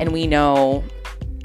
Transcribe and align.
and 0.00 0.12
we 0.12 0.26
know 0.26 0.82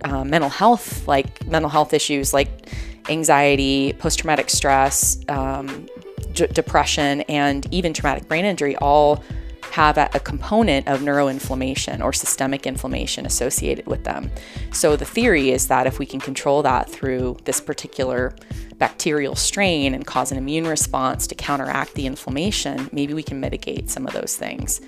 uh, 0.05 0.23
mental 0.23 0.49
health, 0.49 1.07
like 1.07 1.45
mental 1.45 1.69
health 1.69 1.93
issues 1.93 2.33
like 2.33 2.69
anxiety, 3.09 3.93
post 3.93 4.19
traumatic 4.19 4.49
stress, 4.49 5.19
um, 5.29 5.87
d- 6.33 6.47
depression, 6.47 7.21
and 7.21 7.71
even 7.71 7.93
traumatic 7.93 8.27
brain 8.27 8.45
injury 8.45 8.75
all 8.77 9.23
have 9.71 9.97
a, 9.97 10.09
a, 10.13 10.19
component 10.21 10.87
of 10.87 11.01
neuroinflammation 11.01 12.01
or 12.01 12.13
systemic 12.13 12.65
inflammation 12.65 13.25
associated 13.25 13.85
with 13.87 14.05
them. 14.05 14.31
So 14.71 14.95
the 14.95 15.03
theory 15.03 15.49
is 15.49 15.67
that 15.67 15.85
if 15.85 15.99
we 15.99 16.05
can 16.05 16.21
control 16.21 16.63
that 16.63 16.89
through 16.89 17.37
this 17.43 17.59
particular 17.59 18.33
bacterial 18.77 19.35
strain 19.35 19.93
and 19.93 20.05
cause 20.05 20.31
an 20.31 20.37
immune 20.37 20.65
response 20.65 21.27
to 21.27 21.35
counteract 21.35 21.93
the 21.95 22.05
inflammation, 22.05 22.89
maybe 22.93 23.13
we 23.13 23.23
can 23.23 23.41
mitigate 23.41 23.89
some 23.89 24.07
of 24.07 24.13
those 24.13 24.37
things. 24.37 24.79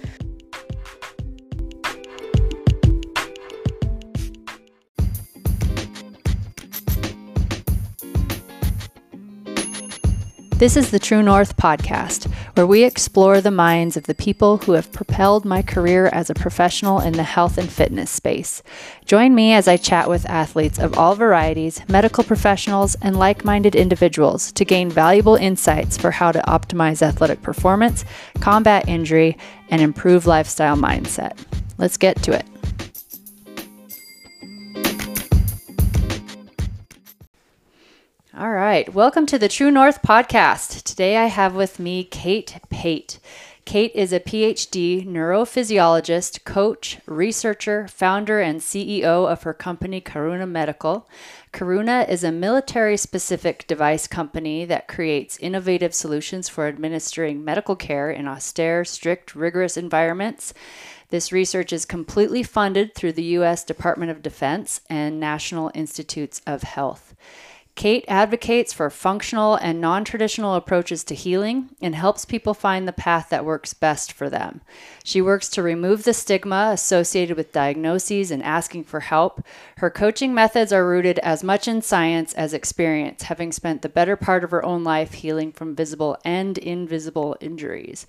This 10.57 10.75
is 10.75 10.89
the 10.89 10.97
True 10.97 11.21
North 11.21 11.55
podcast, 11.55 12.25
where 12.55 12.65
we 12.65 12.83
explore 12.83 13.41
the 13.41 13.51
minds 13.51 13.95
of 13.95 14.05
the 14.05 14.15
people 14.15 14.57
who 14.57 14.71
have 14.71 14.91
propelled 14.91 15.45
my 15.45 15.61
career 15.61 16.07
as 16.07 16.31
a 16.31 16.33
professional 16.33 16.99
in 16.99 17.13
the 17.13 17.21
health 17.21 17.59
and 17.59 17.69
fitness 17.69 18.09
space. 18.09 18.63
Join 19.05 19.35
me 19.35 19.53
as 19.53 19.67
I 19.67 19.77
chat 19.77 20.09
with 20.09 20.27
athletes 20.27 20.79
of 20.79 20.97
all 20.97 21.13
varieties, 21.13 21.87
medical 21.87 22.23
professionals, 22.23 22.95
and 23.03 23.19
like 23.19 23.45
minded 23.45 23.75
individuals 23.75 24.51
to 24.53 24.65
gain 24.65 24.89
valuable 24.89 25.35
insights 25.35 25.95
for 25.95 26.09
how 26.09 26.31
to 26.31 26.41
optimize 26.47 27.03
athletic 27.03 27.43
performance, 27.43 28.03
combat 28.39 28.89
injury, 28.89 29.37
and 29.69 29.79
improve 29.79 30.25
lifestyle 30.25 30.75
mindset. 30.75 31.37
Let's 31.77 31.97
get 31.97 32.23
to 32.23 32.31
it. 32.31 32.56
All 38.39 38.51
right. 38.51 38.93
Welcome 38.93 39.25
to 39.27 39.39
the 39.39 39.47
True 39.47 39.71
North 39.71 40.03
podcast. 40.03 40.83
Today 40.83 41.17
I 41.17 41.25
have 41.25 41.55
with 41.55 41.79
me 41.79 42.03
Kate 42.03 42.55
Pate. 42.69 43.17
Kate 43.65 43.91
is 43.95 44.13
a 44.13 44.19
PhD 44.19 45.07
neurophysiologist, 45.07 46.43
coach, 46.43 46.99
researcher, 47.07 47.87
founder, 47.87 48.39
and 48.39 48.61
CEO 48.61 49.27
of 49.27 49.41
her 49.41 49.55
company 49.55 49.99
Corona 49.99 50.45
Medical. 50.45 51.09
Corona 51.51 52.05
is 52.07 52.23
a 52.23 52.31
military 52.31 52.95
specific 52.95 53.65
device 53.65 54.05
company 54.05 54.65
that 54.65 54.87
creates 54.87 55.39
innovative 55.39 55.95
solutions 55.95 56.47
for 56.47 56.67
administering 56.67 57.43
medical 57.43 57.75
care 57.75 58.11
in 58.11 58.27
austere, 58.27 58.85
strict, 58.85 59.33
rigorous 59.33 59.77
environments. 59.77 60.53
This 61.09 61.31
research 61.31 61.73
is 61.73 61.85
completely 61.85 62.43
funded 62.43 62.93
through 62.93 63.13
the 63.13 63.23
U.S. 63.39 63.63
Department 63.63 64.11
of 64.11 64.21
Defense 64.21 64.81
and 64.91 65.19
National 65.19 65.71
Institutes 65.73 66.39
of 66.45 66.61
Health. 66.61 67.06
Kate 67.77 68.05
advocates 68.07 68.73
for 68.73 68.89
functional 68.89 69.53
and 69.53 69.79
non 69.79 70.03
traditional 70.03 70.55
approaches 70.55 71.03
to 71.03 71.13
healing 71.13 71.69
and 71.79 71.93
helps 71.93 72.25
people 72.25 72.55
find 72.55 72.87
the 72.87 72.91
path 72.91 73.29
that 73.29 73.45
works 73.45 73.75
best 73.75 74.11
for 74.11 74.31
them. 74.31 74.61
She 75.03 75.21
works 75.21 75.47
to 75.49 75.61
remove 75.61 76.03
the 76.03 76.11
stigma 76.11 76.71
associated 76.73 77.37
with 77.37 77.51
diagnoses 77.51 78.31
and 78.31 78.41
asking 78.41 78.85
for 78.85 79.01
help. 79.01 79.45
Her 79.77 79.91
coaching 79.91 80.33
methods 80.33 80.73
are 80.73 80.89
rooted 80.89 81.19
as 81.19 81.43
much 81.43 81.67
in 81.67 81.83
science 81.83 82.33
as 82.33 82.51
experience, 82.51 83.21
having 83.21 83.51
spent 83.51 83.83
the 83.83 83.89
better 83.89 84.15
part 84.15 84.43
of 84.43 84.49
her 84.49 84.65
own 84.65 84.83
life 84.83 85.13
healing 85.13 85.51
from 85.51 85.75
visible 85.75 86.17
and 86.25 86.57
invisible 86.57 87.37
injuries. 87.39 88.07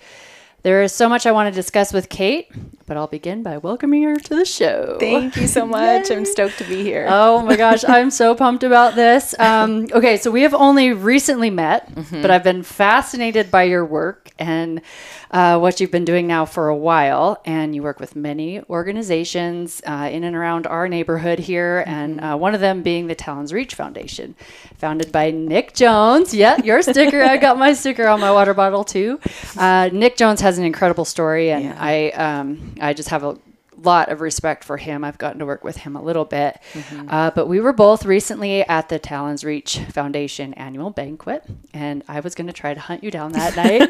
There 0.63 0.83
is 0.83 0.93
so 0.93 1.09
much 1.09 1.25
I 1.25 1.31
want 1.31 1.55
to 1.55 1.57
discuss 1.57 1.93
with 1.93 2.09
Kate, 2.09 2.51
but 2.87 2.97
I'll 2.97 3.07
begin 3.07 3.45
by 3.45 3.59
welcoming 3.59 4.03
her 4.03 4.17
to 4.17 4.35
the 4.35 4.45
show. 4.45 4.97
Thank 4.99 5.37
you 5.37 5.47
so 5.47 5.65
much. 5.65 6.11
I'm 6.11 6.25
stoked 6.25 6.59
to 6.59 6.65
be 6.65 6.83
here. 6.83 7.07
Oh 7.09 7.43
my 7.43 7.55
gosh, 7.55 7.85
I'm 7.87 8.11
so 8.11 8.35
pumped 8.35 8.65
about 8.65 8.97
this. 8.97 9.39
Um, 9.39 9.87
okay, 9.93 10.17
so 10.17 10.33
we 10.33 10.43
have 10.43 10.55
only 10.55 10.93
recently 10.93 11.51
met, 11.51 11.95
mm-hmm. 11.95 12.23
but 12.23 12.33
I've 12.33 12.43
been 12.43 12.65
fascinated 12.65 13.53
by 13.53 13.65
your 13.65 13.85
work 13.85 14.33
and 14.39 14.81
uh, 15.31 15.59
what 15.59 15.79
you've 15.79 15.91
been 15.91 16.07
doing 16.07 16.27
now 16.27 16.45
for 16.45 16.69
a 16.69 16.77
while. 16.77 17.41
And 17.45 17.75
you 17.75 17.83
work 17.83 18.01
with 18.01 18.17
many 18.17 18.63
organizations 18.69 19.81
uh, 19.87 20.09
in 20.11 20.25
and 20.25 20.35
around 20.35 20.67
our 20.67 20.89
neighborhood 20.89 21.39
here, 21.39 21.85
mm-hmm. 21.87 21.95
and 21.95 22.21
uh, 22.21 22.37
one 22.37 22.55
of 22.55 22.61
them 22.61 22.83
being 22.83 23.07
the 23.07 23.15
Talons 23.15 23.53
Reach 23.53 23.75
Foundation, 23.75 24.35
founded 24.77 25.13
by 25.13 25.31
Nick 25.31 25.75
Jones. 25.75 26.35
Yeah, 26.35 26.57
your 26.65 26.83
sticker. 26.83 27.23
I 27.23 27.37
got 27.37 27.59
my 27.59 27.75
sticker 27.75 28.09
on 28.09 28.19
my 28.19 28.33
water 28.33 28.55
bottle 28.55 28.83
too. 28.83 29.21
Uh, 29.57 29.91
Nick 29.93 30.17
Jones 30.17 30.41
has 30.49 30.59
an 30.59 30.65
incredible 30.65 31.05
story, 31.05 31.51
and 31.51 31.65
yeah. 31.65 31.77
I 31.79 32.11
um, 32.11 32.75
I 32.81 32.95
just 32.95 33.11
have 33.11 33.23
a 33.23 33.39
lot 33.83 34.09
of 34.11 34.21
respect 34.21 34.65
for 34.65 34.77
him. 34.77 35.05
I've 35.05 35.19
gotten 35.19 35.39
to 35.39 35.47
work 35.47 35.63
with 35.63 35.77
him 35.77 35.95
a 35.95 36.03
little 36.03 36.25
bit. 36.25 36.59
Mm-hmm. 36.73 37.09
Uh, 37.09 37.31
but 37.31 37.47
we 37.47 37.61
were 37.61 37.73
both 37.73 38.05
recently 38.05 38.63
at 38.63 38.89
the 38.89 38.99
Talons 38.99 39.45
Reach 39.45 39.79
Foundation 39.93 40.55
annual 40.55 40.91
banquet, 40.91 41.45
and 41.73 42.03
I 42.09 42.21
was 42.21 42.35
going 42.35 42.47
to 42.49 42.53
try 42.53 42.75
to 42.75 42.81
hunt 42.81 43.05
you 43.05 43.11
down 43.11 43.33
that 43.33 43.57
night. 43.57 43.89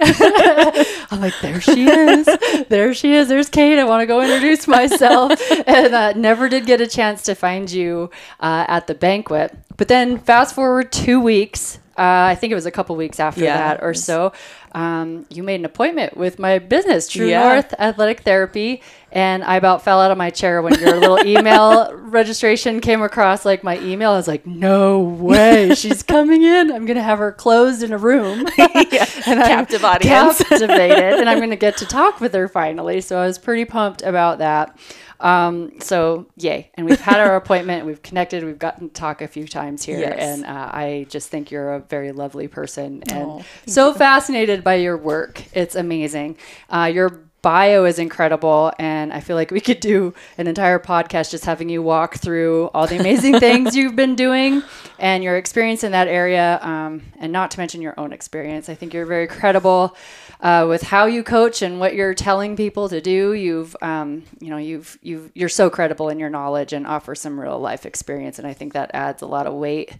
I'm 1.10 1.20
like, 1.20 1.34
there 1.41 1.60
she 1.60 1.88
is. 1.88 2.28
There 2.69 2.92
she 2.92 3.12
is. 3.12 3.28
There's 3.28 3.48
Kate. 3.48 3.78
I 3.78 3.84
want 3.84 4.02
to 4.02 4.06
go 4.06 4.20
introduce 4.20 4.66
myself. 4.66 5.40
and 5.66 5.94
uh, 5.94 6.12
never 6.12 6.48
did 6.48 6.66
get 6.66 6.80
a 6.80 6.86
chance 6.86 7.22
to 7.22 7.34
find 7.34 7.70
you 7.70 8.10
uh, 8.40 8.64
at 8.69 8.86
the 8.86 8.94
banquet. 8.94 9.56
But 9.76 9.88
then 9.88 10.19
fast 10.19 10.54
forward 10.54 10.92
two 10.92 11.20
weeks. 11.20 11.78
Uh, 11.98 12.28
I 12.31 12.36
think 12.36 12.53
it 12.53 12.54
was 12.54 12.66
a 12.66 12.70
couple 12.70 12.94
weeks 12.94 13.19
after 13.19 13.42
yeah, 13.42 13.56
that 13.56 13.82
or 13.82 13.92
so. 13.92 14.32
Um, 14.72 15.26
you 15.31 15.42
made 15.42 15.56
an 15.56 15.64
appointment 15.64 16.16
with 16.16 16.38
my 16.38 16.60
business, 16.60 17.09
True 17.09 17.26
yeah. 17.28 17.42
North 17.42 17.75
Athletic 17.78 18.20
Therapy, 18.20 18.82
and 19.10 19.42
I 19.42 19.56
about 19.56 19.82
fell 19.82 20.00
out 20.00 20.10
of 20.10 20.19
my 20.19 20.30
chair 20.30 20.60
when 20.60 20.74
your 20.74 20.96
little 20.96 21.19
email 21.26 21.92
registration 21.94 22.80
came 22.80 23.02
across 23.02 23.44
like 23.44 23.64
my 23.64 23.78
email. 23.80 24.10
I 24.12 24.16
was 24.16 24.28
like, 24.28 24.46
no 24.46 25.00
way, 25.00 25.74
she's 25.76 26.02
coming 26.02 26.42
in. 26.42 26.70
I'm 26.70 26.86
gonna 26.86 27.02
have 27.02 27.19
her 27.19 27.32
closed 27.32 27.82
in 27.82 27.92
a 27.92 27.98
room, 27.98 28.46
yeah. 28.58 29.06
and 29.26 29.41
captive 29.41 29.84
I'm 29.84 29.96
audience, 29.96 30.42
captivated, 30.42 31.20
and 31.20 31.28
I'm 31.28 31.41
gonna 31.41 31.56
get 31.56 31.78
to 31.78 31.86
talk 31.86 32.20
with 32.20 32.34
her 32.34 32.48
finally. 32.48 33.00
So 33.00 33.19
I 33.19 33.26
was 33.26 33.38
pretty 33.38 33.64
pumped 33.64 34.02
about 34.02 34.38
that. 34.38 34.78
Um, 35.20 35.80
so 35.80 36.26
yay! 36.36 36.70
And 36.75 36.86
we've 36.86 37.00
had 37.00 37.19
our 37.19 37.34
appointment. 37.34 37.86
We've 37.86 38.02
connected. 38.02 38.44
We've 38.44 38.58
gotten 38.58 38.88
to 38.88 38.94
talk 38.94 39.20
a 39.20 39.26
few 39.26 39.48
times 39.48 39.82
here, 39.82 39.98
yes. 39.98 40.19
and 40.19 40.44
uh, 40.44 40.70
I 40.72 41.06
just 41.08 41.28
think 41.28 41.50
you're 41.50 41.75
a 41.75 41.80
very 41.80 42.12
lovely 42.12 42.46
person 42.46 43.02
and 43.10 43.25
oh, 43.25 43.44
so 43.66 43.88
you. 43.88 43.94
fascinated 43.94 44.62
by 44.62 44.75
your 44.75 44.96
work. 44.96 45.42
It's 45.54 45.75
amazing. 45.75 46.36
Uh, 46.70 46.90
your 46.92 47.27
bio 47.43 47.84
is 47.84 47.99
incredible 47.99 48.72
and 48.78 49.12
i 49.12 49.21
feel 49.21 49.37
like 49.37 49.50
we 49.50 49.60
could 49.60 49.81
do 49.81 50.12
an 50.38 50.47
entire 50.47 50.78
podcast 50.78 51.31
just 51.31 51.44
having 51.44 51.69
you 51.69 51.82
walk 51.82 52.16
through 52.16 52.69
all 52.75 52.87
the 52.87 52.99
amazing 52.99 53.38
things 53.41 53.76
you've 53.76 53.97
been 53.97 54.15
doing 54.15 54.62
and 54.99 55.22
your 55.22 55.37
experience 55.37 55.84
in 55.84 55.93
that 55.93 56.09
area 56.09 56.59
um, 56.62 57.03
and 57.19 57.32
not 57.32 57.50
to 57.50 57.59
mention 57.59 57.81
your 57.81 57.99
own 57.99 58.12
experience 58.12 58.69
i 58.69 58.75
think 58.75 58.93
you're 58.93 59.06
very 59.06 59.26
credible 59.26 59.97
uh, 60.41 60.66
with 60.69 60.82
how 60.82 61.06
you 61.06 61.22
coach 61.22 61.62
and 61.62 61.81
what 61.81 61.94
you're 61.94 62.15
telling 62.15 62.56
people 62.56 62.88
to 62.88 63.00
do. 63.00 63.32
You've, 63.32 63.76
um, 63.82 64.25
you 64.41 64.50
know, 64.50 64.56
you've, 64.56 64.99
you've, 65.03 65.31
you're 65.34 65.49
so 65.49 65.69
credible 65.69 66.09
in 66.09 66.19
your 66.19 66.31
knowledge 66.31 66.72
and 66.72 66.87
offer 66.87 67.15
some 67.15 67.41
real 67.41 67.59
life 67.59 67.84
experience. 67.84 68.38
And 68.38 68.47
I 68.47 68.53
think 68.53 68.72
that 68.72 68.91
adds 68.94 69.22
a 69.22 69.26
lot 69.26 69.47
of 69.47 69.55
weight. 69.55 69.93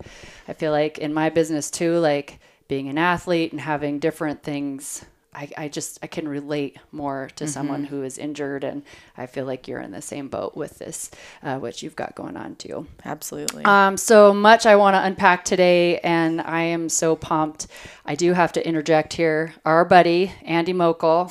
I 0.47 0.53
feel 0.53 0.73
like 0.73 0.99
in 0.99 1.13
my 1.13 1.29
business 1.29 1.71
too, 1.71 1.99
like 1.99 2.39
being 2.69 2.89
an 2.89 2.99
athlete 2.99 3.53
and 3.53 3.61
having 3.61 3.99
different 3.99 4.43
things 4.43 5.05
I, 5.39 5.49
I 5.57 5.69
just 5.69 6.01
I 6.03 6.09
can 6.09 6.27
relate 6.27 6.79
more 6.91 7.31
to 7.37 7.45
mm-hmm. 7.45 7.53
someone 7.53 7.85
who 7.85 8.03
is 8.03 8.19
injured, 8.19 8.65
and 8.65 8.83
I 9.17 9.27
feel 9.27 9.47
like 9.47 9.69
you're 9.69 9.79
in 9.79 9.93
the 9.93 10.03
same 10.03 10.27
boat 10.27 10.57
with 10.57 10.79
this, 10.81 11.13
uh, 11.45 11.59
what 11.59 11.81
you've 11.81 11.95
got 11.95 12.17
going 12.17 12.37
on 12.37 12.57
too. 12.57 12.89
Absolutely. 13.05 13.65
Um, 13.65 13.97
so 13.97 14.35
much 14.35 14.67
I 14.67 14.75
want 14.75 14.95
to 14.97 15.05
unpack 15.05 15.45
today, 15.45 16.01
and 16.01 16.41
I 16.41 16.63
am 16.63 16.89
so 16.89 17.15
pumped. 17.15 17.69
I 18.05 18.17
do 18.17 18.33
have 18.33 18.53
to 18.55 18.67
interject 18.67 19.13
here. 19.13 19.55
Our 19.65 19.85
buddy 19.85 20.33
Andy 20.43 20.73
Moeckel, 20.73 21.31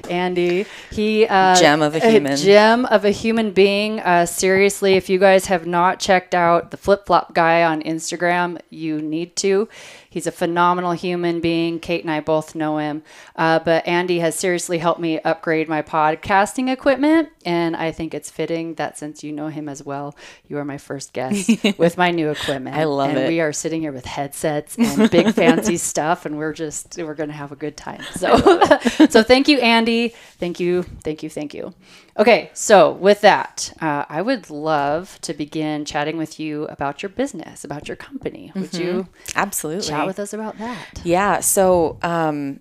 Andy, 0.10 0.66
he 0.92 1.26
uh, 1.26 1.56
gem 1.56 1.82
of 1.82 1.96
a 1.96 2.08
human, 2.08 2.32
a 2.34 2.36
gem 2.36 2.84
of 2.86 3.04
a 3.04 3.10
human 3.10 3.50
being. 3.50 3.98
Uh, 3.98 4.26
seriously, 4.26 4.94
if 4.94 5.08
you 5.08 5.18
guys 5.18 5.46
have 5.46 5.66
not 5.66 5.98
checked 5.98 6.36
out 6.36 6.70
the 6.70 6.76
Flip 6.76 7.04
Flop 7.04 7.34
guy 7.34 7.64
on 7.64 7.82
Instagram, 7.82 8.60
you 8.70 9.02
need 9.02 9.34
to. 9.36 9.68
He's 10.10 10.26
a 10.26 10.32
phenomenal 10.32 10.92
human 10.92 11.40
being. 11.40 11.80
Kate 11.80 12.02
and 12.02 12.10
I 12.10 12.20
both 12.28 12.54
know 12.54 12.76
him. 12.76 13.02
Uh, 13.36 13.58
but 13.58 13.86
Andy 13.88 14.18
has 14.18 14.34
seriously 14.34 14.76
helped 14.76 15.00
me 15.00 15.18
upgrade 15.20 15.66
my 15.66 15.80
podcasting 15.80 16.70
equipment. 16.70 17.30
And 17.46 17.74
I 17.74 17.90
think 17.90 18.12
it's 18.12 18.30
fitting 18.30 18.74
that 18.74 18.98
since 18.98 19.24
you 19.24 19.32
know 19.32 19.48
him 19.48 19.66
as 19.66 19.82
well, 19.82 20.14
you 20.46 20.58
are 20.58 20.64
my 20.64 20.76
first 20.76 21.14
guest 21.14 21.50
with 21.78 21.96
my 21.96 22.10
new 22.10 22.28
equipment. 22.28 22.76
I 22.76 22.84
love 22.84 23.08
and 23.08 23.20
it. 23.20 23.28
we 23.28 23.40
are 23.40 23.54
sitting 23.54 23.80
here 23.80 23.92
with 23.92 24.04
headsets 24.04 24.76
and 24.76 25.10
big 25.10 25.34
fancy 25.42 25.78
stuff. 25.78 26.26
And 26.26 26.36
we're 26.36 26.52
just, 26.52 26.98
we're 26.98 27.14
going 27.14 27.30
to 27.30 27.34
have 27.34 27.50
a 27.50 27.56
good 27.56 27.78
time. 27.78 28.02
So, 28.16 28.36
so 29.08 29.22
thank 29.22 29.48
you, 29.48 29.58
Andy. 29.60 30.10
Thank 30.38 30.60
you. 30.60 30.82
Thank 30.82 31.22
you. 31.22 31.30
Thank 31.30 31.54
you. 31.54 31.72
Okay, 32.18 32.50
so 32.52 32.90
with 32.92 33.20
that, 33.20 33.72
uh, 33.80 34.04
I 34.08 34.22
would 34.22 34.50
love 34.50 35.20
to 35.22 35.32
begin 35.32 35.84
chatting 35.84 36.18
with 36.18 36.40
you 36.40 36.64
about 36.64 37.00
your 37.00 37.10
business, 37.10 37.62
about 37.62 37.86
your 37.86 37.96
company. 37.96 38.50
Would 38.56 38.72
mm-hmm. 38.72 38.82
you 38.82 39.08
absolutely 39.36 39.86
chat 39.86 40.04
with 40.04 40.18
us 40.18 40.32
about 40.32 40.58
that? 40.58 41.00
Yeah. 41.04 41.38
So 41.38 41.96
um, 42.02 42.17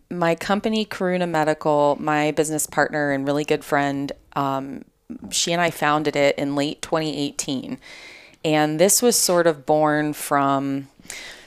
my 0.10 0.36
company, 0.36 0.86
Corona 0.86 1.28
Medical, 1.28 1.98
my 2.00 2.32
business 2.32 2.68
partner 2.68 3.12
and 3.12 3.26
really 3.26 3.44
good 3.44 3.64
friend, 3.64 4.12
um, 4.36 4.84
she 5.32 5.54
and 5.54 5.62
I 5.62 5.70
founded 5.70 6.16
it 6.16 6.38
in 6.38 6.56
late 6.56 6.82
2018. 6.82 7.80
And 8.44 8.80
this 8.80 9.02
was 9.02 9.16
sort 9.16 9.48
of 9.48 9.66
born 9.66 10.14
from, 10.14 10.88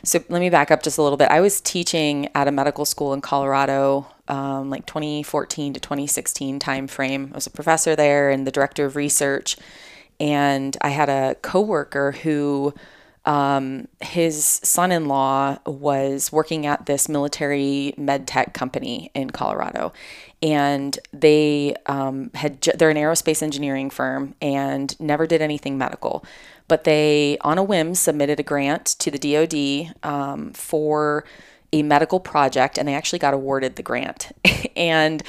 so 0.02 0.22
let 0.28 0.40
me 0.40 0.50
back 0.50 0.70
up 0.70 0.82
just 0.82 0.98
a 0.98 1.02
little 1.02 1.16
bit. 1.16 1.30
I 1.30 1.40
was 1.40 1.60
teaching 1.60 2.28
at 2.34 2.48
a 2.48 2.52
medical 2.52 2.84
school 2.84 3.12
in 3.12 3.20
Colorado, 3.20 4.06
um, 4.28 4.70
like 4.70 4.86
2014 4.86 5.74
to 5.74 5.80
2016 5.80 6.58
timeframe. 6.60 7.32
I 7.32 7.34
was 7.34 7.46
a 7.46 7.50
professor 7.50 7.96
there 7.96 8.30
and 8.30 8.46
the 8.46 8.50
director 8.50 8.84
of 8.86 8.96
research. 8.96 9.56
And 10.18 10.76
I 10.82 10.90
had 10.90 11.08
a 11.08 11.36
coworker 11.36 12.12
who 12.12 12.74
um, 13.30 13.86
his 14.00 14.44
son-in-law 14.44 15.58
was 15.64 16.32
working 16.32 16.66
at 16.66 16.86
this 16.86 17.08
military 17.08 17.94
med 17.96 18.26
tech 18.26 18.54
company 18.54 19.12
in 19.14 19.30
Colorado, 19.30 19.92
and 20.42 20.98
they 21.12 21.76
um, 21.86 22.32
had 22.34 22.60
they're 22.60 22.90
an 22.90 22.96
aerospace 22.96 23.40
engineering 23.40 23.88
firm 23.88 24.34
and 24.42 24.98
never 24.98 25.28
did 25.28 25.40
anything 25.40 25.78
medical, 25.78 26.24
but 26.66 26.82
they 26.82 27.38
on 27.42 27.56
a 27.56 27.62
whim 27.62 27.94
submitted 27.94 28.40
a 28.40 28.42
grant 28.42 28.84
to 28.98 29.12
the 29.12 29.18
DoD 29.18 29.94
um, 30.02 30.52
for 30.52 31.24
a 31.72 31.84
medical 31.84 32.18
project, 32.18 32.78
and 32.78 32.88
they 32.88 32.94
actually 32.94 33.20
got 33.20 33.32
awarded 33.32 33.76
the 33.76 33.82
grant, 33.84 34.32
and 34.76 35.22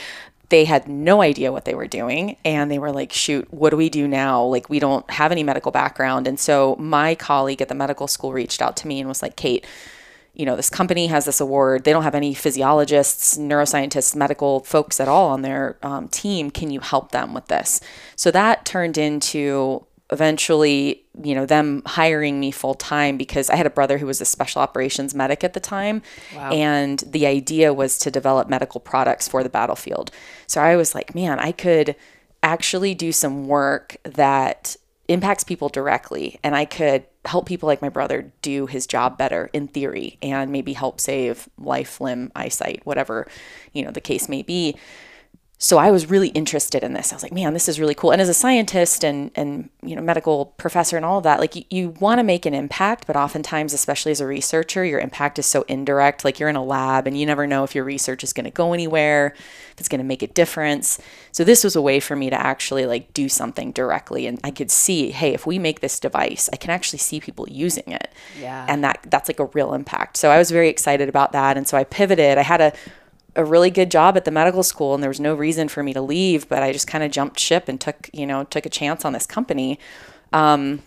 they 0.51 0.65
had 0.65 0.87
no 0.87 1.21
idea 1.21 1.51
what 1.51 1.65
they 1.65 1.73
were 1.73 1.87
doing. 1.87 2.37
And 2.45 2.69
they 2.69 2.77
were 2.77 2.91
like 2.91 3.11
shoot 3.11 3.51
what 3.51 3.71
do 3.71 3.77
we 3.77 3.89
do 3.89 4.07
now? 4.07 4.43
Like 4.43 4.69
we 4.69 4.79
don't 4.79 5.09
have 5.09 5.31
any 5.31 5.43
medical 5.43 5.71
background. 5.71 6.27
And 6.27 6.39
so 6.39 6.75
my 6.77 7.15
colleague 7.15 7.61
at 7.61 7.69
the 7.69 7.75
medical 7.75 8.07
school 8.07 8.33
reached 8.33 8.61
out 8.61 8.77
to 8.77 8.87
me 8.87 8.99
and 8.99 9.09
was 9.09 9.23
like 9.23 9.35
kate 9.35 9.65
you 10.33 10.45
know 10.45 10.55
this 10.55 10.69
company 10.69 11.07
has 11.07 11.25
this 11.25 11.41
award. 11.41 11.83
They 11.83 11.91
don't 11.91 12.03
have 12.03 12.15
any 12.15 12.33
physiologists 12.33 13.37
neuroscientists 13.37 14.15
medical 14.15 14.61
folks 14.61 14.99
at 14.99 15.07
all 15.07 15.29
on 15.29 15.41
their 15.41 15.77
um, 15.83 16.07
team. 16.07 16.51
Can 16.51 16.69
you 16.71 16.79
help 16.79 17.11
them 17.11 17.33
with 17.33 17.47
this? 17.47 17.81
So 18.15 18.31
that 18.31 18.65
turned 18.65 18.97
into 18.97 19.85
eventually, 20.11 21.03
you 21.23 21.33
know, 21.33 21.45
them 21.45 21.81
hiring 21.85 22.39
me 22.39 22.51
full 22.51 22.73
time 22.73 23.17
because 23.17 23.49
I 23.49 23.55
had 23.55 23.65
a 23.65 23.71
brother 23.71 23.97
who 23.97 24.05
was 24.05 24.19
a 24.19 24.25
special 24.25 24.61
operations 24.61 25.15
medic 25.15 25.43
at 25.43 25.53
the 25.53 25.59
time. 25.59 26.01
Wow. 26.35 26.51
And 26.51 26.99
the 26.99 27.25
idea 27.25 27.73
was 27.73 27.97
to 27.99 28.11
develop 28.11 28.49
medical 28.49 28.81
products 28.81 29.27
for 29.27 29.41
the 29.41 29.49
battlefield. 29.49 30.11
So 30.47 30.61
I 30.61 30.75
was 30.75 30.93
like, 30.93 31.15
man, 31.15 31.39
I 31.39 31.53
could 31.53 31.95
actually 32.43 32.93
do 32.93 33.11
some 33.11 33.47
work 33.47 33.97
that 34.03 34.75
impacts 35.07 35.43
people 35.43 35.69
directly 35.69 36.39
and 36.43 36.55
I 36.55 36.65
could 36.65 37.05
help 37.25 37.45
people 37.45 37.67
like 37.67 37.81
my 37.81 37.89
brother 37.89 38.31
do 38.41 38.65
his 38.65 38.87
job 38.87 39.17
better 39.17 39.49
in 39.53 39.67
theory 39.67 40.17
and 40.21 40.51
maybe 40.51 40.73
help 40.73 40.99
save 40.99 41.47
life, 41.57 42.01
limb, 42.01 42.31
eyesight, 42.35 42.81
whatever, 42.83 43.27
you 43.73 43.83
know, 43.83 43.91
the 43.91 44.01
case 44.01 44.27
may 44.27 44.41
be 44.41 44.75
so 45.63 45.77
I 45.77 45.91
was 45.91 46.09
really 46.09 46.29
interested 46.29 46.83
in 46.83 46.93
this. 46.93 47.13
I 47.13 47.15
was 47.15 47.21
like, 47.21 47.31
man, 47.31 47.53
this 47.53 47.69
is 47.69 47.79
really 47.79 47.93
cool. 47.93 48.09
And 48.09 48.19
as 48.19 48.29
a 48.29 48.33
scientist 48.33 49.03
and 49.03 49.29
and 49.35 49.69
you 49.83 49.95
know 49.95 50.01
medical 50.01 50.47
professor 50.57 50.97
and 50.97 51.05
all 51.05 51.19
of 51.19 51.23
that, 51.23 51.39
like 51.39 51.55
you, 51.55 51.63
you 51.69 51.89
want 51.99 52.17
to 52.17 52.23
make 52.23 52.47
an 52.47 52.55
impact, 52.55 53.05
but 53.05 53.15
oftentimes, 53.15 53.71
especially 53.71 54.11
as 54.11 54.19
a 54.19 54.25
researcher, 54.25 54.83
your 54.83 54.99
impact 54.99 55.37
is 55.37 55.45
so 55.45 55.61
indirect. 55.67 56.25
Like 56.25 56.39
you're 56.39 56.49
in 56.49 56.55
a 56.55 56.63
lab 56.63 57.05
and 57.05 57.15
you 57.15 57.27
never 57.27 57.45
know 57.45 57.63
if 57.63 57.75
your 57.75 57.83
research 57.83 58.23
is 58.23 58.33
going 58.33 58.45
to 58.45 58.49
go 58.49 58.73
anywhere, 58.73 59.35
if 59.35 59.75
it's 59.77 59.87
going 59.87 59.99
to 59.99 60.03
make 60.03 60.23
a 60.23 60.27
difference. 60.27 60.99
So 61.31 61.43
this 61.43 61.63
was 61.63 61.75
a 61.75 61.81
way 61.81 61.99
for 61.99 62.15
me 62.15 62.31
to 62.31 62.41
actually 62.41 62.87
like 62.87 63.13
do 63.13 63.29
something 63.29 63.71
directly, 63.71 64.25
and 64.25 64.39
I 64.43 64.49
could 64.49 64.71
see, 64.71 65.11
hey, 65.11 65.35
if 65.35 65.45
we 65.45 65.59
make 65.59 65.81
this 65.81 65.99
device, 65.99 66.49
I 66.51 66.55
can 66.55 66.71
actually 66.71 66.99
see 66.99 67.19
people 67.19 67.47
using 67.47 67.83
it. 67.85 68.11
Yeah. 68.39 68.65
And 68.67 68.83
that 68.83 69.05
that's 69.11 69.29
like 69.29 69.39
a 69.39 69.45
real 69.45 69.75
impact. 69.75 70.17
So 70.17 70.31
I 70.31 70.39
was 70.39 70.49
very 70.49 70.69
excited 70.69 71.07
about 71.07 71.33
that, 71.33 71.55
and 71.55 71.67
so 71.67 71.77
I 71.77 71.83
pivoted. 71.83 72.39
I 72.39 72.43
had 72.43 72.61
a 72.61 72.73
a 73.35 73.45
really 73.45 73.69
good 73.69 73.89
job 73.89 74.17
at 74.17 74.25
the 74.25 74.31
medical 74.31 74.63
school 74.63 74.93
and 74.93 75.01
there 75.01 75.09
was 75.09 75.19
no 75.19 75.33
reason 75.33 75.67
for 75.67 75.83
me 75.83 75.93
to 75.93 76.01
leave 76.01 76.49
but 76.49 76.61
i 76.61 76.71
just 76.73 76.87
kind 76.87 77.03
of 77.03 77.11
jumped 77.11 77.39
ship 77.39 77.67
and 77.67 77.79
took 77.79 78.09
you 78.13 78.25
know 78.25 78.43
took 78.45 78.65
a 78.65 78.69
chance 78.69 79.05
on 79.05 79.13
this 79.13 79.25
company. 79.25 79.79
Um, 80.33 80.81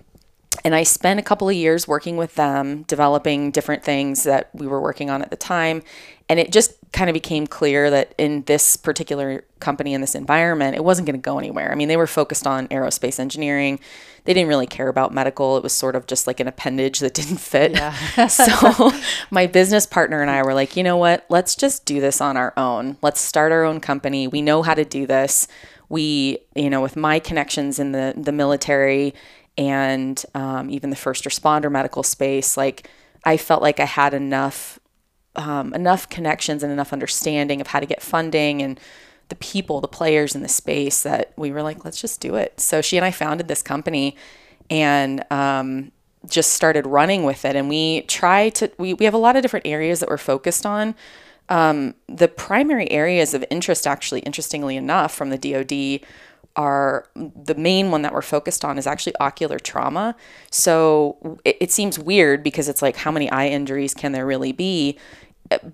and 0.64 0.74
i 0.74 0.82
spent 0.82 1.18
a 1.18 1.22
couple 1.22 1.48
of 1.48 1.54
years 1.54 1.88
working 1.88 2.16
with 2.16 2.34
them 2.36 2.82
developing 2.84 3.50
different 3.50 3.82
things 3.82 4.22
that 4.22 4.50
we 4.54 4.66
were 4.66 4.80
working 4.80 5.10
on 5.10 5.22
at 5.22 5.30
the 5.30 5.36
time. 5.36 5.82
And 6.28 6.40
it 6.40 6.50
just 6.52 6.72
kind 6.94 7.10
of 7.10 7.14
became 7.14 7.44
clear 7.44 7.90
that 7.90 8.14
in 8.18 8.42
this 8.44 8.76
particular 8.76 9.44
company 9.58 9.94
in 9.94 10.00
this 10.00 10.14
environment 10.14 10.76
it 10.76 10.84
wasn't 10.84 11.04
going 11.04 11.20
to 11.20 11.22
go 11.22 11.40
anywhere. 11.40 11.72
I 11.72 11.74
mean 11.74 11.88
they 11.88 11.96
were 11.96 12.06
focused 12.06 12.46
on 12.46 12.68
aerospace 12.68 13.18
engineering. 13.18 13.80
They 14.24 14.32
didn't 14.32 14.48
really 14.48 14.68
care 14.68 14.86
about 14.86 15.12
medical. 15.12 15.56
It 15.56 15.64
was 15.64 15.72
sort 15.72 15.96
of 15.96 16.06
just 16.06 16.28
like 16.28 16.38
an 16.38 16.46
appendage 16.46 17.00
that 17.00 17.12
didn't 17.12 17.38
fit. 17.38 17.72
Yeah. 17.72 18.26
so 18.28 18.92
my 19.32 19.48
business 19.48 19.86
partner 19.86 20.22
and 20.22 20.30
i 20.30 20.40
were 20.42 20.54
like 20.54 20.76
you 20.76 20.84
know 20.84 20.96
what? 20.96 21.26
Let's 21.28 21.56
just 21.56 21.84
do 21.84 22.00
this 22.00 22.20
on 22.20 22.36
our 22.36 22.54
own. 22.56 22.96
Let's 23.02 23.20
start 23.20 23.50
our 23.50 23.64
own 23.64 23.80
company. 23.80 24.28
We 24.28 24.40
know 24.40 24.62
how 24.62 24.74
to 24.74 24.84
do 24.84 25.04
this. 25.04 25.48
We 25.88 26.38
you 26.54 26.70
know 26.70 26.80
with 26.80 26.94
my 26.94 27.18
connections 27.18 27.80
in 27.80 27.90
the 27.90 28.14
the 28.16 28.32
military 28.32 29.14
and 29.58 30.24
um, 30.34 30.70
even 30.70 30.90
the 30.90 30.96
first 30.96 31.24
responder 31.24 31.70
medical 31.70 32.02
space 32.02 32.56
like 32.56 32.88
i 33.24 33.36
felt 33.36 33.62
like 33.62 33.78
i 33.78 33.84
had 33.84 34.12
enough 34.12 34.80
um, 35.36 35.74
enough 35.74 36.08
connections 36.08 36.62
and 36.62 36.72
enough 36.72 36.92
understanding 36.92 37.60
of 37.60 37.68
how 37.68 37.80
to 37.80 37.86
get 37.86 38.02
funding 38.02 38.62
and 38.62 38.78
the 39.28 39.34
people, 39.36 39.80
the 39.80 39.88
players 39.88 40.34
in 40.34 40.42
the 40.42 40.48
space 40.48 41.02
that 41.02 41.32
we 41.36 41.50
were 41.50 41.62
like, 41.62 41.84
let's 41.84 42.00
just 42.00 42.20
do 42.20 42.36
it. 42.36 42.60
So 42.60 42.80
she 42.82 42.96
and 42.96 43.04
I 43.04 43.10
founded 43.10 43.48
this 43.48 43.62
company 43.62 44.16
and 44.70 45.24
um, 45.30 45.92
just 46.28 46.52
started 46.52 46.86
running 46.86 47.24
with 47.24 47.44
it. 47.44 47.56
And 47.56 47.68
we 47.68 48.02
try 48.02 48.50
to, 48.50 48.70
we, 48.78 48.94
we 48.94 49.04
have 49.04 49.14
a 49.14 49.18
lot 49.18 49.36
of 49.36 49.42
different 49.42 49.66
areas 49.66 50.00
that 50.00 50.08
we're 50.08 50.18
focused 50.18 50.66
on. 50.66 50.94
Um, 51.48 51.94
the 52.06 52.28
primary 52.28 52.90
areas 52.90 53.34
of 53.34 53.44
interest, 53.50 53.86
actually, 53.86 54.20
interestingly 54.20 54.76
enough, 54.76 55.14
from 55.14 55.30
the 55.30 55.38
DoD 55.38 56.06
are 56.56 57.08
the 57.14 57.54
main 57.56 57.90
one 57.90 58.02
that 58.02 58.12
we're 58.12 58.22
focused 58.22 58.64
on 58.64 58.78
is 58.78 58.86
actually 58.86 59.14
ocular 59.16 59.58
trauma. 59.58 60.14
So 60.50 61.38
it, 61.44 61.56
it, 61.60 61.72
seems 61.72 61.98
weird 61.98 62.44
because 62.44 62.68
it's 62.68 62.80
like, 62.80 62.96
how 62.96 63.10
many 63.10 63.28
eye 63.30 63.48
injuries 63.48 63.92
can 63.92 64.12
there 64.12 64.24
really 64.24 64.52
be? 64.52 64.96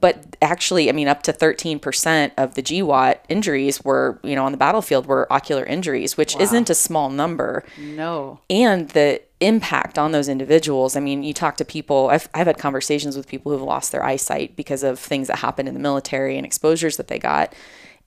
But 0.01 0.37
actually, 0.43 0.89
I 0.89 0.93
mean, 0.93 1.09
up 1.09 1.23
to 1.25 1.33
13% 1.33 2.33
of 2.37 2.55
the 2.55 2.63
GWOT 2.63 3.19
injuries 3.29 3.85
were, 3.85 4.19
you 4.23 4.35
know, 4.35 4.45
on 4.45 4.53
the 4.53 4.59
battlefield 4.59 5.07
were 5.07 5.33
ocular 5.33 5.65
injuries, 5.65 6.17
which 6.17 6.35
wow. 6.35 6.41
isn't 6.43 6.71
a 6.71 6.75
small 6.75 7.11
number. 7.11 7.65
No. 7.79 8.41
And 8.51 8.89
the 8.91 9.23
impact 9.41 9.99
on 9.99 10.13
those 10.13 10.29
individuals. 10.29 10.97
I 10.97 11.01
mean, 11.01 11.23
you 11.23 11.33
talk 11.33 11.57
to 11.59 11.65
people, 11.65 12.09
I've, 12.11 12.29
I've 12.35 12.47
had 12.47 12.59
conversations 12.59 13.17
with 13.17 13.27
people 13.27 13.53
who've 13.53 13.63
lost 13.63 13.93
their 13.93 14.05
eyesight 14.05 14.55
because 14.55 14.83
of 14.83 14.99
things 14.99 15.29
that 15.29 15.39
happened 15.39 15.69
in 15.69 15.75
the 15.75 15.81
military 15.81 16.37
and 16.37 16.45
exposures 16.45 16.97
that 16.99 17.09
they 17.09 17.19
got. 17.19 17.55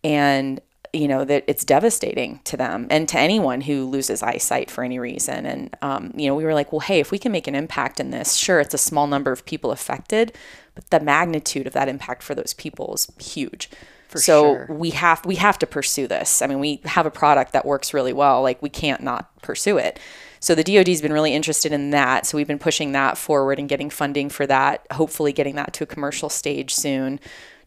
And 0.03 0.61
you 0.93 1.07
know 1.07 1.25
that 1.25 1.43
it's 1.47 1.65
devastating 1.65 2.39
to 2.43 2.55
them 2.55 2.85
and 2.91 3.09
to 3.09 3.17
anyone 3.17 3.61
who 3.61 3.85
loses 3.85 4.21
eyesight 4.21 4.69
for 4.69 4.83
any 4.83 4.99
reason 4.99 5.45
and 5.45 5.75
um, 5.81 6.13
you 6.15 6.27
know 6.27 6.35
we 6.35 6.43
were 6.45 6.53
like 6.53 6.71
well 6.71 6.81
hey 6.81 6.99
if 6.99 7.09
we 7.09 7.17
can 7.17 7.31
make 7.31 7.47
an 7.47 7.55
impact 7.55 7.99
in 7.99 8.11
this 8.11 8.35
sure 8.35 8.59
it's 8.59 8.75
a 8.75 8.77
small 8.77 9.07
number 9.07 9.31
of 9.31 9.43
people 9.45 9.71
affected 9.71 10.37
but 10.75 10.89
the 10.89 10.99
magnitude 10.99 11.67
of 11.67 11.73
that 11.73 11.87
impact 11.87 12.23
for 12.23 12.35
those 12.35 12.53
people 12.53 12.93
is 12.93 13.11
huge 13.19 13.69
for 14.07 14.19
so 14.19 14.55
sure. 14.55 14.67
we 14.69 14.91
have 14.91 15.25
we 15.25 15.35
have 15.35 15.57
to 15.57 15.67
pursue 15.67 16.07
this 16.07 16.41
i 16.41 16.47
mean 16.47 16.59
we 16.59 16.79
have 16.85 17.05
a 17.05 17.11
product 17.11 17.53
that 17.53 17.65
works 17.65 17.93
really 17.93 18.13
well 18.13 18.41
like 18.41 18.61
we 18.61 18.69
can't 18.69 19.01
not 19.01 19.29
pursue 19.41 19.77
it 19.77 19.99
so 20.39 20.55
the 20.55 20.63
DoD's 20.65 21.01
been 21.01 21.13
really 21.13 21.33
interested 21.33 21.71
in 21.71 21.91
that. 21.91 22.25
So 22.25 22.35
we've 22.35 22.45
been 22.45 22.59
pushing 22.59 22.91
that 22.91 23.17
forward 23.17 23.59
and 23.59 23.69
getting 23.69 23.89
funding 23.89 24.27
for 24.27 24.45
that, 24.47 24.85
hopefully 24.91 25.31
getting 25.31 25.55
that 25.55 25.71
to 25.75 25.85
a 25.85 25.87
commercial 25.87 26.27
stage 26.27 26.75
soon 26.75 27.21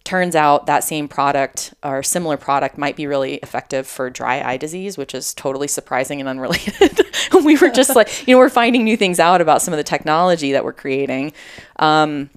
turns 0.06 0.36
out 0.36 0.66
that 0.66 0.84
same 0.84 1.08
product 1.08 1.74
or 1.82 2.02
similar 2.02 2.36
product 2.36 2.78
might 2.78 2.96
be 2.96 3.06
really 3.06 3.34
effective 3.36 3.86
for 3.86 4.08
dry 4.08 4.40
eye 4.40 4.56
disease, 4.56 4.96
which 4.96 5.14
is 5.14 5.34
totally 5.34 5.68
surprising 5.68 6.20
and 6.20 6.28
unrelated. 6.28 7.00
we 7.44 7.56
were 7.56 7.70
just 7.70 7.94
like, 7.94 8.26
you 8.26 8.34
know, 8.34 8.38
we're 8.38 8.48
finding 8.48 8.84
new 8.84 8.96
things 8.96 9.18
out 9.18 9.40
about 9.40 9.60
some 9.60 9.74
of 9.74 9.78
the 9.78 9.84
technology 9.84 10.52
that 10.52 10.64
we're 10.64 10.72
creating. 10.72 11.32
Um, 11.80 12.30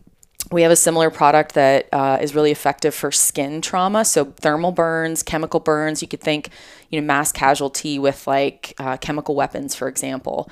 we 0.51 0.63
have 0.63 0.71
a 0.71 0.75
similar 0.75 1.09
product 1.09 1.53
that 1.53 1.87
uh, 1.91 2.17
is 2.21 2.33
really 2.33 2.51
effective 2.51 2.95
for 2.95 3.11
skin 3.11 3.61
trauma. 3.61 4.03
So 4.03 4.25
thermal 4.25 4.71
burns, 4.71 5.21
chemical 5.21 5.59
burns. 5.59 6.01
You 6.01 6.07
could 6.07 6.21
think, 6.21 6.49
you 6.89 6.99
know, 6.99 7.05
mass 7.05 7.31
casualty 7.31 7.99
with 7.99 8.25
like 8.25 8.73
uh, 8.79 8.97
chemical 8.97 9.35
weapons, 9.35 9.75
for 9.75 9.87
example 9.87 10.49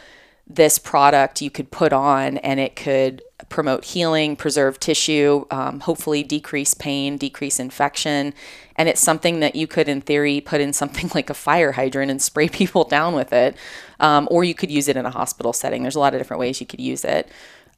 this 0.50 0.80
product 0.80 1.42
you 1.42 1.50
could 1.50 1.72
put 1.72 1.92
on 1.92 2.38
and 2.38 2.60
it 2.60 2.76
could 2.76 3.22
promote 3.50 3.84
healing, 3.84 4.36
preserve 4.36 4.80
tissue, 4.80 5.46
um, 5.52 5.82
hopefully 5.82 6.24
decrease 6.24 6.74
pain, 6.74 7.18
decrease 7.18 7.60
infection. 7.60 8.34
And 8.78 8.88
it's 8.88 9.02
something 9.02 9.42
that 9.42 9.56
you 9.56 9.68
could, 9.68 9.90
in 9.90 10.02
theory, 10.02 10.40
put 10.40 10.62
in 10.62 10.72
something 10.72 11.12
like 11.16 11.30
a 11.30 11.34
fire 11.34 11.74
hydrant 11.74 12.10
and 12.10 12.22
spray 12.22 12.48
people 12.50 12.86
down 12.86 13.14
with 13.14 13.34
it. 13.34 13.58
Um, 14.00 14.28
or 14.32 14.44
you 14.44 14.56
could 14.56 14.72
use 14.72 14.88
it 14.88 14.96
in 14.96 15.06
a 15.06 15.12
hospital 15.12 15.52
setting. 15.52 15.82
There's 15.82 15.96
a 15.96 16.00
lot 16.00 16.14
of 16.14 16.20
different 16.20 16.40
ways 16.40 16.62
you 16.62 16.68
could 16.68 16.80
use 16.80 17.04
it. 17.04 17.30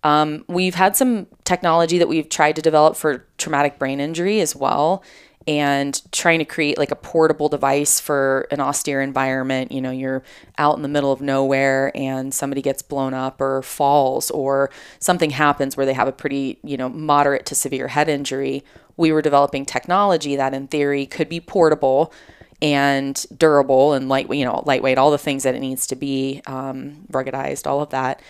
Um, 0.04 0.46
we've 0.48 0.76
had 0.76 0.96
some 0.96 1.28
technology 1.44 1.98
that 1.98 2.08
we've 2.08 2.30
tried 2.30 2.56
to 2.56 2.62
develop 2.62 2.96
for 2.96 3.26
traumatic 3.38 3.78
brain 3.78 4.00
injury 4.00 4.40
as 4.40 4.56
well 4.56 5.04
and 5.48 6.02
trying 6.12 6.38
to 6.40 6.46
create 6.46 6.78
like 6.78 6.92
a 6.92 6.96
portable 6.96 7.50
device 7.50 8.00
for 8.00 8.48
an 8.52 8.60
austere 8.60 9.02
environment. 9.02 9.72
You 9.72 9.82
know, 9.82 9.92
you're 9.92 10.24
out 10.58 10.76
in 10.76 10.84
the 10.84 10.88
middle 10.88 11.12
of 11.12 11.22
nowhere 11.22 11.92
and 11.96 12.34
somebody 12.34 12.62
gets 12.62 12.82
blown 12.82 13.14
up 13.14 13.42
or 13.42 13.62
falls 13.62 14.30
or 14.32 14.70
something 15.00 15.32
happens 15.32 15.76
where 15.76 15.86
they 15.86 15.94
have 15.94 16.08
a 16.08 16.12
pretty, 16.12 16.60
you 16.64 16.78
know, 16.78 16.88
moderate 16.88 17.46
to 17.48 17.56
severe 17.56 17.88
head 17.88 18.08
injury. 18.08 18.64
We 18.96 19.12
were 19.12 19.22
developing 19.22 19.66
technology 19.66 20.36
that 20.36 20.54
in 20.54 20.68
theory 20.68 21.06
could 21.06 21.30
be 21.30 21.40
portable 21.40 22.14
and 22.62 23.26
durable 23.36 23.94
and 23.94 24.10
light, 24.10 24.32
you 24.32 24.46
know, 24.46 24.62
lightweight, 24.66 24.98
all 24.98 25.12
the 25.12 25.18
things 25.18 25.44
that 25.44 25.56
it 25.56 25.62
needs 25.62 25.88
to 25.88 25.96
be, 25.96 26.42
um, 26.46 27.06
ruggedized, 27.12 27.66
all 27.66 27.82
of 27.82 27.90
that, 27.90 28.22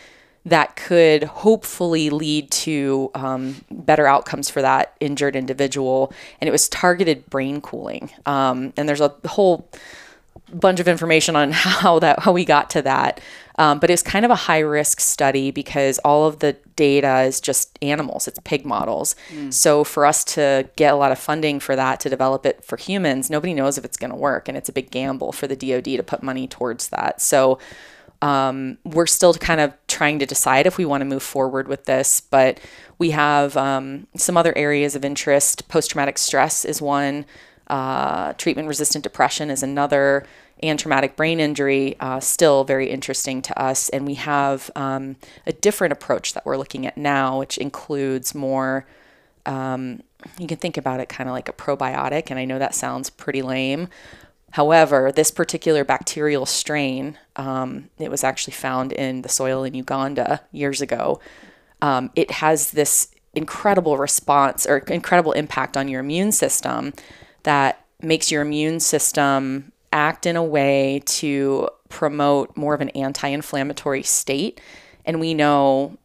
that 0.45 0.75
could 0.75 1.23
hopefully 1.23 2.09
lead 2.09 2.49
to 2.51 3.11
um, 3.13 3.63
better 3.69 4.07
outcomes 4.07 4.49
for 4.49 4.61
that 4.61 4.95
injured 4.99 5.35
individual. 5.35 6.13
And 6.39 6.47
it 6.47 6.51
was 6.51 6.69
targeted 6.69 7.29
brain 7.29 7.61
cooling. 7.61 8.09
Um, 8.25 8.73
and 8.77 8.87
there's 8.87 9.01
a 9.01 9.13
whole 9.25 9.69
bunch 10.53 10.79
of 10.79 10.87
information 10.87 11.35
on 11.35 11.51
how 11.53 11.99
that 11.99 12.19
how 12.19 12.31
we 12.31 12.45
got 12.45 12.69
to 12.71 12.81
that. 12.83 13.19
Um, 13.57 13.79
but 13.79 13.89
it's 13.89 14.01
kind 14.01 14.23
of 14.23 14.31
a 14.31 14.35
high 14.35 14.59
risk 14.59 15.01
study 15.01 15.51
because 15.51 15.99
all 15.99 16.25
of 16.25 16.39
the 16.39 16.53
data 16.77 17.23
is 17.23 17.41
just 17.41 17.77
animals, 17.81 18.25
it's 18.25 18.39
pig 18.45 18.65
models. 18.65 19.17
Mm. 19.33 19.53
So 19.53 19.83
for 19.83 20.05
us 20.05 20.23
to 20.25 20.69
get 20.77 20.93
a 20.93 20.95
lot 20.95 21.11
of 21.11 21.19
funding 21.19 21.59
for 21.59 21.75
that 21.75 21.99
to 21.99 22.09
develop 22.09 22.45
it 22.45 22.63
for 22.63 22.77
humans, 22.77 23.29
nobody 23.29 23.53
knows 23.53 23.77
if 23.77 23.83
it's 23.83 23.97
going 23.97 24.11
to 24.11 24.15
work. 24.15 24.47
And 24.47 24.57
it's 24.57 24.69
a 24.69 24.71
big 24.71 24.91
gamble 24.91 25.33
for 25.33 25.45
the 25.45 25.57
DoD 25.57 25.97
to 25.97 26.03
put 26.03 26.23
money 26.23 26.47
towards 26.47 26.87
that. 26.87 27.21
So 27.21 27.59
um, 28.21 28.77
we're 28.83 29.07
still 29.07 29.33
kind 29.33 29.61
of 29.61 29.73
trying 29.87 30.19
to 30.19 30.25
decide 30.25 30.67
if 30.67 30.77
we 30.77 30.85
want 30.85 31.01
to 31.01 31.05
move 31.05 31.23
forward 31.23 31.67
with 31.67 31.85
this, 31.85 32.19
but 32.21 32.59
we 32.97 33.11
have 33.11 33.55
um, 33.55 34.07
some 34.15 34.35
other 34.35 34.57
areas 34.57 34.95
of 34.95 35.05
interest. 35.05 35.67
Post 35.69 35.91
traumatic 35.91 36.17
stress 36.17 36.65
is 36.65 36.81
one, 36.81 37.25
uh, 37.67 38.33
treatment 38.33 38.67
resistant 38.67 39.03
depression 39.03 39.49
is 39.49 39.63
another 39.63 40.25
and 40.61 40.77
traumatic 40.77 41.15
brain 41.15 41.39
injury 41.39 41.95
uh, 41.99 42.19
still 42.19 42.63
very 42.63 42.89
interesting 42.89 43.41
to 43.41 43.61
us. 43.61 43.89
And 43.89 44.05
we 44.05 44.15
have 44.15 44.69
um, 44.75 45.15
a 45.47 45.53
different 45.53 45.93
approach 45.93 46.33
that 46.33 46.45
we're 46.45 46.57
looking 46.57 46.85
at 46.85 46.97
now, 46.97 47.39
which 47.39 47.57
includes 47.57 48.35
more. 48.35 48.85
Um, 49.45 50.01
you 50.37 50.47
can 50.47 50.57
think 50.57 50.75
about 50.75 50.99
it 50.99 51.07
kind 51.07 51.29
of 51.29 51.33
like 51.33 51.47
a 51.47 51.53
probiotic, 51.53 52.29
and 52.29 52.37
I 52.37 52.43
know 52.43 52.59
that 52.59 52.75
sounds 52.75 53.09
pretty 53.09 53.41
lame. 53.41 53.87
However, 54.51 55.11
this 55.11 55.31
particular 55.31 55.83
bacterial 55.83 56.45
strain, 56.45 57.17
um, 57.35 57.89
it 57.99 58.09
was 58.09 58.23
actually 58.23 58.53
found 58.53 58.91
in 58.91 59.21
the 59.21 59.29
soil 59.29 59.63
in 59.63 59.73
Uganda 59.73 60.41
years 60.51 60.81
ago. 60.81 61.19
Um, 61.81 62.11
it 62.15 62.31
has 62.31 62.71
this 62.71 63.11
incredible 63.33 63.97
response 63.97 64.65
or 64.65 64.79
incredible 64.79 65.33
impact 65.33 65.77
on 65.77 65.87
your 65.87 65.99
immune 65.99 66.31
system 66.31 66.93
that 67.43 67.85
makes 68.01 68.31
your 68.31 68.41
immune 68.41 68.79
system 68.79 69.71
act 69.93 70.25
in 70.25 70.35
a 70.35 70.43
way 70.43 71.01
to 71.05 71.69
promote 71.89 72.55
more 72.55 72.73
of 72.73 72.81
an 72.81 72.89
anti 72.89 73.27
inflammatory 73.27 74.03
state. 74.03 74.59
And 75.05 75.19
we 75.19 75.33
know 75.33 75.97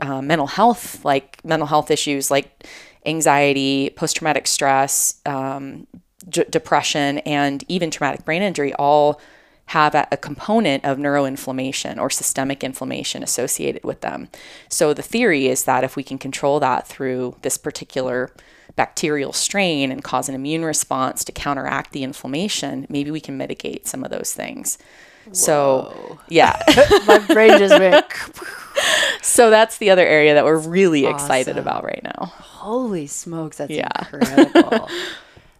uh, 0.00 0.20
mental 0.20 0.46
health, 0.46 1.04
like 1.04 1.44
mental 1.44 1.66
health 1.66 1.90
issues 1.90 2.30
like 2.30 2.66
anxiety, 3.06 3.90
post 3.90 4.16
traumatic 4.16 4.46
stress, 4.46 5.20
um, 5.26 5.86
d- 6.28 6.44
depression, 6.48 7.18
and 7.18 7.64
even 7.68 7.90
traumatic 7.90 8.24
brain 8.24 8.42
injury 8.42 8.72
all 8.74 9.20
have 9.66 9.94
a, 9.94 10.06
a 10.12 10.16
component 10.16 10.84
of 10.84 10.98
neuroinflammation 10.98 11.98
or 11.98 12.10
systemic 12.10 12.62
inflammation 12.62 13.22
associated 13.22 13.82
with 13.82 14.00
them. 14.02 14.28
So 14.68 14.92
the 14.92 15.02
theory 15.02 15.46
is 15.46 15.64
that 15.64 15.84
if 15.84 15.96
we 15.96 16.02
can 16.02 16.18
control 16.18 16.60
that 16.60 16.86
through 16.86 17.36
this 17.42 17.56
particular 17.56 18.30
bacterial 18.76 19.32
strain 19.32 19.90
and 19.90 20.04
cause 20.04 20.28
an 20.28 20.34
immune 20.34 20.64
response 20.64 21.24
to 21.24 21.32
counteract 21.32 21.92
the 21.92 22.02
inflammation, 22.02 22.86
maybe 22.90 23.10
we 23.10 23.20
can 23.20 23.36
mitigate 23.36 23.86
some 23.86 24.04
of 24.04 24.10
those 24.10 24.34
things. 24.34 24.76
Whoa. 25.24 25.32
So, 25.32 26.18
yeah. 26.28 26.60
My 27.06 27.18
brain 27.18 27.58
just 27.58 27.78
went. 27.78 28.04
so 29.22 29.50
that's 29.50 29.78
the 29.78 29.90
other 29.90 30.06
area 30.06 30.34
that 30.34 30.44
we're 30.44 30.58
really 30.58 31.06
awesome. 31.06 31.14
excited 31.14 31.58
about 31.58 31.84
right 31.84 32.02
now. 32.02 32.26
Holy 32.26 33.06
smokes, 33.06 33.58
that's 33.58 33.70
yeah. 33.70 33.88
incredible. 34.12 34.88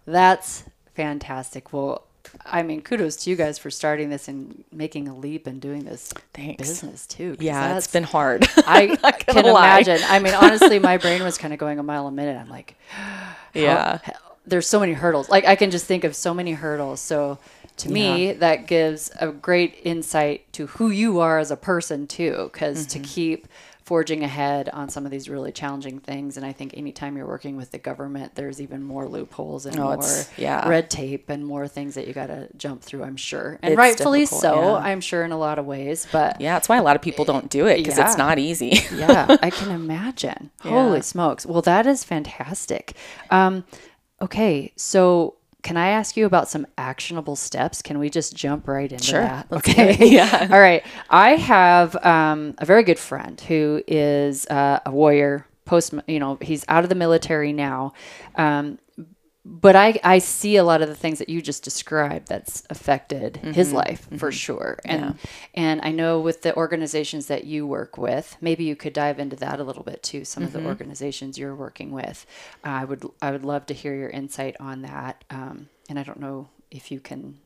That's 0.05 0.63
fantastic. 0.93 1.73
Well, 1.73 2.03
I 2.45 2.63
mean, 2.63 2.81
kudos 2.81 3.15
to 3.17 3.29
you 3.29 3.35
guys 3.35 3.57
for 3.57 3.69
starting 3.69 4.09
this 4.09 4.27
and 4.27 4.63
making 4.71 5.07
a 5.07 5.15
leap 5.15 5.47
and 5.47 5.61
doing 5.61 5.85
this 5.85 6.13
Thanks. 6.33 6.57
business 6.57 7.05
too. 7.05 7.35
Yeah, 7.39 7.77
it's 7.77 7.87
been 7.87 8.03
hard. 8.03 8.45
I 8.57 8.95
can 8.95 9.35
lie. 9.35 9.49
imagine. 9.49 9.99
I 10.07 10.19
mean, 10.19 10.33
honestly, 10.33 10.79
my 10.79 10.97
brain 10.97 11.23
was 11.23 11.37
kind 11.37 11.53
of 11.53 11.59
going 11.59 11.79
a 11.79 11.83
mile 11.83 12.07
a 12.07 12.11
minute. 12.11 12.37
I'm 12.37 12.49
like, 12.49 12.75
yeah, 13.53 13.99
there's 14.45 14.67
so 14.67 14.79
many 14.79 14.93
hurdles. 14.93 15.29
Like 15.29 15.45
I 15.45 15.55
can 15.55 15.71
just 15.71 15.85
think 15.85 16.03
of 16.03 16.15
so 16.15 16.33
many 16.33 16.53
hurdles. 16.53 16.99
So 16.99 17.39
to 17.77 17.89
yeah. 17.89 17.93
me, 17.93 18.31
that 18.33 18.67
gives 18.67 19.11
a 19.19 19.31
great 19.31 19.79
insight 19.83 20.51
to 20.53 20.67
who 20.67 20.89
you 20.89 21.19
are 21.19 21.39
as 21.39 21.51
a 21.51 21.57
person 21.57 22.07
too. 22.07 22.49
Because 22.51 22.87
mm-hmm. 22.87 23.01
to 23.01 23.07
keep 23.07 23.47
forging 23.85 24.23
ahead 24.23 24.67
on 24.69 24.89
some 24.89 25.05
of 25.05 25.11
these 25.11 25.29
really 25.29 25.51
challenging 25.51 25.99
things. 25.99 26.37
And 26.37 26.45
I 26.45 26.51
think 26.51 26.75
anytime 26.75 27.15
you're 27.15 27.27
working 27.27 27.55
with 27.55 27.69
the 27.69 27.77
government, 27.77 28.33
there's 28.33 28.59
even 28.59 28.81
more 28.81 29.07
loopholes 29.07 29.67
and 29.67 29.79
oh, 29.79 29.95
more 29.95 30.03
yeah. 30.37 30.67
red 30.67 30.89
tape 30.89 31.29
and 31.29 31.45
more 31.45 31.67
things 31.67 31.93
that 31.93 32.07
you 32.07 32.13
got 32.13 32.27
to 32.27 32.49
jump 32.57 32.81
through, 32.81 33.03
I'm 33.03 33.15
sure. 33.15 33.59
And 33.61 33.73
it's 33.73 33.77
rightfully 33.77 34.25
so, 34.25 34.55
yeah. 34.55 34.73
I'm 34.77 35.01
sure, 35.01 35.23
in 35.23 35.31
a 35.31 35.37
lot 35.37 35.59
of 35.59 35.67
ways. 35.67 36.07
But 36.11 36.41
yeah, 36.41 36.55
that's 36.55 36.67
why 36.67 36.77
a 36.77 36.83
lot 36.83 36.95
of 36.95 37.03
people 37.03 37.25
don't 37.25 37.47
do 37.49 37.67
it 37.67 37.77
because 37.77 37.99
yeah. 37.99 38.07
it's 38.07 38.17
not 38.17 38.39
easy. 38.39 38.79
yeah, 38.95 39.37
I 39.41 39.51
can 39.51 39.69
imagine. 39.69 40.49
Holy 40.61 41.01
smokes. 41.01 41.45
Well, 41.45 41.61
that 41.61 41.85
is 41.85 42.03
fantastic. 42.03 42.95
Um, 43.29 43.65
okay, 44.19 44.73
so 44.75 45.35
can 45.65 45.77
I 45.77 45.87
ask 45.87 46.15
you 46.15 46.27
about 46.27 46.47
some 46.47 46.67
actionable 46.77 47.35
steps? 47.35 47.81
Can 47.81 47.97
we 47.97 48.11
just 48.11 48.35
jump 48.35 48.67
right 48.67 48.91
into 48.91 49.03
sure. 49.03 49.21
that? 49.21 49.47
Okay. 49.51 49.97
yeah. 50.11 50.47
All 50.51 50.59
right. 50.59 50.85
I 51.09 51.31
have 51.31 51.95
um, 52.05 52.53
a 52.59 52.65
very 52.65 52.83
good 52.83 52.99
friend 52.99 53.41
who 53.41 53.81
is 53.87 54.45
uh, 54.45 54.79
a 54.85 54.91
warrior. 54.91 55.47
Post, 55.65 55.95
you 56.07 56.19
know, 56.19 56.37
he's 56.39 56.63
out 56.69 56.83
of 56.83 56.89
the 56.89 56.95
military 56.95 57.51
now, 57.51 57.93
um, 58.35 58.77
but 59.47 59.75
I, 59.75 59.99
I 60.03 60.17
see 60.17 60.55
a 60.55 60.63
lot 60.63 60.81
of 60.81 60.89
the 60.89 60.95
things 60.95 61.19
that 61.19 61.29
you 61.29 61.39
just 61.39 61.63
described 61.63 62.27
that's 62.27 62.63
affected 62.71 63.35
mm-hmm. 63.35 63.51
his 63.51 63.71
life 63.71 64.07
mm-hmm. 64.07 64.17
for 64.17 64.31
sure. 64.31 64.79
And 64.83 65.01
yeah. 65.01 65.13
and 65.53 65.81
I 65.83 65.91
know 65.91 66.19
with 66.19 66.41
the 66.41 66.55
organizations 66.55 67.27
that 67.27 67.43
you 67.43 67.67
work 67.67 67.95
with, 67.95 68.37
maybe 68.41 68.63
you 68.63 68.75
could 68.75 68.93
dive 68.93 69.19
into 69.19 69.35
that 69.35 69.59
a 69.59 69.63
little 69.63 69.83
bit 69.83 70.01
too. 70.01 70.25
Some 70.25 70.41
mm-hmm. 70.41 70.47
of 70.47 70.53
the 70.53 70.59
mm-hmm. 70.59 70.67
organizations 70.69 71.37
you're 71.37 71.55
working 71.55 71.91
with, 71.91 72.25
uh, 72.65 72.69
I 72.69 72.85
would 72.85 73.05
I 73.21 73.29
would 73.29 73.45
love 73.45 73.67
to 73.67 73.75
hear 73.75 73.93
your 73.95 74.09
insight 74.09 74.55
on 74.59 74.81
that. 74.81 75.23
Um, 75.29 75.69
and 75.89 75.99
I 75.99 76.03
don't 76.03 76.19
know 76.19 76.49
if 76.71 76.91
you 76.91 76.99
can 76.99 77.37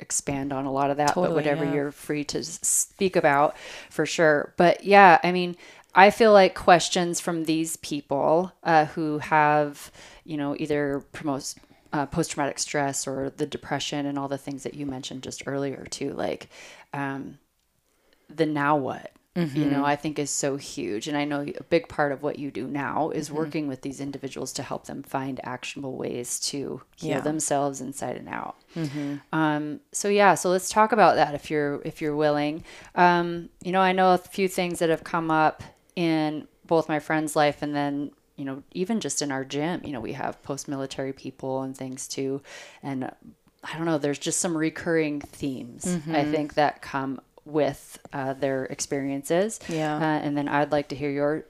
expand 0.00 0.52
on 0.52 0.64
a 0.64 0.72
lot 0.72 0.90
of 0.90 0.96
that, 0.96 1.10
totally, 1.10 1.28
but 1.28 1.34
whatever 1.36 1.64
yeah. 1.64 1.72
you're 1.72 1.92
free 1.92 2.24
to 2.24 2.42
speak 2.42 3.14
about 3.14 3.56
for 3.90 4.04
sure. 4.06 4.52
But 4.56 4.82
yeah, 4.82 5.20
I 5.22 5.30
mean, 5.30 5.56
I 5.94 6.10
feel 6.10 6.32
like 6.32 6.54
questions 6.54 7.20
from 7.20 7.44
these 7.44 7.76
people 7.76 8.52
uh, 8.62 8.86
who 8.86 9.18
have, 9.18 9.92
you 10.24 10.36
know, 10.36 10.56
either 10.58 11.04
promotes 11.12 11.54
uh, 11.92 12.06
post 12.06 12.32
traumatic 12.32 12.58
stress 12.58 13.06
or 13.06 13.30
the 13.30 13.46
depression 13.46 14.04
and 14.04 14.18
all 14.18 14.26
the 14.26 14.38
things 14.38 14.64
that 14.64 14.74
you 14.74 14.84
mentioned 14.84 15.22
just 15.22 15.44
earlier 15.46 15.86
too, 15.90 16.12
like 16.12 16.48
um, 16.92 17.38
the 18.28 18.46
now 18.46 18.76
what. 18.76 19.12
Mm-hmm. 19.36 19.58
You 19.58 19.64
know. 19.64 19.84
I 19.84 19.96
think 19.96 20.20
is 20.20 20.30
so 20.30 20.56
huge. 20.56 21.08
And 21.08 21.16
I 21.16 21.24
know 21.24 21.40
a 21.40 21.64
big 21.64 21.88
part 21.88 22.12
of 22.12 22.22
what 22.22 22.38
you 22.38 22.52
do 22.52 22.68
now 22.68 23.10
is 23.10 23.26
mm-hmm. 23.26 23.36
working 23.36 23.66
with 23.68 23.82
these 23.82 24.00
individuals 24.00 24.52
to 24.52 24.62
help 24.62 24.86
them 24.86 25.02
find 25.02 25.40
actionable 25.42 25.96
ways 25.96 26.38
to 26.50 26.82
heal 26.94 27.10
yeah. 27.10 27.20
themselves 27.20 27.80
inside 27.80 28.16
and 28.16 28.28
out. 28.28 28.54
Mm-hmm. 28.76 29.16
Um, 29.32 29.80
so 29.90 30.08
yeah, 30.08 30.34
so 30.34 30.50
let's 30.50 30.68
talk 30.68 30.92
about 30.92 31.16
that 31.16 31.34
if 31.34 31.50
you're 31.50 31.82
if 31.84 32.00
you're 32.00 32.14
willing. 32.14 32.62
Um, 32.94 33.48
you 33.60 33.72
know, 33.72 33.80
I 33.80 33.90
know 33.90 34.14
a 34.14 34.18
few 34.18 34.46
things 34.46 34.78
that 34.78 34.88
have 34.88 35.02
come 35.02 35.32
up 35.32 35.64
in 35.96 36.46
both 36.66 36.88
my 36.88 36.98
friend's 36.98 37.36
life 37.36 37.62
and 37.62 37.74
then 37.74 38.10
you 38.36 38.44
know 38.44 38.62
even 38.72 39.00
just 39.00 39.22
in 39.22 39.30
our 39.30 39.44
gym 39.44 39.80
you 39.84 39.92
know 39.92 40.00
we 40.00 40.12
have 40.12 40.42
post-military 40.42 41.12
people 41.12 41.62
and 41.62 41.76
things 41.76 42.08
too. 42.08 42.42
And 42.82 43.10
i 43.62 43.76
don't 43.76 43.86
know 43.86 43.96
there's 43.96 44.18
just 44.18 44.40
some 44.40 44.56
recurring 44.56 45.22
themes 45.22 45.86
mm-hmm. 45.86 46.14
i 46.14 46.22
think 46.22 46.52
that 46.54 46.82
come 46.82 47.18
with 47.46 47.98
uh, 48.12 48.32
their 48.32 48.64
experiences. 48.66 49.60
Yeah. 49.68 49.96
Uh, 49.96 50.00
and 50.00 50.36
then 50.36 50.48
i'd 50.48 50.72
like 50.72 50.88
to 50.88 50.96
hear 50.96 51.10
your 51.10 51.44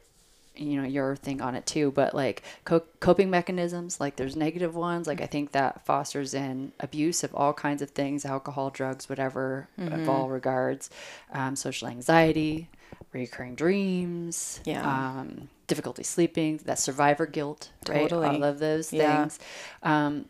you 0.56 0.80
know 0.80 0.86
your 0.86 1.16
thing 1.16 1.40
on 1.40 1.54
it 1.54 1.66
too. 1.66 1.90
But 1.90 2.14
like 2.14 2.42
co- 2.64 2.84
coping 3.00 3.30
mechanisms 3.30 4.00
like 4.00 4.16
there's 4.16 4.36
negative 4.36 4.74
ones. 4.74 5.06
Like 5.06 5.20
i 5.20 5.26
think 5.26 5.52
that 5.52 5.84
fosters 5.84 6.34
in 6.34 6.72
abuse 6.80 7.24
of 7.24 7.34
all 7.34 7.52
kinds 7.52 7.82
of 7.82 7.90
things 7.90 8.24
alcohol 8.24 8.70
drugs 8.70 9.08
whatever 9.08 9.68
mm-hmm. 9.78 9.92
of 9.92 10.08
all 10.08 10.28
regards. 10.28 10.90
Um, 11.32 11.56
social 11.56 11.88
anxiety 11.88 12.68
recurring 13.14 13.54
dreams, 13.54 14.60
yeah, 14.64 14.82
um, 15.20 15.48
difficulty 15.66 16.02
sleeping, 16.02 16.58
that 16.64 16.78
survivor 16.78 17.26
guilt, 17.26 17.70
totally. 17.84 18.26
right? 18.26 18.34
All 18.34 18.44
of 18.44 18.58
those 18.58 18.92
yeah. 18.92 19.22
things. 19.22 19.38
Um, 19.82 20.26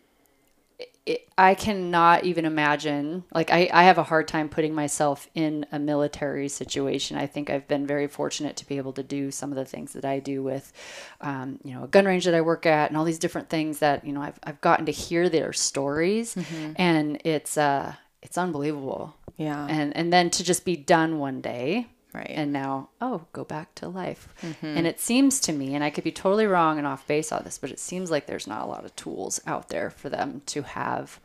it, 1.07 1.29
I 1.37 1.55
cannot 1.55 2.25
even 2.25 2.47
imagine. 2.47 3.25
Like, 3.33 3.51
I, 3.51 3.69
I 3.73 3.85
have 3.85 3.99
a 3.99 4.03
hard 4.03 4.27
time 4.27 4.49
putting 4.49 4.75
myself 4.75 5.29
in 5.35 5.67
a 5.71 5.79
military 5.79 6.49
situation. 6.49 7.19
I 7.19 7.27
think 7.27 7.51
I've 7.51 7.69
been 7.69 7.87
very 7.87 8.07
fortunate 8.07 8.57
to 8.57 8.67
be 8.67 8.79
able 8.79 8.95
to 8.95 9.03
do 9.03 9.31
some 9.31 9.51
of 9.51 9.57
the 9.57 9.67
things 9.67 9.93
that 9.93 10.05
I 10.05 10.19
do 10.19 10.43
with, 10.43 10.73
um, 11.21 11.59
you 11.63 11.75
know, 11.75 11.85
a 11.85 11.89
gun 11.89 12.07
range 12.07 12.25
that 12.25 12.35
I 12.35 12.41
work 12.41 12.65
at, 12.65 12.91
and 12.91 12.97
all 12.97 13.05
these 13.05 13.19
different 13.19 13.51
things 13.51 13.81
that 13.81 14.07
you 14.07 14.13
know 14.13 14.23
I've 14.23 14.39
I've 14.45 14.61
gotten 14.61 14.87
to 14.87 14.93
hear 14.93 15.29
their 15.29 15.53
stories, 15.53 16.35
mm-hmm. 16.35 16.73
and 16.77 17.21
it's 17.25 17.59
uh 17.59 17.95
it's 18.23 18.39
unbelievable. 18.39 19.15
Yeah. 19.37 19.67
And 19.69 19.95
and 19.97 20.13
then 20.13 20.31
to 20.31 20.45
just 20.45 20.65
be 20.65 20.77
done 20.77 21.19
one 21.19 21.41
day 21.41 21.89
Right. 22.15 22.31
And 22.31 22.53
now, 22.53 22.91
oh, 23.01 23.23
go 23.33 23.43
back 23.43 23.75
to 23.77 23.89
life. 23.89 24.29
Mm-hmm. 24.41 24.67
And 24.67 24.87
it 24.87 25.01
seems 25.01 25.41
to 25.41 25.53
me, 25.53 25.75
and 25.75 25.83
I 25.83 25.91
could 25.91 26.05
be 26.05 26.13
totally 26.13 26.47
wrong 26.47 26.79
and 26.79 26.87
off 26.87 27.05
base 27.09 27.33
on 27.33 27.43
this, 27.43 27.59
but 27.59 27.73
it 27.73 27.81
seems 27.81 28.09
like 28.09 28.27
there's 28.27 28.47
not 28.47 28.63
a 28.63 28.67
lot 28.67 28.85
of 28.85 28.95
tools 28.95 29.41
out 29.49 29.69
there 29.69 29.91
for 29.91 30.09
them 30.09 30.43
to 30.47 30.63
have 30.63 31.19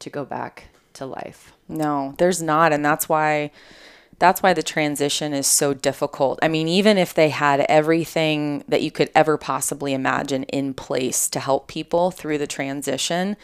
to 0.00 0.10
go 0.10 0.26
back 0.26 0.64
to 0.92 1.06
life. 1.06 1.54
No, 1.68 2.14
there's 2.18 2.42
not. 2.42 2.74
And 2.74 2.84
that's 2.84 3.08
why 3.08 3.50
that's 4.18 4.42
why 4.42 4.54
the 4.54 4.62
transition 4.62 5.34
is 5.34 5.46
so 5.46 5.74
difficult. 5.74 6.38
I 6.42 6.48
mean, 6.48 6.68
even 6.68 6.96
if 6.96 7.12
they 7.12 7.28
had 7.28 7.60
everything 7.60 8.64
that 8.66 8.82
you 8.82 8.90
could 8.90 9.10
ever 9.14 9.36
possibly 9.36 9.92
imagine 9.92 10.44
in 10.44 10.72
place 10.72 11.28
to 11.30 11.40
help 11.40 11.68
people 11.68 12.10
through 12.10 12.38
the 12.38 12.46
transition, 12.46 13.36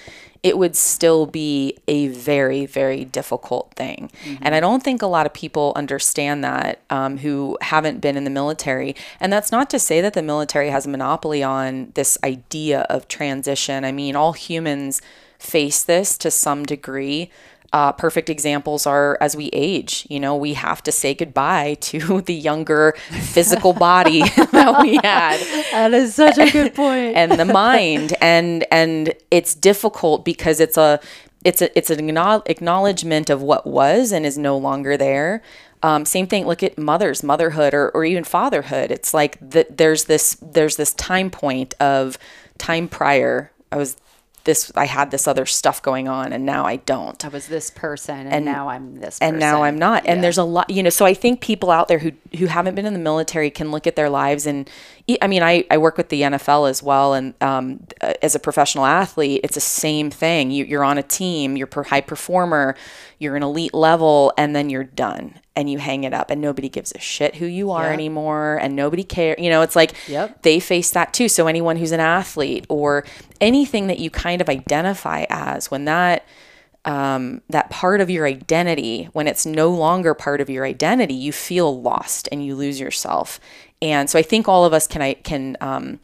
it 0.43 0.59
would 0.59 0.75
still 0.75 1.27
be 1.27 1.79
a 1.87 2.09
very, 2.09 2.67
very 2.67 3.05
difficult 3.05 3.73
thing. 3.75 4.11
Mm-hmm. 4.25 4.43
And 4.43 4.55
I 4.55 4.61
don't 4.61 4.83
think 4.83 5.03
a 5.03 5.07
lot 5.07 5.27
of 5.27 5.33
people 5.33 5.73
understand 5.77 6.43
that 6.43 6.81
um, 6.91 7.19
who 7.19 7.59
haven't 7.61 8.01
been 8.01 8.17
in 8.17 8.25
the 8.25 8.31
military. 8.31 8.97
And 9.21 9.33
that's 9.33 9.53
not 9.53 9.71
to 9.71 9.79
say 9.79 10.01
that 10.01 10.15
the 10.15 10.23
military 10.23 10.71
has 10.71 10.87
a 10.87 10.89
monopoly 10.89 11.43
on 11.43 11.93
this 11.95 12.19
idea 12.25 12.81
of 12.91 13.07
transition. 13.09 13.85
I 13.85 13.93
mean, 13.93 14.17
all 14.17 14.33
humans 14.33 15.01
face 15.39 15.83
this 15.85 16.17
to 16.19 16.31
some 16.31 16.65
degree. 16.65 17.31
Uh, 17.73 17.91
perfect 17.91 18.29
examples 18.29 18.87
are 18.87 19.17
as 19.23 19.35
we 19.35 19.47
age, 19.55 20.07
you 20.11 20.21
know, 20.21 20.37
we 20.37 20.53
have 20.53 20.83
to 20.83 20.93
say 20.93 21.15
goodbye 21.15 21.75
to 21.81 22.21
the 22.21 22.35
younger 22.35 22.95
physical 23.09 23.73
body 23.73 24.21
that 24.53 24.79
we 24.83 24.97
had. 24.97 25.41
That 25.73 25.95
is 25.95 26.15
such 26.15 26.37
a 26.37 26.51
good 26.51 26.75
point. 26.75 27.17
and 27.17 27.33
the 27.33 27.47
mind, 27.47 28.15
and 28.21 28.67
and 28.71 29.15
it's 29.31 29.55
difficult 29.55 30.25
because 30.25 30.61
it's 30.61 30.77
a 30.77 31.01
it's 31.45 31.63
a 31.63 31.77
it's 31.77 31.91
an 31.91 32.09
acknowledgement 32.47 33.31
of 33.31 33.43
what 33.43 33.67
was 33.67 34.13
and 34.13 34.27
is 34.27 34.37
no 34.39 34.57
longer 34.57 34.97
there. 34.97 35.43
Um, 35.83 36.05
same 36.05 36.27
thing. 36.27 36.47
Look 36.47 36.63
at 36.63 36.79
mothers, 36.79 37.23
motherhood, 37.23 37.75
or, 37.75 37.91
or 37.91 38.05
even 38.05 38.23
fatherhood. 38.23 38.91
It's 38.93 39.13
like 39.13 39.39
that. 39.51 39.79
There's 39.79 40.05
this 40.05 40.37
there's 40.41 40.77
this 40.77 40.93
time 40.95 41.31
point 41.31 41.75
of 41.81 42.19
time 42.59 42.89
prior. 42.89 43.51
I 43.73 43.77
was 43.77 43.97
this 44.45 44.73
I 44.75 44.87
had 44.87 45.11
this 45.11 45.29
other 45.29 45.47
stuff 45.47 45.83
going 45.83 46.09
on 46.09 46.33
and 46.33 46.45
now 46.45 46.65
I 46.65 46.77
don't. 46.77 47.25
I 47.25 47.29
was 47.29 47.47
this 47.47 47.71
person 47.71 48.19
and, 48.19 48.33
and 48.33 48.45
now 48.45 48.69
I'm 48.69 48.97
this 48.97 49.19
person. 49.19 49.35
And 49.35 49.39
now 49.39 49.63
I'm 49.63 49.79
not. 49.79 50.05
And 50.07 50.23
there's 50.23 50.39
a 50.39 50.45
lot, 50.45 50.71
you 50.71 50.83
know, 50.83 50.91
so 50.91 51.07
I 51.07 51.15
think 51.15 51.41
people 51.41 51.71
out 51.71 51.89
there 51.89 51.99
who 51.99 52.13
who 52.39 52.47
haven't 52.47 52.75
been 52.75 52.87
in 52.87 52.93
the 52.93 52.99
military 52.99 53.51
can 53.51 53.71
look 53.71 53.87
at 53.87 53.97
their 53.97 54.11
lives 54.11 54.47
and 54.47 54.69
I 55.21 55.27
mean, 55.27 55.43
I, 55.43 55.65
I 55.71 55.79
work 55.79 55.97
with 55.97 56.11
the 56.11 56.23
NFL 56.23 56.71
as 56.71 56.83
well. 56.83 57.15
And 57.15 57.35
um, 57.43 57.87
uh, 58.01 58.15
as 58.23 58.35
a 58.35 58.39
professional 58.39 58.85
athlete, 58.85 59.41
it's 59.43 59.55
the 59.55 59.61
same 59.61 60.11
thing. 60.11 60.51
You, 60.51 60.65
you're 60.65 60.85
on 60.85 60.97
a 60.97 61.03
team, 61.03 61.57
you're 61.57 61.69
a 61.75 61.83
high 61.83 62.01
performer, 62.01 62.77
you're 63.19 63.35
an 63.35 63.43
elite 63.43 63.75
level, 63.75 64.33
and 64.39 64.55
then 64.55 64.71
you're 64.71 64.85
done 64.85 65.41
and 65.55 65.69
you 65.69 65.79
hang 65.79 66.05
it 66.05 66.15
up 66.15 66.31
and 66.31 66.41
nobody 66.41 66.69
gives 66.69 66.93
a 66.95 66.99
shit 66.99 67.37
who 67.37 67.47
you 67.47 67.71
are 67.71 67.85
yep. 67.85 67.93
anymore 67.93 68.59
and 68.63 68.77
nobody 68.77 69.03
cares. 69.03 69.37
You 69.39 69.51
know, 69.51 69.63
it's 69.63 69.77
like 69.77 69.95
yep. 70.09 70.43
they 70.43 70.61
face 70.61 70.91
that 70.93 71.13
too. 71.13 71.29
So 71.29 71.47
anyone 71.47 71.77
who's 71.77 71.93
an 71.93 72.01
athlete 72.01 72.65
or 72.69 73.05
anything 73.41 73.89
that 73.89 73.99
you 73.99 74.09
kind 74.09 74.41
of 74.41 74.49
identify 74.49 75.27
as 75.29 75.71
when 75.71 75.85
that 75.87 76.25
um, 76.85 77.43
that 77.49 77.71
part 77.71 78.01
of 78.01 78.11
your 78.11 78.27
identity, 78.27 79.09
when 79.13 79.29
it's 79.29 79.47
no 79.47 79.71
longer 79.71 80.15
part 80.15 80.41
of 80.41 80.51
your 80.51 80.65
identity, 80.65 81.15
you 81.15 81.33
feel 81.33 81.81
lost 81.81 82.29
and 82.33 82.45
you 82.45 82.57
lose 82.57 82.81
yourself. 82.81 83.39
And 83.81 84.11
so 84.11 84.19
I 84.19 84.23
think 84.23 84.49
all 84.49 84.65
of 84.65 84.73
us 84.73 84.87
can 84.87 85.03
I 85.03 85.15
can 85.15 85.57
um, 85.61 86.01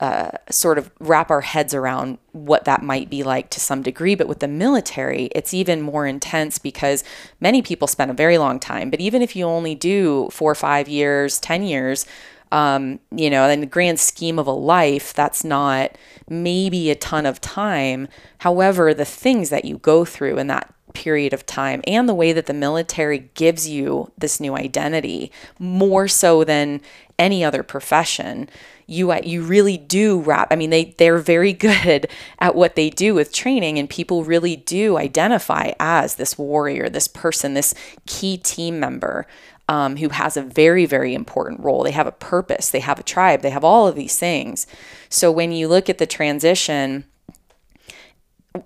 uh, 0.00 0.32
sort 0.50 0.78
of 0.78 0.90
wrap 0.98 1.30
our 1.30 1.42
heads 1.42 1.74
around 1.74 2.18
what 2.32 2.64
that 2.64 2.82
might 2.82 3.08
be 3.08 3.22
like 3.22 3.50
to 3.50 3.60
some 3.60 3.82
degree. 3.82 4.14
But 4.14 4.26
with 4.26 4.40
the 4.40 4.48
military, 4.48 5.26
it's 5.34 5.54
even 5.54 5.80
more 5.80 6.06
intense 6.06 6.58
because 6.58 7.04
many 7.40 7.62
people 7.62 7.86
spend 7.86 8.10
a 8.10 8.14
very 8.14 8.36
long 8.36 8.58
time. 8.58 8.90
But 8.90 9.00
even 9.00 9.22
if 9.22 9.36
you 9.36 9.44
only 9.44 9.74
do 9.74 10.28
four, 10.32 10.54
five 10.56 10.88
years, 10.88 11.38
10 11.38 11.62
years, 11.62 12.04
um, 12.52 13.00
you 13.10 13.30
know, 13.30 13.48
in 13.48 13.60
the 13.60 13.66
grand 13.66 13.98
scheme 13.98 14.38
of 14.38 14.46
a 14.46 14.52
life, 14.52 15.14
that's 15.14 15.42
not 15.42 15.96
maybe 16.28 16.90
a 16.90 16.94
ton 16.94 17.24
of 17.24 17.40
time. 17.40 18.08
However, 18.38 18.92
the 18.92 19.06
things 19.06 19.48
that 19.50 19.64
you 19.64 19.78
go 19.78 20.04
through 20.04 20.38
in 20.38 20.46
that 20.48 20.72
period 20.92 21.32
of 21.32 21.46
time 21.46 21.82
and 21.86 22.06
the 22.06 22.14
way 22.14 22.34
that 22.34 22.44
the 22.44 22.52
military 22.52 23.30
gives 23.34 23.66
you 23.66 24.12
this 24.18 24.38
new 24.38 24.54
identity 24.54 25.32
more 25.58 26.06
so 26.06 26.44
than 26.44 26.82
any 27.18 27.42
other 27.42 27.62
profession 27.62 28.46
you 28.86 29.10
uh, 29.10 29.20
you 29.24 29.42
really 29.42 29.78
do 29.78 30.20
wrap 30.20 30.48
i 30.50 30.56
mean 30.56 30.70
they 30.70 30.94
they're 30.98 31.18
very 31.18 31.52
good 31.68 32.06
at 32.40 32.54
what 32.54 32.74
they 32.74 32.90
do 32.90 33.14
with 33.14 33.32
training 33.32 33.78
and 33.78 33.88
people 33.88 34.24
really 34.24 34.56
do 34.56 34.98
identify 34.98 35.72
as 35.80 36.16
this 36.16 36.36
warrior 36.36 36.88
this 36.88 37.08
person 37.08 37.54
this 37.54 37.74
key 38.06 38.36
team 38.36 38.78
member 38.78 39.26
um, 39.72 39.96
who 39.96 40.10
has 40.10 40.36
a 40.36 40.42
very 40.42 40.84
very 40.84 41.14
important 41.14 41.60
role 41.60 41.82
they 41.82 41.90
have 41.90 42.06
a 42.06 42.12
purpose 42.12 42.70
they 42.70 42.80
have 42.80 42.98
a 42.98 43.02
tribe 43.02 43.40
they 43.40 43.50
have 43.50 43.64
all 43.64 43.88
of 43.88 43.94
these 43.94 44.18
things 44.18 44.66
so 45.08 45.32
when 45.32 45.50
you 45.50 45.66
look 45.66 45.88
at 45.88 45.98
the 45.98 46.06
transition 46.06 47.04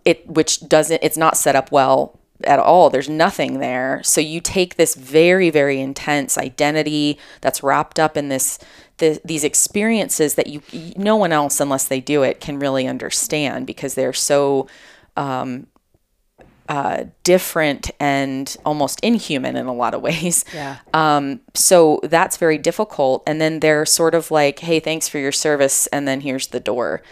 it 0.05 0.27
which 0.27 0.69
doesn't 0.69 1.03
it's 1.03 1.17
not 1.17 1.37
set 1.37 1.55
up 1.55 1.71
well 1.71 2.19
at 2.45 2.59
all. 2.59 2.91
There's 2.91 3.09
nothing 3.09 3.61
there. 3.61 4.03
So 4.03 4.21
you 4.21 4.41
take 4.41 4.77
this 4.77 4.95
very, 4.95 5.51
very 5.51 5.81
intense 5.81 6.37
identity 6.37 7.19
that's 7.41 7.63
wrapped 7.63 7.99
up 7.99 8.17
in 8.17 8.29
this, 8.29 8.59
the, 8.99 9.21
these 9.25 9.45
experiences 9.45 10.35
that 10.35 10.47
you, 10.47 10.63
no 10.97 11.17
one 11.17 11.33
else, 11.33 11.61
unless 11.61 11.87
they 11.89 12.01
do 12.01 12.23
it, 12.23 12.41
can 12.41 12.59
really 12.59 12.87
understand 12.87 13.67
because 13.67 13.95
they're 13.95 14.13
so 14.13 14.69
um, 15.17 15.67
uh, 16.69 17.05
different 17.23 17.91
and 18.01 18.57
almost 18.65 19.01
inhuman 19.01 19.57
in 19.57 19.67
a 19.67 19.75
lot 19.75 19.95
of 19.95 20.03
ways. 20.09 20.45
Yeah. 20.55 20.79
Um, 20.93 21.41
so 21.55 22.01
that's 22.05 22.37
very 22.37 22.59
difficult. 22.59 23.23
And 23.27 23.41
then 23.41 23.61
they're 23.61 23.87
sort 23.87 24.15
of 24.15 24.31
like, 24.31 24.61
hey, 24.61 24.81
thanks 24.81 25.09
for 25.09 25.19
your 25.19 25.33
service. 25.33 25.87
And 25.89 26.07
then 26.07 26.21
here's 26.21 26.49
the 26.49 26.61
door. 26.61 27.03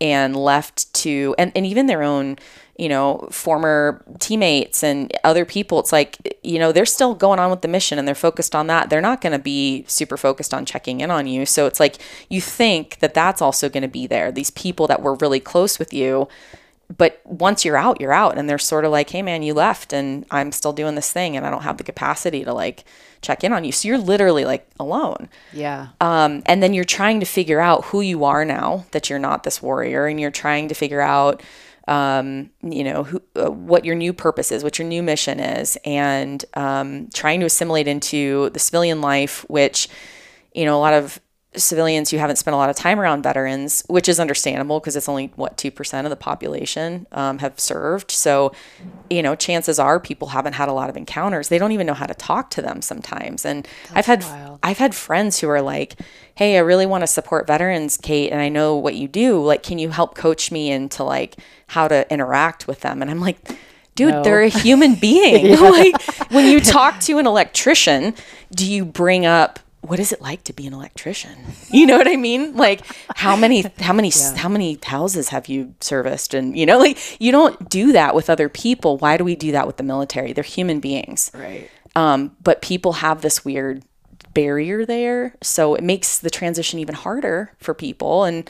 And 0.00 0.36
left 0.36 0.92
to, 0.94 1.34
and, 1.38 1.52
and 1.54 1.64
even 1.64 1.86
their 1.86 2.02
own 2.02 2.36
you 2.76 2.88
know, 2.88 3.28
former 3.30 4.04
teammates 4.18 4.82
and 4.82 5.12
other 5.22 5.44
people, 5.44 5.78
it's 5.78 5.92
like, 5.92 6.38
you 6.42 6.58
know, 6.58 6.72
they're 6.72 6.84
still 6.84 7.14
going 7.14 7.38
on 7.38 7.50
with 7.50 7.62
the 7.62 7.68
mission 7.68 7.98
and 7.98 8.08
they're 8.08 8.14
focused 8.14 8.54
on 8.54 8.66
that. 8.66 8.90
They're 8.90 9.00
not 9.00 9.20
going 9.20 9.32
to 9.32 9.38
be 9.38 9.84
super 9.86 10.16
focused 10.16 10.52
on 10.52 10.66
checking 10.66 11.00
in 11.00 11.10
on 11.10 11.26
you. 11.26 11.46
So 11.46 11.66
it's 11.66 11.78
like 11.78 11.98
you 12.28 12.40
think 12.40 12.98
that 12.98 13.14
that's 13.14 13.40
also 13.40 13.68
going 13.68 13.82
to 13.82 13.88
be 13.88 14.06
there. 14.06 14.32
These 14.32 14.50
people 14.50 14.88
that 14.88 15.02
were 15.02 15.14
really 15.14 15.40
close 15.40 15.78
with 15.78 15.92
you, 15.92 16.28
but 16.96 17.20
once 17.24 17.64
you're 17.64 17.76
out, 17.76 18.00
you're 18.00 18.12
out. 18.12 18.36
And 18.38 18.48
they're 18.48 18.58
sort 18.58 18.84
of 18.84 18.92
like, 18.92 19.10
hey, 19.10 19.22
man, 19.22 19.42
you 19.42 19.54
left 19.54 19.92
and 19.92 20.26
I'm 20.30 20.52
still 20.52 20.72
doing 20.72 20.94
this 20.94 21.12
thing 21.12 21.36
and 21.36 21.46
I 21.46 21.50
don't 21.50 21.62
have 21.62 21.78
the 21.78 21.84
capacity 21.84 22.44
to 22.44 22.52
like 22.52 22.84
check 23.22 23.42
in 23.42 23.52
on 23.52 23.64
you. 23.64 23.72
So 23.72 23.88
you're 23.88 23.98
literally 23.98 24.44
like 24.44 24.68
alone. 24.78 25.28
Yeah. 25.52 25.88
Um, 26.00 26.42
and 26.46 26.62
then 26.62 26.74
you're 26.74 26.84
trying 26.84 27.20
to 27.20 27.26
figure 27.26 27.60
out 27.60 27.86
who 27.86 28.00
you 28.00 28.24
are 28.24 28.44
now 28.44 28.84
that 28.92 29.08
you're 29.08 29.18
not 29.18 29.44
this 29.44 29.62
warrior 29.62 30.06
and 30.06 30.20
you're 30.20 30.30
trying 30.30 30.68
to 30.68 30.74
figure 30.74 31.00
out, 31.00 31.42
um, 31.88 32.50
you 32.62 32.84
know, 32.84 33.04
who, 33.04 33.22
uh, 33.36 33.50
what 33.50 33.84
your 33.84 33.94
new 33.94 34.12
purpose 34.12 34.52
is, 34.52 34.62
what 34.62 34.78
your 34.78 34.88
new 34.88 35.02
mission 35.02 35.40
is, 35.40 35.76
and 35.84 36.44
um, 36.54 37.08
trying 37.12 37.40
to 37.40 37.46
assimilate 37.46 37.88
into 37.88 38.50
the 38.50 38.58
civilian 38.58 39.00
life, 39.00 39.44
which, 39.48 39.88
you 40.54 40.64
know, 40.64 40.76
a 40.76 40.80
lot 40.80 40.94
of 40.94 41.20
civilians 41.56 42.10
who 42.10 42.16
haven't 42.16 42.36
spent 42.36 42.54
a 42.54 42.56
lot 42.56 42.70
of 42.70 42.76
time 42.76 43.00
around 43.00 43.22
veterans, 43.22 43.82
which 43.88 44.08
is 44.08 44.18
understandable 44.20 44.80
because 44.80 44.96
it's 44.96 45.08
only 45.08 45.32
what 45.36 45.56
two 45.56 45.70
percent 45.70 46.06
of 46.06 46.10
the 46.10 46.16
population 46.16 47.06
um, 47.12 47.38
have 47.38 47.58
served. 47.58 48.10
So, 48.10 48.52
you 49.10 49.22
know, 49.22 49.34
chances 49.34 49.78
are 49.78 50.00
people 50.00 50.28
haven't 50.28 50.54
had 50.54 50.68
a 50.68 50.72
lot 50.72 50.90
of 50.90 50.96
encounters. 50.96 51.48
They 51.48 51.58
don't 51.58 51.72
even 51.72 51.86
know 51.86 51.94
how 51.94 52.06
to 52.06 52.14
talk 52.14 52.50
to 52.50 52.62
them 52.62 52.82
sometimes. 52.82 53.44
And 53.44 53.64
That's 53.64 53.96
I've 53.96 54.06
had 54.06 54.22
wild. 54.22 54.58
I've 54.62 54.78
had 54.78 54.94
friends 54.94 55.40
who 55.40 55.48
are 55.48 55.62
like, 55.62 55.96
"Hey, 56.34 56.56
I 56.56 56.60
really 56.60 56.86
want 56.86 57.02
to 57.02 57.06
support 57.06 57.46
veterans, 57.46 57.96
Kate, 57.96 58.30
and 58.30 58.40
I 58.40 58.48
know 58.48 58.76
what 58.76 58.94
you 58.94 59.08
do. 59.08 59.42
Like, 59.42 59.62
can 59.62 59.78
you 59.78 59.90
help 59.90 60.14
coach 60.14 60.50
me 60.50 60.70
into 60.70 61.04
like 61.04 61.36
how 61.68 61.88
to 61.88 62.10
interact 62.12 62.66
with 62.66 62.80
them?" 62.80 63.02
And 63.02 63.10
I'm 63.10 63.20
like 63.20 63.38
dude, 63.94 64.10
no. 64.10 64.22
they're 64.22 64.42
a 64.42 64.48
human 64.48 64.94
being. 65.00 65.46
yeah. 65.50 65.60
Like 65.60 66.02
when 66.30 66.46
you 66.46 66.60
talk 66.60 67.00
to 67.00 67.18
an 67.18 67.26
electrician, 67.26 68.14
do 68.50 68.70
you 68.70 68.84
bring 68.84 69.26
up 69.26 69.60
what 69.84 70.00
is 70.00 70.12
it 70.12 70.20
like 70.20 70.42
to 70.44 70.52
be 70.52 70.66
an 70.66 70.72
electrician? 70.72 71.36
You 71.70 71.86
know 71.86 71.98
what 71.98 72.06
I 72.06 72.14
mean? 72.14 72.54
Like 72.54 72.82
how 73.16 73.34
many 73.34 73.64
how 73.80 73.92
many 73.92 74.12
yeah. 74.16 74.36
how 74.36 74.48
many 74.48 74.78
houses 74.84 75.30
have 75.30 75.48
you 75.48 75.74
serviced 75.80 76.32
and 76.32 76.56
you 76.56 76.66
know 76.66 76.78
like 76.78 77.20
you 77.20 77.32
don't 77.32 77.68
do 77.68 77.90
that 77.92 78.14
with 78.14 78.30
other 78.30 78.48
people. 78.48 78.96
Why 78.98 79.16
do 79.16 79.24
we 79.24 79.34
do 79.34 79.50
that 79.52 79.66
with 79.66 79.76
the 79.76 79.82
military? 79.82 80.32
They're 80.32 80.44
human 80.44 80.78
beings. 80.78 81.32
Right. 81.34 81.68
Um, 81.96 82.36
but 82.42 82.62
people 82.62 82.94
have 82.94 83.22
this 83.22 83.44
weird 83.44 83.82
barrier 84.34 84.86
there, 84.86 85.34
so 85.42 85.74
it 85.74 85.82
makes 85.82 86.18
the 86.18 86.30
transition 86.30 86.78
even 86.78 86.94
harder 86.94 87.52
for 87.58 87.74
people 87.74 88.24
and 88.24 88.48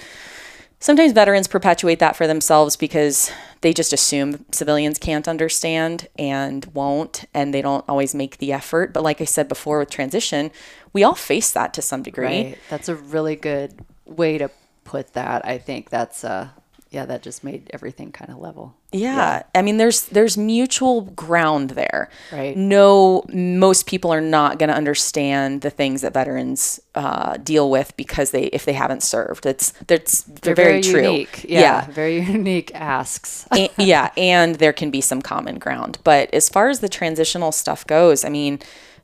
sometimes 0.85 1.13
veterans 1.13 1.49
perpetuate 1.49 1.99
that 1.99 2.15
for 2.15 2.27
themselves 2.27 2.77
because 2.77 3.33
they 3.63 3.73
just 3.73 3.95
assume 3.95 4.45
civilians 4.53 4.99
can't 4.99 5.27
understand 5.27 6.09
and 6.19 6.67
won't 6.75 7.25
and 7.33 7.55
they 7.55 7.63
don't 7.63 7.87
always 7.89 8.15
make 8.15 8.37
the 8.37 8.53
effort. 8.53 8.93
But 8.93 9.03
like 9.03 9.23
i 9.23 9.25
said 9.25 9.49
before 9.49 9.79
with 9.79 9.89
transition 9.89 10.51
we 10.93 11.03
all 11.03 11.15
face 11.15 11.51
that 11.53 11.73
to 11.75 11.83
some 11.83 12.03
degree. 12.03 12.27
Right. 12.27 12.59
that's 12.69 12.91
a 12.91 12.95
really 12.95 13.35
good 13.35 13.81
way 14.05 14.37
to 14.37 14.51
put 14.85 15.15
that. 15.15 15.47
I 15.47 15.57
think 15.57 15.89
that's 15.89 16.23
uh 16.23 16.51
yeah, 16.95 17.05
that 17.07 17.23
just 17.23 17.43
made 17.43 17.69
everything 17.73 18.13
kind 18.13 18.31
of 18.31 18.39
level. 18.39 18.77
Yeah. 18.93 19.43
I 19.55 19.63
mean 19.63 19.77
there's 19.77 20.07
there's 20.07 20.39
mutual 20.39 21.03
ground 21.03 21.71
there. 21.71 22.09
Right. 22.33 22.57
No 22.57 23.25
most 23.29 23.87
people 23.87 24.13
are 24.13 24.21
not 24.21 24.59
going 24.59 24.69
to 24.69 24.77
understand 24.77 25.63
the 25.63 25.71
things 25.71 26.03
that 26.03 26.15
veterans 26.15 26.81
uh, 26.95 27.37
deal 27.39 27.69
with 27.71 27.97
because 27.97 28.31
they 28.31 28.45
if 28.45 28.65
they 28.65 28.73
haven't 28.73 29.03
served. 29.03 29.45
It's 29.45 29.73
that's 29.87 30.23
they're, 30.23 30.55
very, 30.55 30.81
true. 30.81 31.03
unique. 31.03 31.45
Yeah, 31.49 31.87
very 31.91 32.21
unique 32.39 32.75
asks. 32.75 33.47
A- 33.53 33.71
yeah, 33.77 34.11
and 34.17 34.55
there 34.57 34.73
can 34.73 34.91
be 34.91 35.01
some 35.01 35.21
common 35.21 35.59
ground. 35.59 35.99
But 36.05 36.33
as 36.33 36.49
far 36.49 36.69
as 36.69 36.79
the 36.79 36.89
transitional 36.89 37.51
stuff 37.51 37.85
goes, 37.87 38.25
I 38.25 38.29
mean, 38.29 38.61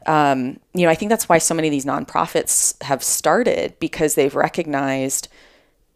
um, 0.06 0.60
you 0.74 0.84
know, 0.84 0.90
I 0.90 0.94
think 0.94 1.10
that's 1.10 1.28
why 1.28 1.38
so 1.38 1.54
many 1.54 1.68
of 1.68 1.72
these 1.72 1.84
nonprofits 1.84 2.80
have 2.82 3.02
started 3.02 3.78
because 3.80 4.14
they've 4.14 4.34
recognized, 4.34 5.28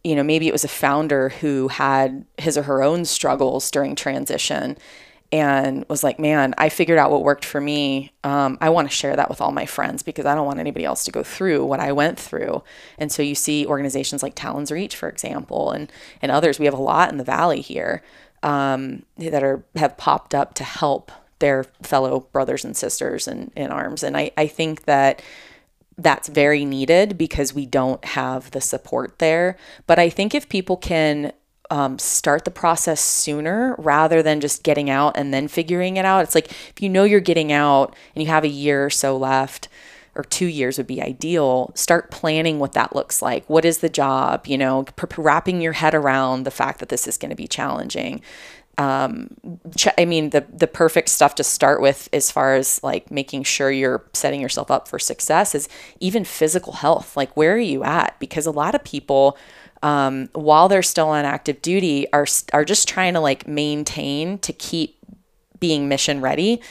you 0.05 0.15
know, 0.15 0.21
maybe 0.21 0.47
it 0.47 0.51
was 0.51 0.63
a 0.63 0.67
founder 0.67 1.29
who 1.29 1.67
had 1.67 2.25
his 2.37 2.59
or 2.59 2.63
her 2.63 2.83
own 2.83 3.05
struggles 3.05 3.71
during 3.71 3.95
transition 3.95 4.77
and 5.31 5.83
was 5.89 6.03
like, 6.03 6.19
man, 6.19 6.53
I 6.59 6.69
figured 6.69 6.99
out 6.99 7.09
what 7.09 7.23
worked 7.23 7.43
for 7.43 7.59
me. 7.59 8.13
Um, 8.23 8.59
I 8.61 8.69
want 8.69 8.87
to 8.87 8.95
share 8.95 9.15
that 9.15 9.29
with 9.29 9.41
all 9.41 9.51
my 9.51 9.65
friends 9.65 10.03
because 10.03 10.27
I 10.27 10.35
don't 10.35 10.45
want 10.45 10.59
anybody 10.59 10.85
else 10.85 11.05
to 11.05 11.11
go 11.11 11.23
through 11.23 11.65
what 11.65 11.79
I 11.79 11.91
went 11.91 12.19
through. 12.19 12.61
And 12.99 13.11
so 13.11 13.23
you 13.23 13.33
see 13.33 13.65
organizations 13.65 14.21
like 14.21 14.35
Talons 14.35 14.71
Reach, 14.71 14.95
for 14.95 15.09
example, 15.09 15.71
and, 15.71 15.91
and 16.21 16.31
others. 16.31 16.59
We 16.59 16.65
have 16.65 16.75
a 16.75 16.81
lot 16.81 17.11
in 17.11 17.17
the 17.17 17.23
Valley 17.23 17.61
here 17.61 18.03
um, 18.43 19.07
that 19.17 19.41
are 19.43 19.65
have 19.75 19.97
popped 19.97 20.35
up 20.35 20.53
to 20.53 20.63
help 20.63 21.11
their 21.39 21.63
fellow 21.81 22.27
brothers 22.31 22.63
and 22.63 22.77
sisters 22.77 23.27
in, 23.27 23.51
in 23.55 23.71
arms. 23.71 24.03
And 24.03 24.15
I, 24.15 24.29
I 24.37 24.45
think 24.45 24.85
that 24.85 25.23
that's 25.97 26.27
very 26.27 26.65
needed 26.65 27.17
because 27.17 27.53
we 27.53 27.65
don't 27.65 28.03
have 28.03 28.51
the 28.51 28.61
support 28.61 29.19
there. 29.19 29.57
But 29.87 29.99
I 29.99 30.09
think 30.09 30.35
if 30.35 30.49
people 30.49 30.77
can 30.77 31.31
um, 31.69 31.97
start 31.97 32.45
the 32.45 32.51
process 32.51 33.01
sooner 33.01 33.75
rather 33.77 34.21
than 34.21 34.41
just 34.41 34.63
getting 34.63 34.89
out 34.89 35.17
and 35.17 35.33
then 35.33 35.47
figuring 35.47 35.97
it 35.97 36.05
out, 36.05 36.23
it's 36.23 36.35
like 36.35 36.51
if 36.51 36.81
you 36.81 36.89
know 36.89 37.03
you're 37.03 37.19
getting 37.19 37.51
out 37.51 37.95
and 38.13 38.23
you 38.23 38.29
have 38.29 38.43
a 38.43 38.49
year 38.49 38.85
or 38.85 38.89
so 38.89 39.17
left, 39.17 39.67
or 40.15 40.23
two 40.23 40.45
years 40.45 40.77
would 40.77 40.87
be 40.87 41.01
ideal. 41.01 41.71
Start 41.75 42.09
planning 42.09 42.57
what 42.57 42.71
that 42.71 42.95
looks 42.95 43.21
like. 43.21 43.47
What 43.49 43.65
is 43.65 43.79
the 43.79 43.89
job? 43.89 44.47
You 44.47 44.57
know, 44.57 44.85
wrapping 45.17 45.61
your 45.61 45.73
head 45.73 45.93
around 45.93 46.43
the 46.43 46.51
fact 46.51 46.79
that 46.79 46.89
this 46.89 47.05
is 47.05 47.17
going 47.17 47.31
to 47.31 47.35
be 47.35 47.47
challenging 47.47 48.21
um 48.77 49.29
i 49.97 50.03
mean 50.03 50.31
the 50.31 50.45
the 50.51 50.67
perfect 50.67 51.07
stuff 51.07 51.35
to 51.35 51.43
start 51.43 51.81
with 51.81 52.09
as 52.11 52.29
far 52.29 52.55
as 52.55 52.83
like 52.83 53.09
making 53.09 53.41
sure 53.43 53.71
you're 53.71 54.03
setting 54.13 54.41
yourself 54.41 54.69
up 54.69 54.87
for 54.87 54.99
success 54.99 55.55
is 55.55 55.69
even 55.99 56.23
physical 56.25 56.73
health. 56.73 57.15
Like 57.15 57.35
where 57.35 57.53
are 57.53 57.57
you 57.57 57.83
at? 57.83 58.19
Because 58.19 58.45
a 58.45 58.51
lot 58.51 58.75
of 58.75 58.83
people 58.83 59.37
um, 59.83 60.29
while 60.33 60.67
they're 60.67 60.83
still 60.83 61.09
on 61.09 61.25
active 61.25 61.61
duty 61.61 62.11
are 62.11 62.25
are 62.53 62.65
just 62.65 62.87
trying 62.87 63.13
to 63.13 63.19
like 63.19 63.47
maintain 63.47 64.39
to 64.39 64.53
keep 64.53 64.97
being 65.59 65.87
mission 65.87 66.21
ready. 66.21 66.61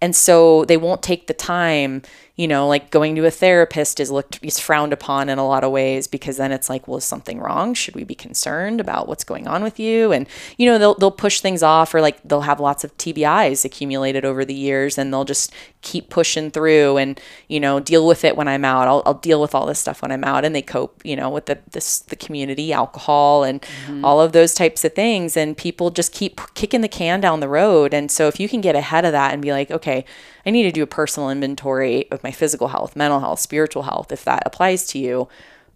And 0.00 0.16
so 0.16 0.64
they 0.64 0.76
won't 0.76 1.02
take 1.02 1.26
the 1.26 1.34
time 1.34 2.02
you 2.36 2.48
know 2.48 2.66
like 2.66 2.90
going 2.90 3.14
to 3.14 3.26
a 3.26 3.30
therapist 3.30 4.00
is 4.00 4.10
looked 4.10 4.38
is 4.42 4.58
frowned 4.58 4.92
upon 4.92 5.28
in 5.28 5.38
a 5.38 5.46
lot 5.46 5.64
of 5.64 5.70
ways 5.70 6.06
because 6.06 6.38
then 6.38 6.52
it's 6.52 6.70
like 6.70 6.88
well 6.88 6.98
is 6.98 7.04
something 7.04 7.38
wrong? 7.38 7.74
Should 7.74 7.94
we 7.94 8.04
be 8.04 8.14
concerned 8.14 8.80
about 8.80 9.08
what's 9.08 9.24
going 9.24 9.46
on 9.46 9.62
with 9.62 9.78
you? 9.78 10.12
And 10.12 10.26
you 10.56 10.66
know 10.66 10.78
they'll, 10.78 10.94
they'll 10.94 11.10
push 11.10 11.40
things 11.40 11.62
off 11.62 11.94
or 11.94 12.00
like 12.00 12.22
they'll 12.22 12.42
have 12.42 12.60
lots 12.60 12.84
of 12.84 12.96
tbis 12.96 13.64
accumulated 13.64 14.24
over 14.24 14.44
the 14.44 14.54
years 14.54 14.98
and 14.98 15.12
they'll 15.12 15.24
just 15.24 15.52
keep 15.82 16.10
pushing 16.10 16.50
through 16.50 16.96
and 16.96 17.20
you 17.48 17.58
know 17.58 17.80
deal 17.80 18.06
with 18.06 18.24
it 18.24 18.36
when 18.36 18.48
i'm 18.48 18.64
out. 18.64 18.88
I'll, 18.88 19.02
I'll 19.04 19.14
deal 19.14 19.40
with 19.40 19.54
all 19.54 19.66
this 19.66 19.78
stuff 19.78 20.02
when 20.02 20.12
i'm 20.12 20.24
out 20.24 20.44
and 20.44 20.54
they 20.54 20.62
cope 20.62 21.00
you 21.04 21.16
know 21.16 21.28
with 21.28 21.46
the 21.46 21.58
this 21.72 22.00
the 22.00 22.16
community 22.16 22.72
alcohol 22.72 23.44
and 23.44 23.62
mm-hmm. 23.62 24.04
all 24.04 24.20
of 24.20 24.32
those 24.32 24.54
types 24.54 24.84
of 24.84 24.94
things. 24.94 25.36
And 25.36 25.56
people 25.56 25.90
just 25.90 26.12
keep 26.12 26.40
kicking 26.54 26.80
the 26.80 26.88
can 26.88 27.20
down 27.20 27.40
the 27.40 27.48
road. 27.48 27.94
And 27.94 28.10
so 28.10 28.28
if 28.28 28.38
you 28.38 28.48
can 28.48 28.60
get 28.60 28.76
ahead 28.76 29.04
of 29.04 29.12
that 29.12 29.32
and 29.32 29.42
be 29.42 29.52
like 29.52 29.70
okay 29.70 30.04
i 30.46 30.50
need 30.50 30.64
to 30.64 30.72
do 30.72 30.82
a 30.82 30.86
personal 30.86 31.30
inventory 31.30 32.10
of 32.10 32.22
my 32.22 32.30
physical 32.30 32.68
health 32.68 32.96
mental 32.96 33.20
health 33.20 33.40
spiritual 33.40 33.82
health 33.82 34.12
if 34.12 34.24
that 34.24 34.42
applies 34.46 34.86
to 34.86 34.98
you 34.98 35.28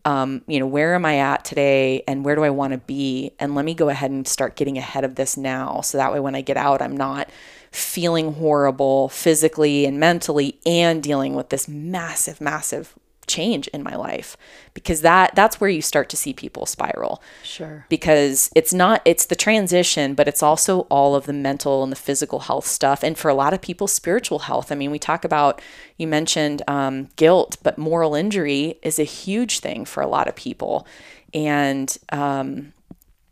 um, 0.06 0.42
you 0.46 0.60
know, 0.60 0.68
where 0.68 0.94
am 0.94 1.04
I 1.04 1.18
at 1.18 1.44
today 1.44 2.04
and 2.06 2.24
where 2.24 2.36
do 2.36 2.44
I 2.44 2.50
want 2.50 2.72
to 2.72 2.78
be? 2.78 3.32
And 3.40 3.56
let 3.56 3.64
me 3.64 3.74
go 3.74 3.88
ahead 3.88 4.12
and 4.12 4.26
start 4.26 4.54
getting 4.54 4.78
ahead 4.78 5.02
of 5.02 5.16
this 5.16 5.36
now. 5.36 5.80
So 5.80 5.98
that 5.98 6.12
way, 6.12 6.20
when 6.20 6.36
I 6.36 6.42
get 6.42 6.56
out, 6.56 6.80
I'm 6.80 6.96
not 6.96 7.28
feeling 7.72 8.34
horrible 8.34 9.08
physically 9.08 9.84
and 9.84 9.98
mentally 9.98 10.60
and 10.64 11.02
dealing 11.02 11.34
with 11.34 11.48
this 11.48 11.66
massive, 11.66 12.40
massive 12.40 12.94
change 13.26 13.66
in 13.68 13.82
my 13.82 13.94
life 13.96 14.36
because 14.74 15.00
that 15.00 15.34
that's 15.34 15.60
where 15.60 15.70
you 15.70 15.82
start 15.82 16.08
to 16.08 16.16
see 16.16 16.32
people 16.32 16.66
spiral. 16.66 17.22
Sure. 17.42 17.86
because 17.88 18.50
it's 18.54 18.72
not 18.72 19.02
it's 19.04 19.26
the 19.26 19.36
transition 19.36 20.14
but 20.14 20.28
it's 20.28 20.42
also 20.42 20.80
all 20.82 21.14
of 21.14 21.26
the 21.26 21.32
mental 21.32 21.82
and 21.82 21.90
the 21.90 21.96
physical 21.96 22.40
health 22.40 22.66
stuff. 22.66 23.02
And 23.02 23.16
for 23.16 23.28
a 23.28 23.34
lot 23.34 23.54
of 23.54 23.60
people 23.60 23.86
spiritual 23.86 24.40
health. 24.40 24.70
I 24.70 24.74
mean 24.74 24.90
we 24.90 24.98
talk 24.98 25.24
about 25.24 25.60
you 25.96 26.06
mentioned 26.06 26.62
um, 26.68 27.08
guilt 27.16 27.56
but 27.62 27.78
moral 27.78 28.14
injury 28.14 28.78
is 28.82 28.98
a 28.98 29.04
huge 29.04 29.60
thing 29.60 29.84
for 29.84 30.02
a 30.02 30.06
lot 30.06 30.28
of 30.28 30.36
people. 30.36 30.86
And 31.34 31.96
um, 32.10 32.72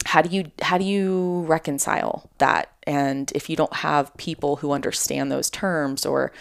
how 0.07 0.23
do 0.23 0.35
you 0.35 0.51
how 0.61 0.79
do 0.79 0.85
you 0.85 1.45
reconcile 1.47 2.31
that? 2.39 2.71
And 2.87 3.33
if 3.33 3.49
you 3.49 3.57
don't 3.57 3.73
have 3.75 4.15
people 4.17 4.57
who 4.57 4.73
understand 4.73 5.31
those 5.33 5.49
terms 5.51 6.05
or 6.05 6.33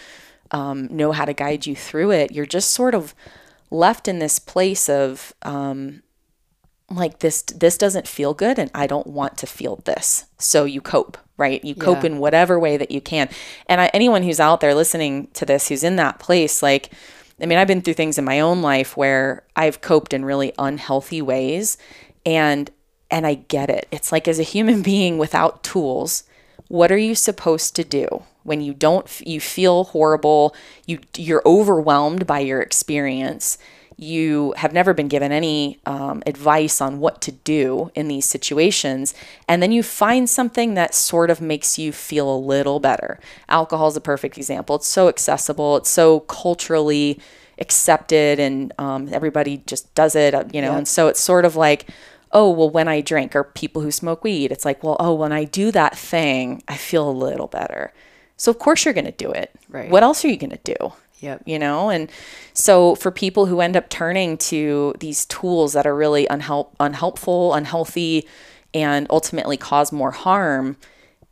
um, 0.50 0.88
know 0.90 1.12
how 1.12 1.24
to 1.24 1.32
guide 1.32 1.66
you 1.66 1.74
through 1.74 2.12
it 2.12 2.30
you're 2.30 2.46
just 2.46 2.72
sort 2.72 2.94
of 2.94 3.14
left 3.74 4.08
in 4.08 4.18
this 4.20 4.38
place 4.38 4.88
of 4.88 5.34
um, 5.42 6.02
like 6.90 7.18
this 7.18 7.42
this 7.42 7.76
doesn't 7.76 8.06
feel 8.08 8.34
good 8.34 8.58
and 8.58 8.70
I 8.74 8.86
don't 8.86 9.06
want 9.06 9.36
to 9.38 9.46
feel 9.46 9.76
this. 9.84 10.26
So 10.38 10.64
you 10.64 10.80
cope, 10.80 11.18
right? 11.36 11.64
You 11.64 11.74
cope 11.74 12.02
Yeah. 12.04 12.10
in 12.10 12.18
whatever 12.18 12.58
way 12.58 12.76
that 12.76 12.90
you 12.90 13.00
can. 13.00 13.28
And 13.66 13.80
I, 13.80 13.86
anyone 13.92 14.22
who's 14.22 14.40
out 14.40 14.60
there 14.60 14.74
listening 14.74 15.28
to 15.34 15.44
this 15.44 15.68
who's 15.68 15.82
in 15.84 15.96
that 15.96 16.18
place 16.18 16.62
like 16.62 16.90
I 17.42 17.46
mean, 17.46 17.58
I've 17.58 17.66
been 17.66 17.82
through 17.82 17.94
things 17.94 18.16
in 18.16 18.24
my 18.24 18.38
own 18.38 18.62
life 18.62 18.96
where 18.96 19.42
I've 19.56 19.80
coped 19.80 20.12
in 20.14 20.24
really 20.24 20.52
unhealthy 20.58 21.20
ways 21.20 21.76
and 22.24 22.70
and 23.10 23.26
I 23.26 23.34
get 23.34 23.70
it. 23.70 23.88
It's 23.90 24.12
like 24.12 24.28
as 24.28 24.38
a 24.38 24.44
human 24.44 24.82
being 24.92 25.18
without 25.18 25.62
tools, 25.64 26.22
what 26.78 26.90
are 26.94 26.98
you 27.08 27.14
supposed 27.14 27.70
to 27.76 27.84
do 27.84 28.06
when 28.42 28.60
you 28.60 28.74
don't 28.74 29.06
you 29.34 29.40
feel 29.40 29.76
horrible, 29.94 30.42
you 30.86 30.98
you're 31.26 31.42
overwhelmed 31.46 32.26
by 32.26 32.40
your 32.40 32.60
experience 32.60 33.58
you 33.96 34.52
have 34.56 34.72
never 34.72 34.92
been 34.92 35.06
given 35.06 35.30
any 35.30 35.78
um, 35.86 36.20
advice 36.26 36.80
on 36.80 36.98
what 36.98 37.22
to 37.22 37.30
do 37.30 37.92
in 37.94 38.08
these 38.08 38.26
situations, 38.36 39.14
and 39.46 39.62
then 39.62 39.70
you 39.70 39.84
find 39.84 40.28
something 40.28 40.74
that 40.74 40.92
sort 40.92 41.30
of 41.30 41.40
makes 41.40 41.78
you 41.78 41.92
feel 41.92 42.28
a 42.28 42.44
little 42.54 42.80
better. 42.80 43.20
Alcohol 43.48 43.86
is 43.86 43.96
a 43.96 44.00
perfect 44.00 44.36
example. 44.36 44.74
It's 44.74 44.88
so 44.88 45.06
accessible, 45.06 45.76
it's 45.76 45.90
so 45.90 46.20
culturally 46.42 47.20
accepted, 47.60 48.40
and 48.40 48.72
um, 48.78 49.08
everybody 49.12 49.62
just 49.64 49.94
does 49.94 50.16
it, 50.16 50.34
uh, 50.34 50.42
you 50.52 50.60
know, 50.60 50.72
Yeah. 50.72 50.78
and 50.78 50.88
so 50.88 51.06
it's 51.06 51.20
sort 51.20 51.44
of 51.44 51.54
like, 51.54 51.86
oh, 52.34 52.50
well, 52.50 52.68
when 52.68 52.88
I 52.88 53.00
drink, 53.00 53.34
or 53.34 53.44
people 53.44 53.80
who 53.80 53.92
smoke 53.92 54.24
weed, 54.24 54.50
it's 54.50 54.64
like, 54.64 54.82
well, 54.82 54.96
oh, 54.98 55.14
when 55.14 55.32
I 55.32 55.44
do 55.44 55.70
that 55.70 55.96
thing, 55.96 56.62
I 56.66 56.76
feel 56.76 57.08
a 57.08 57.12
little 57.12 57.46
better. 57.46 57.92
So, 58.36 58.50
of 58.50 58.58
course, 58.58 58.84
you're 58.84 58.92
going 58.92 59.04
to 59.04 59.12
do 59.12 59.30
it. 59.30 59.52
Right. 59.68 59.88
What 59.88 60.02
else 60.02 60.24
are 60.24 60.28
you 60.28 60.36
going 60.36 60.50
to 60.50 60.74
do? 60.74 60.92
Yep. 61.20 61.42
you 61.46 61.58
know 61.58 61.88
and 61.88 62.10
so 62.52 62.96
for 62.96 63.10
people 63.10 63.46
who 63.46 63.60
end 63.60 63.78
up 63.78 63.88
turning 63.88 64.36
to 64.38 64.94
these 64.98 65.24
tools 65.24 65.72
that 65.72 65.86
are 65.86 65.94
really 65.94 66.26
unhelp 66.26 66.74
unhelpful 66.78 67.54
unhealthy 67.54 68.28
and 68.74 69.06
ultimately 69.08 69.56
cause 69.56 69.90
more 69.90 70.10
harm 70.10 70.76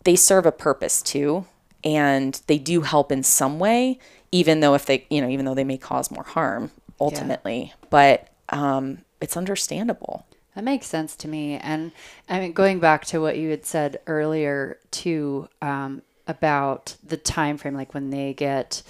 they 0.05 0.17
serve 0.17 0.47
a 0.47 0.53
purpose 0.53 1.03
too 1.03 1.45
and 1.85 2.41
they 2.47 2.57
do 2.57 2.83
help 2.83 3.13
in 3.13 3.23
some 3.23 3.59
way 3.59 3.99
even 4.31 4.61
though 4.61 4.73
if 4.73 4.87
they 4.87 5.05
you 5.11 5.21
know 5.21 5.29
even 5.29 5.45
though 5.45 5.55
they 5.55 5.65
may 5.65 5.77
cause 5.77 6.11
more 6.11 6.25
harm 6.25 6.71
ultimately 6.99 7.75
but 7.91 8.29
um, 8.49 8.99
it's 9.21 9.37
understandable 9.37 10.25
That 10.55 10.65
makes 10.65 10.87
sense 10.87 11.17
to 11.17 11.29
me. 11.29 11.57
And 11.57 11.93
I 12.29 12.39
mean, 12.41 12.53
going 12.53 12.79
back 12.79 13.05
to 13.07 13.21
what 13.21 13.39
you 13.39 13.51
had 13.51 13.65
said 13.65 14.01
earlier 14.07 14.79
too, 14.91 15.49
um, 15.61 16.03
about 16.27 16.97
the 17.03 17.17
time 17.17 17.57
frame, 17.57 17.75
like 17.75 17.95
when 17.95 18.11
they 18.11 18.33
get, 18.35 18.83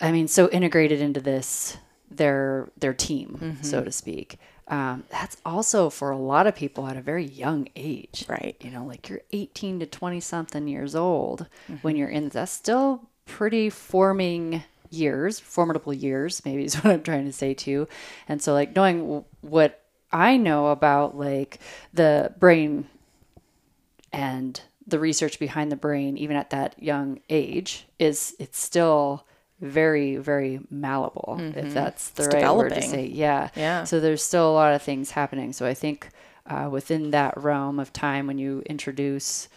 I 0.00 0.12
mean, 0.12 0.28
so 0.28 0.48
integrated 0.50 1.00
into 1.00 1.20
this, 1.20 1.76
their 2.10 2.68
their 2.78 2.94
team, 2.94 3.58
so 3.62 3.82
to 3.82 3.90
speak. 3.92 4.38
Um, 4.68 5.04
that's 5.10 5.36
also 5.44 5.90
for 5.90 6.10
a 6.10 6.18
lot 6.18 6.48
of 6.48 6.56
people 6.56 6.88
at 6.88 6.96
a 6.96 7.00
very 7.00 7.24
young 7.24 7.68
age, 7.76 8.24
Right. 8.28 8.56
You 8.60 8.70
know, 8.72 8.84
like 8.84 9.08
you're 9.08 9.20
18 9.32 9.78
to 9.80 9.86
20 9.86 10.18
something 10.20 10.66
years 10.66 10.94
old 10.96 11.46
when 11.82 11.94
you're 11.96 12.08
in. 12.08 12.28
That's 12.30 12.50
still 12.50 13.02
pretty 13.26 13.70
forming 13.70 14.64
years, 14.90 15.38
formidable 15.38 15.92
years, 15.94 16.44
maybe 16.44 16.64
is 16.64 16.74
what 16.82 16.92
I'm 16.92 17.02
trying 17.02 17.26
to 17.26 17.32
say 17.32 17.54
too. 17.54 17.86
And 18.28 18.42
so, 18.42 18.52
like 18.52 18.74
knowing 18.74 19.00
w- 19.00 19.24
what 19.40 19.82
I 20.12 20.36
know 20.36 20.68
about 20.68 21.16
like 21.16 21.58
the 21.92 22.32
brain 22.38 22.88
and 24.12 24.60
the 24.86 24.98
research 24.98 25.38
behind 25.38 25.72
the 25.72 25.76
brain, 25.76 26.16
even 26.16 26.36
at 26.36 26.50
that 26.50 26.80
young 26.82 27.20
age, 27.28 27.86
is 27.98 28.36
it's 28.38 28.58
still 28.58 29.26
very, 29.60 30.16
very 30.16 30.60
malleable, 30.70 31.38
if 31.40 31.72
that's 31.72 32.10
the 32.10 32.24
It's 32.24 32.34
right 32.34 32.54
word 32.54 32.74
to 32.74 32.82
say. 32.82 33.06
Yeah. 33.06 33.48
Yeah. 33.56 33.84
So 33.84 34.00
there's 34.00 34.22
still 34.22 34.50
a 34.50 34.52
lot 34.52 34.74
of 34.74 34.82
things 34.82 35.10
happening. 35.10 35.52
So 35.52 35.66
I 35.66 35.74
think 35.74 36.08
uh, 36.46 36.68
within 36.70 37.10
that 37.10 37.36
realm 37.36 37.80
of 37.80 37.92
time 37.92 38.26
when 38.26 38.38
you 38.38 38.62
introduce 38.66 39.48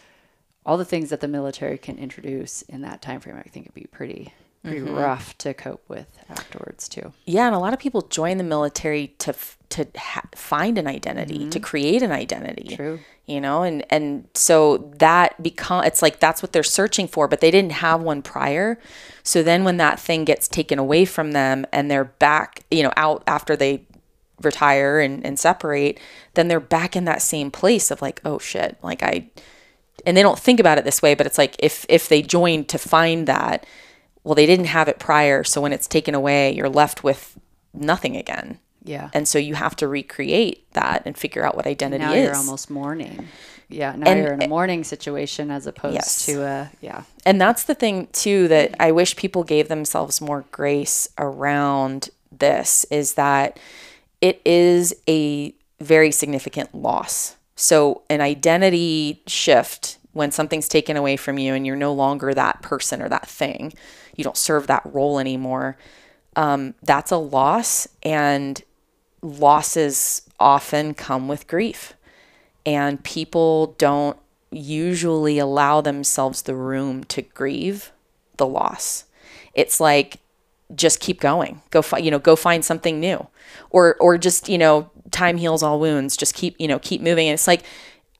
all 0.66 0.76
the 0.76 0.84
things 0.84 1.10
that 1.10 1.20
the 1.20 1.28
military 1.28 1.78
can 1.78 1.98
introduce 1.98 2.62
in 2.62 2.80
that 2.82 3.02
time 3.02 3.20
frame, 3.20 3.36
I 3.36 3.48
think 3.48 3.66
it'd 3.66 3.74
be 3.74 3.86
pretty 3.90 4.32
pretty 4.62 4.80
Mm-hmm. 4.80 4.94
rough 4.94 5.36
to 5.38 5.54
cope 5.54 5.82
with 5.88 6.06
afterwards 6.28 6.88
too. 6.88 7.12
Yeah, 7.24 7.46
and 7.46 7.54
a 7.54 7.58
lot 7.58 7.72
of 7.72 7.78
people 7.78 8.02
join 8.02 8.36
the 8.36 8.44
military 8.44 9.08
to 9.18 9.34
to 9.70 9.86
ha- 9.96 10.28
find 10.34 10.76
an 10.78 10.86
identity, 10.88 11.48
to 11.50 11.60
create 11.60 12.02
an 12.02 12.10
identity. 12.12 12.74
True. 12.76 12.98
You 13.26 13.40
know, 13.40 13.62
and 13.62 13.84
and 13.90 14.26
so 14.34 14.90
that 14.98 15.40
become 15.42 15.84
it's 15.84 16.02
like 16.02 16.18
that's 16.20 16.42
what 16.42 16.52
they're 16.52 16.62
searching 16.64 17.06
for, 17.08 17.28
but 17.28 17.40
they 17.40 17.50
didn't 17.50 17.72
have 17.72 18.02
one 18.02 18.20
prior. 18.22 18.78
So 19.22 19.42
then 19.42 19.64
when 19.64 19.76
that 19.78 20.00
thing 20.00 20.24
gets 20.24 20.48
taken 20.48 20.78
away 20.78 21.04
from 21.04 21.32
them 21.32 21.64
and 21.72 21.90
they're 21.90 22.04
back, 22.04 22.64
you 22.70 22.82
know, 22.82 22.92
out 22.96 23.22
after 23.26 23.54
they 23.56 23.84
retire 24.42 24.98
and, 25.00 25.24
and 25.24 25.38
separate, 25.38 26.00
then 26.34 26.48
they're 26.48 26.58
back 26.60 26.96
in 26.96 27.04
that 27.04 27.22
same 27.22 27.50
place 27.50 27.90
of 27.90 28.02
like, 28.02 28.20
oh 28.24 28.38
shit, 28.38 28.76
like 28.82 29.02
I 29.02 29.30
and 30.04 30.16
they 30.16 30.22
don't 30.22 30.38
think 30.38 30.58
about 30.60 30.78
it 30.78 30.84
this 30.84 31.00
way, 31.02 31.14
but 31.14 31.26
it's 31.26 31.38
like 31.38 31.54
if 31.60 31.86
if 31.88 32.08
they 32.08 32.22
join 32.22 32.64
to 32.64 32.78
find 32.78 33.28
that, 33.28 33.64
well, 34.24 34.34
they 34.34 34.46
didn't 34.46 34.66
have 34.66 34.88
it 34.88 34.98
prior, 34.98 35.44
so 35.44 35.60
when 35.60 35.72
it's 35.72 35.86
taken 35.86 36.14
away, 36.14 36.52
you're 36.52 36.68
left 36.68 37.02
with 37.04 37.38
nothing 37.72 38.16
again. 38.16 38.58
Yeah. 38.82 39.10
And 39.12 39.28
so 39.28 39.38
you 39.38 39.54
have 39.54 39.76
to 39.76 39.88
recreate 39.88 40.70
that 40.72 41.02
and 41.04 41.16
figure 41.16 41.44
out 41.44 41.54
what 41.56 41.66
identity 41.66 42.04
now 42.04 42.12
is. 42.12 42.24
you're 42.24 42.36
almost 42.36 42.70
mourning. 42.70 43.28
Yeah, 43.68 43.94
now 43.94 44.10
And- 44.10 44.18
you're 44.20 44.32
in 44.32 44.42
a 44.42 44.48
mourning 44.48 44.84
situation 44.84 45.50
as 45.50 45.66
opposed 45.66 45.94
Yes. 45.94 46.24
to 46.26 46.42
a 46.42 46.70
yeah. 46.80 47.02
and 47.24 47.40
that's 47.40 47.64
the 47.64 47.74
thing 47.74 48.08
too 48.12 48.48
that 48.48 48.74
I 48.80 48.90
wish 48.90 49.14
people 49.16 49.44
gave 49.44 49.68
themselves 49.68 50.20
more 50.20 50.44
grace 50.50 51.08
around 51.18 52.08
this 52.36 52.84
is 52.90 53.14
that 53.14 53.58
it 54.20 54.40
is 54.44 54.94
a 55.08 55.54
very 55.80 56.10
significant 56.10 56.74
loss. 56.74 57.36
So 57.56 58.02
an 58.10 58.20
identity 58.20 59.22
shift 59.26 59.98
when 60.12 60.32
something's 60.32 60.68
taken 60.68 60.96
away 60.96 61.16
from 61.16 61.38
you 61.38 61.54
and 61.54 61.64
you're 61.66 61.76
no 61.76 61.92
longer 61.92 62.34
that 62.34 62.62
person 62.62 63.00
or 63.00 63.08
that 63.08 63.28
thing, 63.28 63.72
you 64.16 64.24
don't 64.24 64.36
serve 64.36 64.66
that 64.66 64.82
role 64.84 65.18
anymore. 65.18 65.76
Um, 66.36 66.74
that's 66.82 67.10
a 67.10 67.16
loss, 67.16 67.88
and 68.02 68.62
losses 69.22 70.22
often 70.38 70.94
come 70.94 71.28
with 71.28 71.46
grief. 71.46 71.94
And 72.66 73.02
people 73.02 73.74
don't 73.78 74.18
usually 74.50 75.38
allow 75.38 75.80
themselves 75.80 76.42
the 76.42 76.54
room 76.54 77.04
to 77.04 77.22
grieve 77.22 77.92
the 78.36 78.46
loss. 78.46 79.04
It's 79.54 79.80
like 79.80 80.18
just 80.74 81.00
keep 81.00 81.20
going. 81.20 81.62
Go 81.70 81.82
find 81.82 82.04
you 82.04 82.10
know 82.10 82.18
go 82.18 82.36
find 82.36 82.64
something 82.64 83.00
new. 83.00 83.26
Or 83.70 83.96
or 83.96 84.18
just, 84.18 84.48
you 84.48 84.58
know, 84.58 84.90
time 85.10 85.36
heals 85.36 85.62
all 85.62 85.80
wounds. 85.80 86.16
Just 86.16 86.34
keep, 86.34 86.56
you 86.58 86.68
know, 86.68 86.78
keep 86.78 87.00
moving. 87.00 87.28
And 87.28 87.34
it's 87.34 87.46
like 87.46 87.62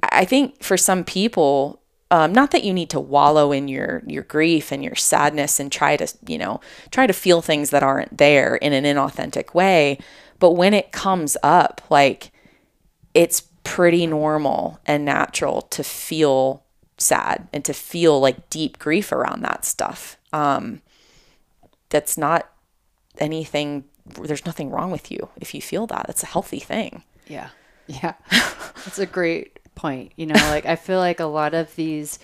I 0.02 0.24
think 0.24 0.62
for 0.62 0.76
some 0.76 1.04
people 1.04 1.79
um, 2.10 2.32
not 2.32 2.50
that 2.50 2.64
you 2.64 2.72
need 2.72 2.90
to 2.90 3.00
wallow 3.00 3.52
in 3.52 3.68
your 3.68 4.02
your 4.06 4.24
grief 4.24 4.72
and 4.72 4.82
your 4.82 4.96
sadness 4.96 5.60
and 5.60 5.70
try 5.70 5.96
to 5.96 6.06
you 6.26 6.38
know 6.38 6.60
try 6.90 7.06
to 7.06 7.12
feel 7.12 7.40
things 7.40 7.70
that 7.70 7.82
aren't 7.82 8.18
there 8.18 8.56
in 8.56 8.72
an 8.72 8.84
inauthentic 8.84 9.54
way 9.54 9.98
but 10.38 10.52
when 10.52 10.74
it 10.74 10.92
comes 10.92 11.36
up 11.42 11.80
like 11.90 12.32
it's 13.14 13.42
pretty 13.64 14.06
normal 14.06 14.80
and 14.86 15.04
natural 15.04 15.62
to 15.62 15.84
feel 15.84 16.64
sad 16.98 17.48
and 17.52 17.64
to 17.64 17.72
feel 17.72 18.20
like 18.20 18.50
deep 18.50 18.78
grief 18.78 19.12
around 19.12 19.42
that 19.42 19.64
stuff. 19.64 20.16
Um, 20.32 20.82
that's 21.88 22.18
not 22.18 22.50
anything, 23.18 23.84
there's 24.06 24.46
nothing 24.46 24.70
wrong 24.70 24.90
with 24.90 25.10
you 25.10 25.28
if 25.36 25.54
you 25.54 25.62
feel 25.62 25.86
that. 25.86 26.06
It's 26.08 26.22
a 26.22 26.26
healthy 26.26 26.58
thing. 26.58 27.02
Yeah. 27.28 27.50
Yeah. 27.86 28.14
That's 28.30 28.98
a 28.98 29.06
great 29.06 29.59
point. 29.80 30.12
You 30.16 30.26
know, 30.26 30.34
like 30.34 30.66
I 30.66 30.76
feel 30.76 30.98
like 30.98 31.20
a 31.20 31.24
lot 31.24 31.54
of 31.54 31.74
these 31.74 32.18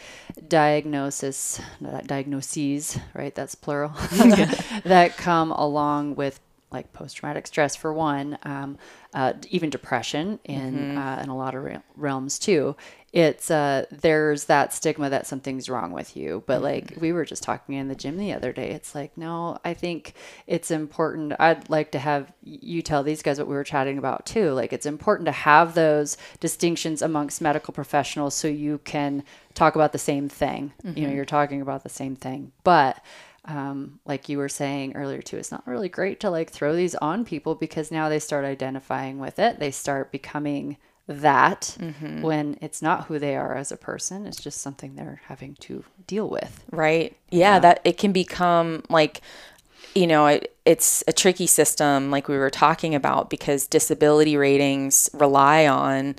diagnosis 0.47 1.59
not 1.81 2.07
diagnoses, 2.07 2.99
right? 3.15 3.35
That's 3.35 3.55
plural. 3.55 3.93
that 4.85 5.17
come 5.17 5.53
along 5.53 6.17
with 6.17 6.39
like 6.77 6.93
post-traumatic 6.93 7.47
stress 7.47 7.75
for 7.75 7.93
one, 7.93 8.39
um, 8.43 8.79
uh, 9.15 9.33
even 9.51 9.71
depression 9.71 10.39
in 10.45 10.97
uh, 10.99 11.21
in 11.23 11.29
a 11.31 11.37
lot 11.37 11.55
of 11.55 11.65
re- 11.65 11.79
realms 11.97 12.39
too. 12.39 12.77
It's 13.13 13.51
uh, 13.51 13.87
there's 13.91 14.45
that 14.45 14.75
stigma 14.75 15.09
that 15.09 15.27
something's 15.27 15.71
wrong 15.71 15.93
with 15.93 16.17
you, 16.19 16.43
but 16.47 16.61
like 16.61 16.93
we 17.01 17.13
were 17.13 17.25
just 17.25 17.43
talking 17.43 17.77
in 17.77 17.89
the 17.89 17.95
gym 17.95 18.19
the 18.19 18.35
other 18.35 18.53
day, 18.53 18.71
it's 18.73 18.95
like 18.95 19.17
no, 19.17 19.59
I 19.65 19.73
think 19.73 20.13
it's 20.47 20.71
important. 20.71 21.33
I'd 21.41 21.71
like 21.71 21.93
to 21.93 21.99
have 21.99 22.31
you 22.43 22.83
tell 22.83 23.03
these 23.03 23.23
guys 23.23 23.39
what 23.39 23.49
we 23.49 23.55
were 23.55 23.65
chatting 23.65 23.97
about 23.97 24.27
too. 24.27 24.51
Like 24.53 24.73
it's 24.75 24.85
important 24.87 25.27
to 25.27 25.33
have 25.33 25.75
those 25.75 26.19
distinctions 26.41 27.01
amongst 27.01 27.41
medical 27.41 27.73
professionals 27.73 28.35
so 28.35 28.49
you 28.49 28.79
can 28.85 29.25
talk 29.55 29.75
about 29.77 29.93
the 29.93 29.99
same 29.99 30.29
thing. 30.29 30.73
You 30.85 31.07
know, 31.07 31.15
you're 31.15 31.25
talking 31.25 31.63
about 31.63 31.85
the 31.85 31.89
same 31.89 32.17
thing, 32.17 32.53
but 32.65 33.01
um, 33.47 34.01
like 34.05 34.29
you 34.29 34.39
were 34.39 34.49
saying 34.49 34.97
earlier 34.97 35.23
too, 35.23 35.37
it's 35.37 35.53
not 35.53 35.67
really 35.67 35.89
great 35.89 36.21
to 36.21 36.31
like 36.31 36.51
throw 36.51 36.75
these 36.75 36.95
on 36.97 37.25
people 37.25 37.55
because 37.55 37.91
now 37.91 38.09
they 38.09 38.19
start 38.19 38.45
identifying 38.45 39.19
with 39.19 39.39
it. 39.39 39.59
They 39.59 39.71
start 39.71 40.13
becoming 40.13 40.77
that 41.09 41.77
when 42.21 42.59
it's 42.61 42.83
not 42.83 43.07
who 43.07 43.19
they 43.19 43.37
are 43.37 43.55
as 43.55 43.71
a 43.71 43.77
person. 43.77 44.27
It's 44.27 44.43
just 44.43 44.61
something 44.61 44.97
they're 44.97 45.21
having 45.27 45.55
to 45.61 45.85
deal 46.07 46.29
with. 46.29 46.65
Right. 46.73 47.17
Yeah, 47.31 47.61
that 47.61 47.81
it 47.85 47.99
can 47.99 48.13
become 48.13 48.83
like 48.89 49.21
you 49.95 50.07
know, 50.07 50.27
it, 50.27 50.55
it's 50.67 51.03
a 51.09 51.13
tricky 51.13 51.47
system 51.47 52.11
like 52.11 52.29
we 52.29 52.37
were 52.37 52.51
talking 52.51 52.95
about 52.95 53.31
because 53.31 53.67
disability 53.67 54.37
ratings 54.37 55.09
rely 55.15 55.67
on 55.67 56.17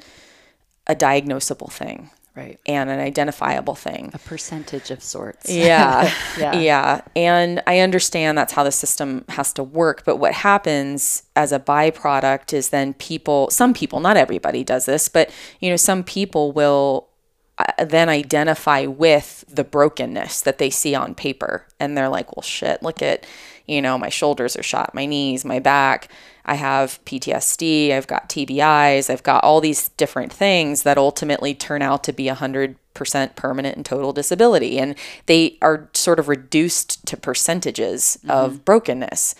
a 0.88 0.96
diagnosable 0.96 1.72
thing 1.72 2.10
Right. 2.38 2.60
and 2.68 2.90
an 2.90 3.00
identifiable 3.00 3.74
thing. 3.74 4.12
A 4.14 4.20
percentage 4.20 4.92
of 4.92 5.02
sorts. 5.02 5.50
Yeah. 5.52 6.14
Yeah. 6.38 6.60
yeah. 6.60 7.02
And 7.16 7.64
I 7.66 7.80
understand 7.80 8.38
that's 8.38 8.54
how 8.54 8.64
the 8.64 8.72
system 8.72 9.26
has 9.30 9.52
to 9.54 9.64
work. 9.64 10.04
But 10.06 10.18
what 10.18 10.34
happens 10.34 11.24
as 11.36 11.52
a 11.52 11.60
byproduct 11.60 12.54
is 12.54 12.70
then 12.70 12.94
people, 12.94 13.50
some 13.50 13.74
people, 13.74 14.00
not 14.00 14.18
everybody 14.18 14.64
does 14.64 14.86
this, 14.86 15.10
but, 15.10 15.32
you 15.60 15.72
know, 15.72 15.78
some 15.78 16.04
people 16.04 16.52
will 16.52 17.08
uh, 17.58 17.86
then 17.86 18.08
identify 18.08 18.86
with 18.86 19.44
the 19.50 19.64
brokenness 19.64 20.42
that 20.42 20.60
they 20.60 20.70
see 20.70 20.94
on 20.94 21.16
paper. 21.16 21.66
And 21.80 21.98
they're 21.98 22.10
like, 22.10 22.36
well, 22.36 22.44
shit, 22.44 22.84
look 22.84 23.02
at, 23.02 23.26
you 23.68 23.82
know, 23.82 23.98
my 23.98 24.10
shoulders 24.10 24.56
are 24.56 24.64
shot, 24.64 24.96
my 24.96 25.06
knees, 25.06 25.44
my 25.46 25.60
back. 25.60 26.10
I 26.46 26.56
have 26.56 27.04
PTSD, 27.04 27.92
I've 27.92 28.08
got 28.08 28.30
TBIs, 28.30 29.10
I've 29.10 29.24
got 29.24 29.44
all 29.44 29.60
these 29.60 29.90
different 29.90 30.32
things 30.32 30.84
that 30.84 30.98
ultimately 30.98 31.54
turn 31.54 31.82
out 31.82 32.06
to 32.06 32.14
be 32.14 32.28
100% 32.28 32.78
permanent 33.36 33.76
and 33.76 33.86
total 33.86 34.14
disability. 34.14 34.80
And 34.80 34.96
they 35.26 35.58
are 35.62 35.90
sort 35.94 36.20
of 36.20 36.30
reduced 36.30 37.06
to 37.08 37.18
percentages 37.18 38.18
of 38.30 38.54
mm-hmm. 38.54 38.62
brokenness. 38.64 39.36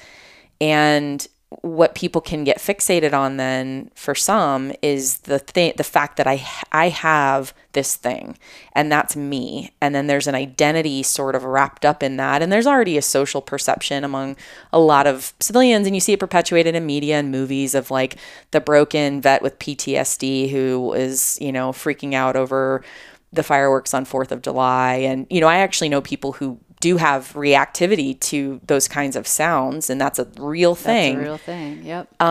And 0.60 1.26
what 1.50 1.96
people 1.96 2.20
can 2.20 2.44
get 2.44 2.58
fixated 2.58 3.14
on 3.14 3.38
then 3.38 3.90
for 3.96 4.14
some 4.14 4.74
is 4.82 5.20
the 5.20 5.40
thing 5.40 5.72
the 5.78 5.84
fact 5.84 6.18
that 6.18 6.28
I 6.28 6.46
I 6.74 6.90
have 6.90 7.54
this 7.72 7.96
thing 7.96 8.38
and 8.74 8.92
that's 8.92 9.16
me. 9.16 9.72
And 9.80 9.96
then 9.96 10.08
there's 10.08 10.28
an 10.28 10.36
identity 10.36 11.04
sort 11.04 11.36
of 11.36 11.46
wrapped 11.46 11.86
up 11.86 12.04
in 12.04 12.18
that 12.18 12.42
and 12.42 12.52
there's 12.52 12.68
already 12.68 12.98
a 12.98 13.02
social 13.02 13.42
perception 13.42 14.04
among 14.04 14.36
a 14.74 14.80
lot 14.80 15.08
of 15.08 15.34
civilians 15.40 15.88
and 15.88 15.96
you 15.96 16.02
see 16.02 16.14
it 16.14 16.20
perpetuated 16.20 16.76
in 16.76 16.86
media 16.86 17.18
and 17.18 17.32
movies 17.32 17.76
of 17.76 17.90
like 17.92 18.18
the 18.52 18.60
broken 18.60 19.22
vet 19.22 19.42
with 19.42 19.58
PTSD 19.58 20.52
who 20.52 20.92
is 20.94 21.38
you 21.40 21.54
know 21.54 21.72
freaking 21.72 22.14
out 22.14 22.36
over 22.36 22.84
the 23.32 23.44
fireworks 23.44 23.94
on 23.94 24.06
4th 24.06 24.32
of 24.32 24.42
July. 24.42 24.96
And 24.96 25.26
you 25.30 25.40
know 25.40 25.48
I 25.48 25.58
actually 25.58 25.90
know 25.90 26.02
people 26.02 26.34
who 26.34 26.60
do 26.80 26.98
have 26.98 27.34
reactivity 27.34 28.20
to 28.20 28.62
those 28.68 28.88
kinds 28.88 29.16
of 29.16 29.28
sounds 29.28 29.90
and 29.90 30.00
that's 30.00 30.20
a 30.20 30.28
real 30.38 30.76
thing 30.76 31.16
That's 31.16 31.26
a 31.26 31.30
real 31.30 31.38
thing. 31.38 31.84
Yep. 31.84 32.22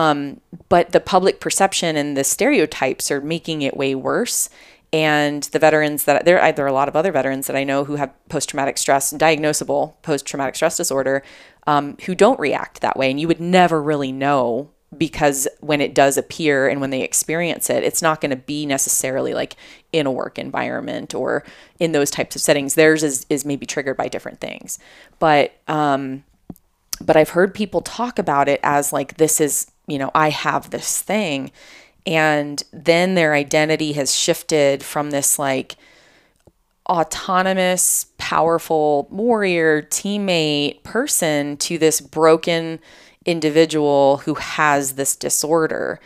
but 0.69 0.91
the 0.91 0.99
public 0.99 1.39
perception 1.39 1.95
and 1.97 2.15
the 2.15 2.23
stereotypes 2.23 3.11
are 3.11 3.21
making 3.21 3.61
it 3.61 3.75
way 3.75 3.95
worse 3.95 4.49
and 4.93 5.43
the 5.43 5.59
veterans 5.59 6.05
that 6.05 6.23
there 6.25 6.51
there 6.53 6.65
are 6.65 6.69
a 6.69 6.73
lot 6.73 6.87
of 6.87 6.95
other 6.95 7.11
veterans 7.11 7.47
that 7.47 7.55
I 7.55 7.63
know 7.63 7.83
who 7.83 7.95
have 7.97 8.13
post 8.29 8.49
traumatic 8.49 8.77
stress 8.77 9.11
and 9.11 9.19
diagnosable 9.19 9.93
post 10.01 10.25
traumatic 10.25 10.55
stress 10.55 10.77
disorder 10.77 11.23
um, 11.65 11.97
who 12.05 12.15
don't 12.15 12.39
react 12.39 12.81
that 12.81 12.97
way 12.97 13.11
and 13.11 13.19
you 13.19 13.27
would 13.27 13.41
never 13.41 13.81
really 13.81 14.11
know 14.11 14.69
because 14.97 15.47
when 15.59 15.81
it 15.81 15.93
does 15.93 16.17
appear 16.17 16.69
and 16.69 16.79
when 16.79 16.91
they 16.91 17.01
experience 17.01 17.69
it 17.69 17.83
it's 17.83 18.01
not 18.01 18.21
going 18.21 18.29
to 18.29 18.37
be 18.37 18.65
necessarily 18.65 19.33
like 19.33 19.57
in 19.93 20.05
a 20.05 20.11
work 20.11 20.37
environment 20.37 21.15
or 21.15 21.43
in 21.79 21.91
those 21.93 22.11
types 22.11 22.35
of 22.35 22.41
settings 22.41 22.75
theirs 22.75 23.03
is 23.03 23.25
is 23.29 23.45
maybe 23.45 23.65
triggered 23.65 23.97
by 23.97 24.07
different 24.07 24.39
things 24.39 24.79
but 25.19 25.53
um 25.67 26.23
but 27.01 27.15
I've 27.15 27.29
heard 27.29 27.53
people 27.53 27.81
talk 27.81 28.19
about 28.19 28.49
it 28.49 28.59
as 28.63 28.91
like 28.91 29.17
this 29.17 29.39
is, 29.39 29.71
you 29.87 29.97
know, 29.97 30.11
I 30.15 30.29
have 30.29 30.69
this 30.69 31.01
thing. 31.01 31.51
And 32.05 32.63
then 32.71 33.15
their 33.15 33.33
identity 33.33 33.93
has 33.93 34.15
shifted 34.15 34.83
from 34.83 35.11
this 35.11 35.37
like 35.37 35.75
autonomous, 36.89 38.07
powerful 38.17 39.07
warrior, 39.11 39.81
teammate 39.83 40.83
person 40.83 41.57
to 41.57 41.77
this 41.77 41.99
broken 41.99 42.79
individual 43.25 44.17
who 44.17 44.35
has 44.35 44.93
this 44.93 45.15
disorder. 45.15 45.99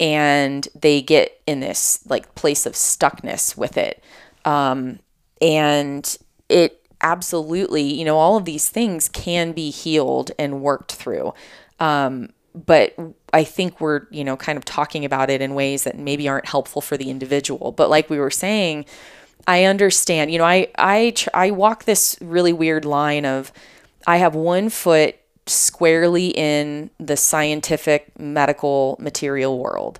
And 0.00 0.66
they 0.74 1.00
get 1.02 1.40
in 1.46 1.60
this 1.60 2.00
like 2.06 2.34
place 2.34 2.66
of 2.66 2.72
stuckness 2.72 3.56
with 3.56 3.76
it. 3.76 4.02
Um, 4.44 4.98
and 5.40 6.16
it 6.48 6.86
absolutely, 7.00 7.82
you 7.82 8.04
know, 8.04 8.16
all 8.16 8.36
of 8.36 8.44
these 8.44 8.68
things 8.68 9.08
can 9.08 9.52
be 9.52 9.70
healed 9.70 10.32
and 10.38 10.60
worked 10.62 10.92
through. 10.92 11.34
Um, 11.78 12.30
but 12.54 12.94
I 13.32 13.44
think 13.44 13.80
we're, 13.80 14.06
you 14.10 14.24
know, 14.24 14.36
kind 14.36 14.56
of 14.56 14.64
talking 14.64 15.04
about 15.04 15.28
it 15.28 15.40
in 15.40 15.54
ways 15.54 15.84
that 15.84 15.98
maybe 15.98 16.28
aren't 16.28 16.48
helpful 16.48 16.80
for 16.80 16.96
the 16.96 17.10
individual. 17.10 17.72
But 17.72 17.90
like 17.90 18.08
we 18.08 18.18
were 18.18 18.30
saying, 18.30 18.86
I 19.46 19.64
understand, 19.64 20.30
you 20.30 20.38
know, 20.38 20.44
I 20.44 20.68
I 20.78 21.14
I 21.34 21.50
walk 21.50 21.84
this 21.84 22.16
really 22.20 22.52
weird 22.52 22.84
line 22.84 23.26
of 23.26 23.52
I 24.06 24.18
have 24.18 24.34
one 24.34 24.68
foot 24.68 25.16
squarely 25.46 26.28
in 26.28 26.90
the 26.98 27.16
scientific 27.16 28.18
medical 28.18 28.96
material 28.98 29.58
world. 29.58 29.98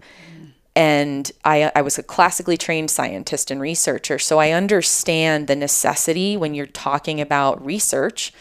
And 0.76 1.30
I, 1.44 1.70
I 1.74 1.83
was 1.83 1.98
a 1.98 2.02
classically 2.02 2.57
trained 2.57 2.90
scientist 2.90 3.50
and 3.50 3.61
researcher. 3.61 4.18
So 4.18 4.40
I 4.40 4.50
understand 4.50 5.46
the 5.46 5.54
necessity 5.54 6.37
when 6.37 6.54
you're 6.54 6.66
talking 6.66 7.20
about 7.20 7.64
research 7.64 8.33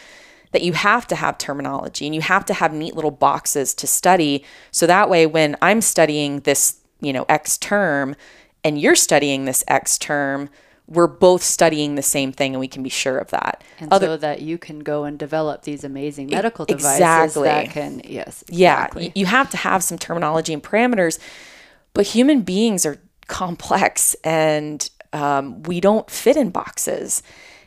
that 0.50 0.62
you 0.62 0.72
have 0.72 1.06
to 1.08 1.16
have 1.16 1.36
terminology 1.38 2.06
and 2.06 2.14
you 2.14 2.20
have 2.20 2.44
to 2.46 2.54
have 2.54 2.72
neat 2.72 2.94
little 2.94 3.10
boxes 3.10 3.74
to 3.74 3.86
study. 3.86 4.44
So 4.70 4.86
that 4.86 5.10
way, 5.10 5.26
when 5.26 5.56
I'm 5.60 5.80
studying 5.80 6.40
this, 6.40 6.80
you 7.00 7.12
know, 7.12 7.24
X 7.28 7.58
term 7.58 8.16
and 8.62 8.80
you're 8.80 8.94
studying 8.94 9.44
this 9.44 9.62
X 9.68 9.98
term, 9.98 10.48
we're 10.86 11.06
both 11.06 11.42
studying 11.42 11.94
the 11.94 12.02
same 12.02 12.30
thing 12.30 12.52
and 12.52 12.60
we 12.60 12.68
can 12.68 12.82
be 12.82 12.90
sure 12.90 13.18
of 13.18 13.30
that. 13.30 13.64
And 13.80 13.92
Other, 13.92 14.06
so 14.06 14.16
that 14.18 14.42
you 14.42 14.58
can 14.58 14.80
go 14.80 15.04
and 15.04 15.18
develop 15.18 15.62
these 15.62 15.82
amazing 15.82 16.28
medical 16.28 16.66
devices 16.66 16.96
exactly. 16.96 17.48
that 17.48 17.70
can, 17.70 18.02
yes. 18.04 18.44
Exactly. 18.48 19.06
Yeah. 19.06 19.12
You 19.14 19.26
have 19.26 19.50
to 19.50 19.56
have 19.56 19.82
some 19.82 19.98
terminology 19.98 20.52
and 20.52 20.62
parameters, 20.62 21.18
but 21.94 22.06
human 22.06 22.42
beings 22.42 22.84
are 22.84 22.98
complex 23.28 24.14
and 24.24 24.90
um, 25.14 25.62
we 25.62 25.80
don't 25.80 26.10
fit 26.10 26.36
in 26.36 26.50
boxes. 26.50 27.22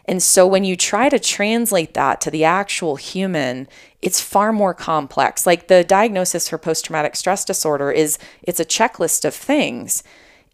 And 0.05 0.21
so 0.21 0.47
when 0.47 0.63
you 0.63 0.77
try 0.77 1.09
to 1.09 1.19
translate 1.19 1.93
that 1.95 2.21
to 2.21 2.31
the 2.31 2.43
actual 2.43 2.95
human, 2.95 3.67
it's 4.01 4.21
far 4.21 4.53
more 4.53 4.73
complex. 4.73 5.45
Like 5.45 5.67
the 5.67 5.83
diagnosis 5.83 6.47
for 6.47 6.57
post 6.57 6.85
traumatic 6.85 7.15
stress 7.15 7.43
disorder 7.43 7.91
is 7.91 8.17
it's 8.43 8.59
a 8.59 8.65
checklist 8.65 9.25
of 9.25 9.33
things 9.33 10.03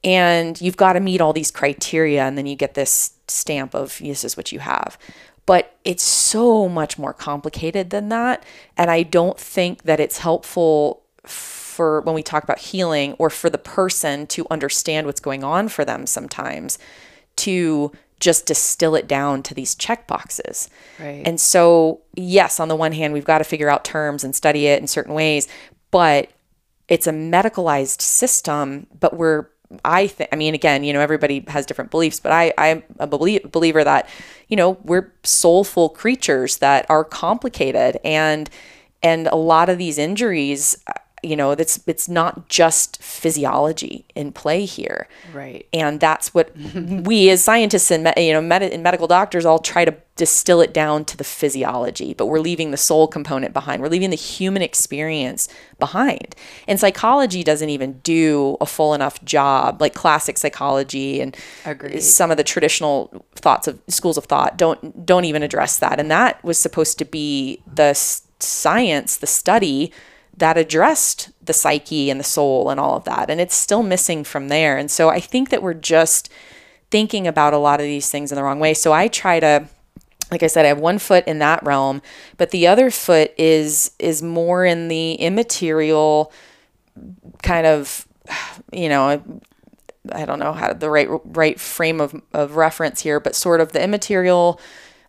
and 0.03 0.59
you've 0.59 0.77
got 0.77 0.93
to 0.93 0.99
meet 0.99 1.21
all 1.21 1.33
these 1.33 1.51
criteria 1.51 2.23
and 2.23 2.37
then 2.37 2.45
you 2.45 2.55
get 2.55 2.73
this 2.73 3.13
stamp 3.27 3.73
of 3.73 3.97
this 3.99 4.23
is 4.23 4.37
what 4.37 4.51
you 4.51 4.59
have 4.59 4.97
but 5.45 5.77
it's 5.83 6.03
so 6.03 6.69
much 6.69 6.97
more 6.97 7.13
complicated 7.13 7.89
than 7.89 8.09
that 8.09 8.43
and 8.77 8.91
i 8.91 9.03
don't 9.03 9.39
think 9.39 9.83
that 9.83 9.99
it's 9.99 10.19
helpful 10.19 11.03
for 11.25 12.01
when 12.01 12.13
we 12.13 12.23
talk 12.23 12.43
about 12.43 12.59
healing 12.59 13.13
or 13.13 13.29
for 13.29 13.49
the 13.49 13.57
person 13.57 14.27
to 14.27 14.45
understand 14.51 15.07
what's 15.07 15.19
going 15.19 15.43
on 15.43 15.67
for 15.67 15.83
them 15.83 16.05
sometimes 16.05 16.77
to 17.35 17.91
just 18.23 18.45
distill 18.45 18.95
it 18.95 19.05
down 19.05 19.43
to 19.43 19.53
these 19.53 19.75
check 19.75 20.07
boxes. 20.07 20.69
Right. 20.97 21.23
And 21.25 21.41
so, 21.41 22.01
yes, 22.15 22.57
on 22.57 22.69
the 22.69 22.75
one 22.75 22.93
hand, 22.93 23.11
we've 23.13 23.25
got 23.25 23.39
to 23.39 23.43
figure 23.43 23.69
out 23.69 23.83
terms 23.83 24.23
and 24.23 24.33
study 24.33 24.67
it 24.67 24.79
in 24.81 24.87
certain 24.87 25.13
ways, 25.13 25.49
but 25.91 26.29
it's 26.87 27.05
a 27.05 27.11
medicalized 27.11 28.01
system, 28.01 28.87
but 28.97 29.17
we're 29.17 29.47
I 29.83 30.07
think, 30.07 30.29
I 30.31 30.35
mean, 30.35 30.53
again, 30.53 30.83
you 30.83 30.93
know, 30.93 30.99
everybody 30.99 31.43
has 31.47 31.65
different 31.65 31.91
beliefs, 31.91 32.19
but 32.19 32.31
I, 32.31 32.53
I'm 32.57 32.83
a 32.99 33.07
belie- 33.07 33.41
believer 33.51 33.83
that, 33.83 34.09
you 34.47 34.57
know, 34.57 34.77
we're 34.83 35.13
soulful 35.23 35.89
creatures 35.89 36.57
that 36.57 36.85
are 36.89 37.03
complicated 37.03 37.99
and, 38.03 38.49
and 39.01 39.27
a 39.27 39.35
lot 39.35 39.69
of 39.69 39.77
these 39.77 39.97
injuries, 39.97 40.77
you 41.23 41.35
know, 41.35 41.55
that's, 41.55 41.79
it's 41.87 42.09
not 42.09 42.49
just 42.49 43.01
physiology 43.01 44.05
in 44.15 44.31
play 44.31 44.65
here. 44.65 45.07
Right. 45.33 45.67
And 45.73 45.99
that's 45.99 46.33
what 46.33 46.55
we 46.75 47.29
as 47.29 47.43
scientists 47.43 47.91
and, 47.91 48.11
you 48.17 48.33
know, 48.33 48.41
med- 48.41 48.63
and 48.63 48.83
medical 48.83 49.07
doctors 49.07 49.45
all 49.45 49.59
try 49.59 49.85
to 49.85 49.95
distill 50.15 50.61
it 50.61 50.73
down 50.73 51.03
to 51.05 51.17
the 51.17 51.23
physiology, 51.23 52.13
but 52.13 52.27
we're 52.27 52.39
leaving 52.39 52.69
the 52.69 52.77
soul 52.77 53.07
component 53.07 53.51
behind. 53.51 53.81
We're 53.81 53.89
leaving 53.89 54.11
the 54.11 54.15
human 54.15 54.61
experience 54.61 55.49
behind. 55.79 56.35
And 56.67 56.79
psychology 56.79 57.43
doesn't 57.43 57.69
even 57.69 57.93
do 58.03 58.57
a 58.61 58.65
full 58.65 58.93
enough 58.93 59.23
job, 59.25 59.81
like 59.81 59.95
classic 59.95 60.37
psychology 60.37 61.19
and 61.19 61.35
Agreed. 61.65 62.01
some 62.01 62.29
of 62.29 62.37
the 62.37 62.43
traditional 62.43 63.25
thoughts 63.33 63.67
of 63.67 63.79
schools 63.87 64.17
of 64.17 64.25
thought 64.25 64.55
don't 64.55 65.05
don't 65.05 65.25
even 65.25 65.41
address 65.41 65.77
that. 65.79 65.99
And 65.99 66.11
that 66.11 66.43
was 66.43 66.59
supposed 66.59 66.99
to 66.99 67.05
be 67.05 67.63
the 67.65 67.93
science, 68.39 69.17
the 69.17 69.27
study 69.27 69.91
that 70.37 70.57
addressed 70.57 71.29
the 71.45 71.53
psyche 71.53 72.09
and 72.09 72.19
the 72.19 72.23
soul 72.23 72.69
and 72.69 72.79
all 72.79 72.95
of 72.95 73.03
that. 73.05 73.29
And 73.29 73.39
it's 73.39 73.55
still 73.55 73.83
missing 73.83 74.23
from 74.23 74.47
there. 74.47 74.77
And 74.77 74.89
so 74.89 75.09
I 75.09 75.19
think 75.19 75.49
that 75.49 75.61
we're 75.61 75.73
just 75.73 76.29
thinking 76.89 77.27
about 77.27 77.53
a 77.53 77.57
lot 77.57 77.79
of 77.79 77.85
these 77.85 78.09
things 78.09 78.31
in 78.31 78.35
the 78.35 78.43
wrong 78.43 78.59
way. 78.59 78.73
So 78.73 78.93
I 78.93 79.07
try 79.07 79.39
to 79.39 79.67
like 80.31 80.41
I 80.41 80.47
said, 80.47 80.65
I 80.65 80.69
have 80.69 80.79
one 80.79 80.97
foot 80.97 81.27
in 81.27 81.39
that 81.39 81.63
realm, 81.63 82.01
but 82.37 82.49
the 82.49 82.65
other 82.65 82.89
foot 82.89 83.33
is 83.37 83.91
is 83.99 84.23
more 84.23 84.65
in 84.65 84.87
the 84.87 85.13
immaterial 85.13 86.31
kind 87.43 87.67
of, 87.67 88.07
you 88.71 88.89
know, 88.89 89.21
I 90.11 90.25
don't 90.25 90.39
know 90.39 90.53
how 90.53 90.73
the 90.73 90.89
right 90.89 91.07
right 91.23 91.59
frame 91.59 92.01
of, 92.01 92.19
of 92.33 92.55
reference 92.55 93.01
here, 93.01 93.19
but 93.19 93.35
sort 93.35 93.61
of 93.61 93.73
the 93.73 93.83
immaterial, 93.83 94.59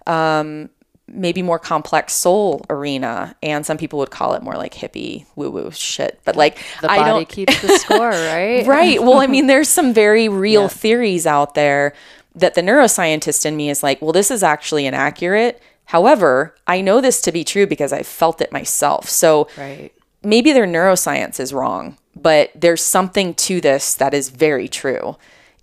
um, 0.07 0.69
maybe 1.15 1.43
more 1.43 1.59
complex 1.59 2.13
soul 2.13 2.65
arena, 2.69 3.35
and 3.43 3.65
some 3.65 3.79
people 3.79 3.99
would 4.01 4.11
call 4.11 4.35
it 4.35 4.43
more 4.43 4.55
like 4.55 4.75
hippie 4.75 5.25
woo 5.37 5.51
woo 5.51 5.71
shit. 5.71 6.21
But 6.25 6.37
like 6.37 6.59
the 6.81 6.89
body 6.89 7.01
I 7.01 7.09
don't 7.09 7.29
keeps 7.29 7.61
the 7.63 7.79
score, 7.79 8.11
right? 8.11 8.67
right. 8.67 9.03
Well, 9.03 9.21
I 9.21 9.27
mean, 9.27 9.47
there's 9.47 9.69
some 9.69 9.95
very 9.95 10.29
real 10.29 10.63
yeah. 10.63 10.69
theories 10.69 11.27
out 11.27 11.55
there 11.55 11.95
that 12.35 12.55
the 12.55 12.63
neuroscientist 12.63 13.47
in 13.47 13.57
me 13.57 13.71
is 13.71 13.83
like, 13.83 14.03
well, 14.03 14.13
this 14.13 14.31
is 14.31 14.43
actually 14.43 14.87
inaccurate. 14.87 15.63
However, 15.87 16.55
I 16.67 16.81
know 16.81 17.01
this 17.01 17.21
to 17.23 17.33
be 17.33 17.45
true 17.45 17.67
because 17.67 17.93
I 17.93 18.03
felt 18.03 18.41
it 18.41 18.53
myself. 18.53 19.09
So 19.09 19.49
right. 19.57 19.93
maybe 20.23 20.53
their 20.53 20.67
neuroscience 20.67 21.39
is 21.39 21.53
wrong, 21.53 21.97
but 22.17 22.51
there's 22.55 22.83
something 22.83 23.35
to 23.35 23.61
this 23.61 23.95
that 23.95 24.15
is 24.15 24.31
very 24.31 24.69
true. 24.69 25.17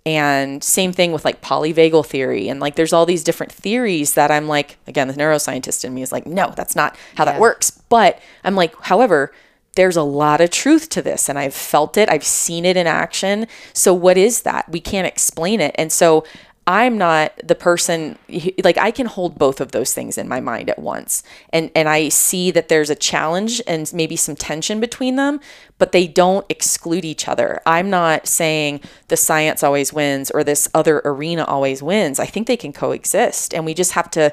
And 0.04 0.64
same 0.64 0.92
thing 0.92 1.12
with 1.12 1.24
like 1.24 1.40
polyvagal 1.40 2.06
theory. 2.06 2.48
And 2.48 2.58
like 2.58 2.74
there's 2.74 2.92
all 2.92 3.06
these 3.06 3.22
different 3.22 3.52
theories 3.52 4.14
that 4.14 4.30
I'm 4.30 4.48
like, 4.48 4.78
again, 4.86 5.06
the 5.06 5.14
neuroscientist 5.14 5.84
in 5.84 5.94
me 5.94 6.02
is 6.02 6.10
like, 6.10 6.26
no, 6.26 6.52
that's 6.56 6.74
not 6.74 6.96
how 7.14 7.24
yeah. 7.24 7.32
that 7.32 7.40
works. 7.40 7.70
But 7.70 8.20
I'm 8.42 8.56
like, 8.56 8.74
however, 8.82 9.32
there's 9.76 9.96
a 9.96 10.02
lot 10.02 10.40
of 10.40 10.50
truth 10.50 10.88
to 10.90 11.02
this 11.02 11.28
and 11.28 11.38
I've 11.38 11.54
felt 11.54 11.96
it, 11.96 12.08
I've 12.10 12.24
seen 12.24 12.64
it 12.64 12.76
in 12.76 12.86
action. 12.86 13.46
So 13.72 13.94
what 13.94 14.18
is 14.18 14.42
that? 14.42 14.68
We 14.68 14.80
can't 14.80 15.06
explain 15.06 15.60
it. 15.60 15.74
And 15.78 15.90
so 15.90 16.24
I'm 16.66 16.96
not 16.96 17.32
the 17.42 17.56
person 17.56 18.16
like 18.62 18.78
I 18.78 18.92
can 18.92 19.06
hold 19.06 19.36
both 19.36 19.60
of 19.60 19.72
those 19.72 19.92
things 19.92 20.16
in 20.16 20.28
my 20.28 20.40
mind 20.40 20.70
at 20.70 20.78
once. 20.78 21.24
And 21.50 21.72
and 21.74 21.88
I 21.88 22.08
see 22.08 22.52
that 22.52 22.68
there's 22.68 22.90
a 22.90 22.94
challenge 22.94 23.60
and 23.66 23.90
maybe 23.92 24.14
some 24.14 24.36
tension 24.36 24.78
between 24.78 25.16
them, 25.16 25.40
but 25.78 25.90
they 25.90 26.06
don't 26.06 26.46
exclude 26.48 27.04
each 27.04 27.26
other. 27.26 27.60
I'm 27.66 27.90
not 27.90 28.28
saying 28.28 28.80
the 29.08 29.16
science 29.16 29.64
always 29.64 29.92
wins 29.92 30.30
or 30.30 30.44
this 30.44 30.68
other 30.72 31.02
arena 31.04 31.44
always 31.44 31.82
wins. 31.82 32.20
I 32.20 32.26
think 32.26 32.46
they 32.46 32.56
can 32.56 32.72
coexist 32.72 33.52
and 33.52 33.64
we 33.64 33.74
just 33.74 33.92
have 33.92 34.10
to 34.12 34.32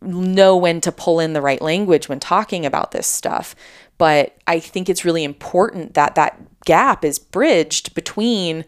know 0.00 0.56
when 0.56 0.80
to 0.80 0.92
pull 0.92 1.20
in 1.20 1.34
the 1.34 1.42
right 1.42 1.60
language 1.60 2.08
when 2.08 2.20
talking 2.20 2.64
about 2.64 2.92
this 2.92 3.06
stuff. 3.06 3.54
But 3.98 4.36
I 4.46 4.60
think 4.60 4.88
it's 4.88 5.04
really 5.04 5.24
important 5.24 5.94
that 5.94 6.14
that 6.14 6.40
gap 6.64 7.04
is 7.04 7.18
bridged 7.18 7.94
between 7.94 8.64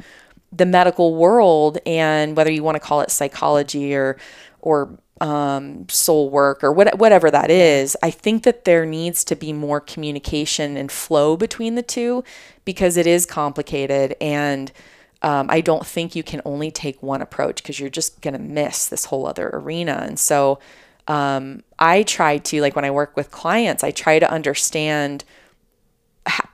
the 0.52 0.66
medical 0.66 1.14
world 1.14 1.78
and 1.86 2.36
whether 2.36 2.50
you 2.50 2.62
want 2.62 2.76
to 2.76 2.80
call 2.80 3.00
it 3.00 3.10
psychology 3.10 3.94
or 3.94 4.16
or 4.60 4.98
um, 5.20 5.86
soul 5.88 6.30
work 6.30 6.64
or 6.64 6.72
what, 6.72 6.98
whatever 6.98 7.30
that 7.30 7.50
is, 7.50 7.96
I 8.02 8.10
think 8.10 8.42
that 8.44 8.64
there 8.64 8.86
needs 8.86 9.22
to 9.24 9.36
be 9.36 9.52
more 9.52 9.80
communication 9.80 10.76
and 10.76 10.90
flow 10.90 11.36
between 11.36 11.74
the 11.74 11.82
two 11.82 12.24
because 12.64 12.96
it 12.96 13.06
is 13.06 13.26
complicated 13.26 14.16
and 14.20 14.72
um, 15.22 15.48
I 15.50 15.60
don't 15.60 15.86
think 15.86 16.16
you 16.16 16.22
can 16.22 16.40
only 16.46 16.70
take 16.70 17.02
one 17.02 17.20
approach 17.20 17.62
because 17.62 17.78
you're 17.78 17.90
just 17.90 18.22
going 18.22 18.32
to 18.32 18.40
miss 18.40 18.88
this 18.88 19.06
whole 19.06 19.26
other 19.26 19.50
arena. 19.52 20.02
And 20.06 20.18
so 20.18 20.58
um, 21.06 21.62
I 21.78 22.02
try 22.04 22.38
to, 22.38 22.62
like 22.62 22.74
when 22.74 22.86
I 22.86 22.90
work 22.90 23.16
with 23.16 23.30
clients, 23.30 23.84
I 23.84 23.90
try 23.90 24.18
to 24.18 24.30
understand 24.30 25.24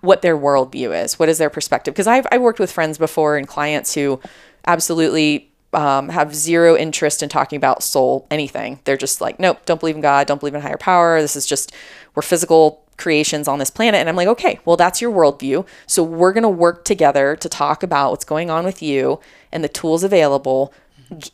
what 0.00 0.22
their 0.22 0.36
worldview 0.36 1.04
is. 1.04 1.18
What 1.18 1.28
is 1.28 1.38
their 1.38 1.50
perspective? 1.50 1.94
Because 1.94 2.06
I've, 2.06 2.26
I've 2.30 2.40
worked 2.40 2.60
with 2.60 2.72
friends 2.72 2.98
before 2.98 3.36
and 3.36 3.46
clients 3.46 3.94
who 3.94 4.20
absolutely 4.66 5.50
um, 5.72 6.08
have 6.08 6.34
zero 6.34 6.76
interest 6.76 7.22
in 7.22 7.28
talking 7.28 7.56
about 7.56 7.82
soul, 7.82 8.26
anything. 8.30 8.80
They're 8.84 8.96
just 8.96 9.20
like, 9.20 9.38
nope, 9.38 9.64
don't 9.66 9.80
believe 9.80 9.96
in 9.96 10.00
God, 10.00 10.26
don't 10.26 10.40
believe 10.40 10.54
in 10.54 10.62
higher 10.62 10.78
power. 10.78 11.20
This 11.20 11.36
is 11.36 11.46
just, 11.46 11.72
we're 12.14 12.22
physical 12.22 12.82
creations 12.96 13.46
on 13.46 13.58
this 13.58 13.68
planet. 13.68 14.00
And 14.00 14.08
I'm 14.08 14.16
like, 14.16 14.28
okay, 14.28 14.58
well, 14.64 14.76
that's 14.76 15.02
your 15.02 15.12
worldview. 15.12 15.66
So 15.86 16.02
we're 16.02 16.32
going 16.32 16.42
to 16.42 16.48
work 16.48 16.84
together 16.84 17.36
to 17.36 17.48
talk 17.48 17.82
about 17.82 18.12
what's 18.12 18.24
going 18.24 18.48
on 18.50 18.64
with 18.64 18.82
you 18.82 19.20
and 19.52 19.62
the 19.62 19.68
tools 19.68 20.02
available 20.02 20.72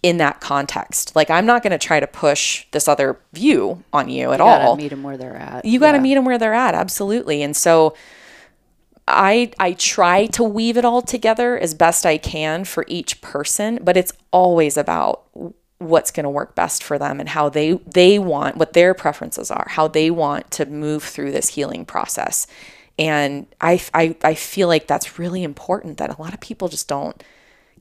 in 0.03 0.17
that 0.19 0.41
context. 0.41 1.15
Like 1.15 1.31
I'm 1.31 1.47
not 1.47 1.63
going 1.63 1.71
to 1.71 1.79
try 1.79 2.01
to 2.01 2.07
push 2.07 2.67
this 2.73 2.89
other 2.89 3.19
view 3.33 3.85
on 3.93 4.09
you 4.09 4.33
at 4.33 4.41
all. 4.41 4.59
you 4.59 4.67
all. 4.67 4.77
Meet 4.77 4.89
them 4.89 5.03
where 5.03 5.17
they're 5.17 5.37
at. 5.37 5.65
You 5.65 5.79
got 5.79 5.93
to 5.93 5.99
yeah. 5.99 6.03
meet 6.03 6.15
them 6.15 6.25
where 6.25 6.39
they're 6.39 6.53
at, 6.53 6.75
absolutely. 6.75 7.43
And 7.43 7.57
so 7.57 7.95
I 9.09 9.53
I 9.59 9.73
try 9.73 10.27
to 10.27 10.45
weave 10.45 10.77
it 10.77 10.85
all 10.85 11.03
together 11.03 11.59
as 11.59 11.75
best 11.75 12.07
I 12.07 12.19
can 12.19 12.65
for 12.65 12.85
each 12.89 13.21
person, 13.21 13.81
but 13.83 13.97
it's 13.97 14.13
always 14.31 14.77
about 14.77 15.25
what's 15.79 16.11
going 16.13 16.25
to 16.25 16.31
work 16.31 16.55
best 16.55 16.83
for 16.83 16.99
them 16.99 17.19
and 17.19 17.29
how 17.29 17.49
they 17.49 17.73
they 17.73 18.19
want 18.19 18.57
what 18.57 18.73
their 18.73 18.95
preferences 18.95 19.51
are, 19.51 19.67
how 19.71 19.89
they 19.89 20.11
want 20.11 20.51
to 20.53 20.67
move 20.67 21.03
through 21.03 21.33
this 21.33 21.49
healing 21.49 21.85
process. 21.85 22.47
And 22.99 23.47
I, 23.61 23.81
I, 23.95 24.17
I 24.23 24.35
feel 24.35 24.69
like 24.69 24.87
that's 24.87 25.19
really 25.19 25.43
important 25.43 25.99
that 25.99 26.17
a 26.17 26.21
lot 26.21 26.35
of 26.35 26.41
people 26.41 26.69
just 26.69 26.89
don't 26.89 27.23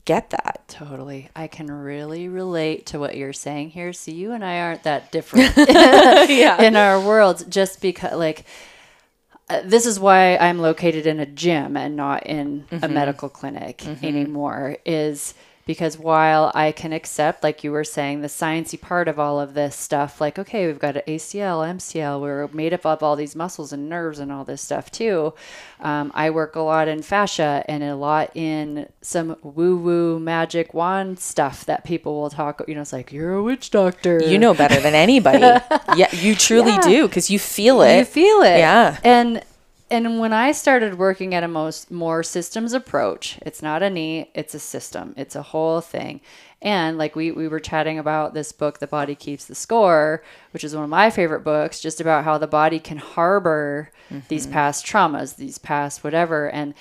get 0.04 0.30
that. 0.30 0.64
Totally. 0.68 1.28
I 1.36 1.46
can 1.46 1.70
really 1.70 2.28
relate 2.28 2.86
to 2.86 2.98
what 2.98 3.16
you're 3.16 3.32
saying 3.32 3.70
here. 3.70 3.92
So 3.92 4.10
you 4.10 4.32
and 4.32 4.44
I 4.44 4.60
aren't 4.60 4.82
that 4.84 5.12
different 5.12 5.52
yeah. 5.56 6.60
in 6.62 6.76
our 6.76 7.00
worlds 7.00 7.44
just 7.44 7.80
because 7.80 8.14
like 8.14 8.44
this 9.60 9.86
is 9.86 10.00
why 10.00 10.36
I'm 10.36 10.58
located 10.58 11.06
in 11.06 11.20
a 11.20 11.26
gym 11.26 11.76
and 11.76 11.96
not 11.96 12.26
in 12.26 12.64
mm-hmm. 12.70 12.84
a 12.84 12.88
medical 12.88 13.28
clinic 13.28 13.78
mm-hmm. 13.78 14.04
anymore 14.04 14.78
is 14.84 15.34
because 15.64 15.96
while 15.96 16.50
I 16.54 16.72
can 16.72 16.92
accept, 16.92 17.42
like 17.42 17.62
you 17.62 17.70
were 17.70 17.84
saying, 17.84 18.20
the 18.20 18.28
sciencey 18.28 18.80
part 18.80 19.06
of 19.06 19.18
all 19.18 19.40
of 19.40 19.54
this 19.54 19.76
stuff, 19.76 20.20
like 20.20 20.38
okay, 20.38 20.66
we've 20.66 20.78
got 20.78 20.96
an 20.96 21.02
ACL, 21.06 21.66
MCL, 21.74 22.20
we're 22.20 22.48
made 22.48 22.74
up 22.74 22.84
of 22.84 23.02
all 23.02 23.16
these 23.16 23.36
muscles 23.36 23.72
and 23.72 23.88
nerves 23.88 24.18
and 24.18 24.32
all 24.32 24.44
this 24.44 24.60
stuff 24.60 24.90
too. 24.90 25.34
Um, 25.80 26.10
I 26.14 26.30
work 26.30 26.56
a 26.56 26.60
lot 26.60 26.88
in 26.88 27.02
fascia 27.02 27.64
and 27.68 27.82
a 27.82 27.94
lot 27.94 28.30
in 28.36 28.88
some 29.02 29.36
woo-woo 29.42 30.18
magic 30.18 30.74
wand 30.74 31.20
stuff 31.20 31.64
that 31.66 31.84
people 31.84 32.20
will 32.20 32.30
talk. 32.30 32.62
You 32.66 32.74
know, 32.74 32.82
it's 32.82 32.92
like 32.92 33.12
you're 33.12 33.34
a 33.34 33.42
witch 33.42 33.70
doctor. 33.70 34.20
You 34.22 34.38
know 34.38 34.54
better 34.54 34.80
than 34.80 34.94
anybody. 34.94 35.38
yeah, 35.96 36.12
you 36.12 36.34
truly 36.34 36.72
yeah. 36.72 36.80
do 36.80 37.08
because 37.08 37.30
you 37.30 37.38
feel 37.38 37.82
it. 37.82 37.98
You 37.98 38.04
feel 38.04 38.42
it. 38.42 38.58
Yeah, 38.58 38.98
and 39.04 39.42
and 39.92 40.18
when 40.18 40.32
I 40.32 40.52
started 40.52 40.96
working 40.96 41.34
at 41.34 41.44
a 41.44 41.48
most 41.48 41.90
more 41.90 42.22
systems 42.22 42.72
approach, 42.72 43.38
it's 43.42 43.60
not 43.60 43.82
a 43.82 43.90
knee, 43.90 44.30
it's 44.34 44.54
a 44.54 44.58
system. 44.58 45.12
It's 45.18 45.36
a 45.36 45.42
whole 45.42 45.82
thing. 45.82 46.22
And 46.62 46.96
like 46.96 47.14
we 47.14 47.30
we 47.30 47.46
were 47.46 47.60
chatting 47.60 47.98
about 47.98 48.32
this 48.32 48.52
book, 48.52 48.78
The 48.78 48.86
Body 48.86 49.14
Keeps 49.14 49.44
the 49.44 49.54
Score, 49.54 50.24
which 50.52 50.64
is 50.64 50.74
one 50.74 50.84
of 50.84 50.88
my 50.88 51.10
favorite 51.10 51.44
books, 51.44 51.78
just 51.78 52.00
about 52.00 52.24
how 52.24 52.38
the 52.38 52.46
body 52.46 52.78
can 52.78 52.96
harbor 52.96 53.90
mm-hmm. 54.08 54.20
these 54.28 54.46
past 54.46 54.86
traumas, 54.86 55.36
these 55.36 55.58
past 55.58 56.02
whatever. 56.02 56.48
And 56.48 56.72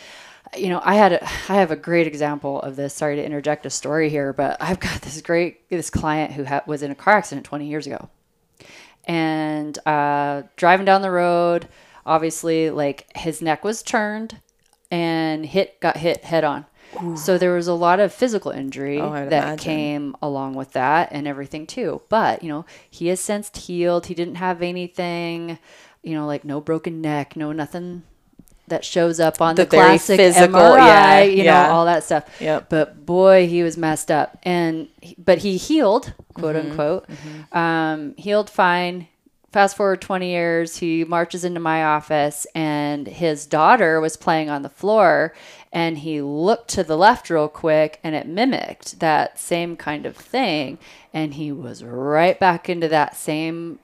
you 0.55 0.69
know, 0.69 0.81
I 0.81 0.95
had 0.95 1.11
a, 1.11 1.23
I 1.23 1.55
have 1.55 1.71
a 1.71 1.75
great 1.75 2.07
example 2.07 2.61
of 2.61 2.77
this. 2.77 2.93
Sorry 2.93 3.17
to 3.17 3.25
interject 3.25 3.65
a 3.65 3.69
story 3.69 4.09
here, 4.09 4.31
but 4.31 4.55
I've 4.61 4.79
got 4.79 5.01
this 5.01 5.21
great 5.21 5.69
this 5.69 5.89
client 5.89 6.31
who 6.31 6.45
ha- 6.45 6.63
was 6.65 6.81
in 6.81 6.91
a 6.91 6.95
car 6.95 7.15
accident 7.15 7.45
20 7.45 7.67
years 7.67 7.87
ago, 7.87 8.07
and 9.03 9.77
uh, 9.85 10.43
driving 10.55 10.85
down 10.85 11.01
the 11.01 11.11
road 11.11 11.67
obviously 12.05 12.69
like 12.69 13.15
his 13.15 13.41
neck 13.41 13.63
was 13.63 13.83
turned 13.83 14.39
and 14.89 15.45
hit 15.45 15.79
got 15.79 15.97
hit 15.97 16.23
head 16.25 16.43
on. 16.43 16.65
Ooh. 17.01 17.15
So 17.15 17.37
there 17.37 17.53
was 17.53 17.67
a 17.67 17.73
lot 17.73 17.99
of 17.99 18.13
physical 18.13 18.51
injury 18.51 18.99
oh, 18.99 19.11
that 19.11 19.31
imagine. 19.31 19.57
came 19.57 20.15
along 20.21 20.55
with 20.55 20.73
that 20.73 21.09
and 21.11 21.27
everything 21.27 21.65
too. 21.65 22.01
But, 22.09 22.43
you 22.43 22.49
know, 22.49 22.65
he 22.89 23.07
has 23.07 23.19
since 23.19 23.49
healed. 23.55 24.07
He 24.07 24.13
didn't 24.13 24.35
have 24.35 24.61
anything, 24.61 25.57
you 26.03 26.15
know, 26.15 26.27
like 26.27 26.43
no 26.43 26.59
broken 26.59 27.01
neck, 27.01 27.35
no 27.35 27.53
nothing 27.53 28.03
that 28.67 28.83
shows 28.85 29.19
up 29.19 29.41
on 29.41 29.55
the, 29.55 29.63
the 29.63 29.69
classic 29.69 30.17
physical, 30.17 30.59
MRI, 30.59 30.77
yeah, 30.77 31.21
you 31.21 31.43
yeah. 31.43 31.67
know, 31.67 31.73
all 31.73 31.85
that 31.85 32.03
stuff. 32.03 32.25
Yep. 32.39 32.69
But 32.69 33.05
boy, 33.05 33.47
he 33.47 33.63
was 33.63 33.77
messed 33.77 34.09
up, 34.09 34.37
and 34.43 34.87
but 35.17 35.39
he 35.39 35.57
healed, 35.57 36.13
quote 36.33 36.55
mm-hmm. 36.55 36.71
unquote, 36.71 37.07
mm-hmm. 37.07 37.57
Um, 37.57 38.15
healed 38.15 38.49
fine 38.49 39.07
fast 39.51 39.75
forward 39.75 40.01
20 40.01 40.29
years, 40.29 40.77
he 40.77 41.03
marches 41.03 41.43
into 41.43 41.59
my 41.59 41.83
office 41.83 42.47
and 42.55 43.07
his 43.07 43.45
daughter 43.45 43.99
was 43.99 44.15
playing 44.17 44.49
on 44.49 44.61
the 44.61 44.69
floor 44.69 45.33
and 45.73 45.99
he 45.99 46.21
looked 46.21 46.69
to 46.69 46.83
the 46.83 46.97
left 46.97 47.29
real 47.29 47.49
quick 47.49 47.99
and 48.03 48.15
it 48.15 48.27
mimicked 48.27 48.99
that 48.99 49.37
same 49.37 49.75
kind 49.75 50.05
of 50.05 50.15
thing 50.15 50.77
and 51.13 51.33
he 51.33 51.51
was 51.51 51.83
right 51.83 52.39
back 52.39 52.69
into 52.69 52.87
that 52.87 53.15
same 53.15 53.79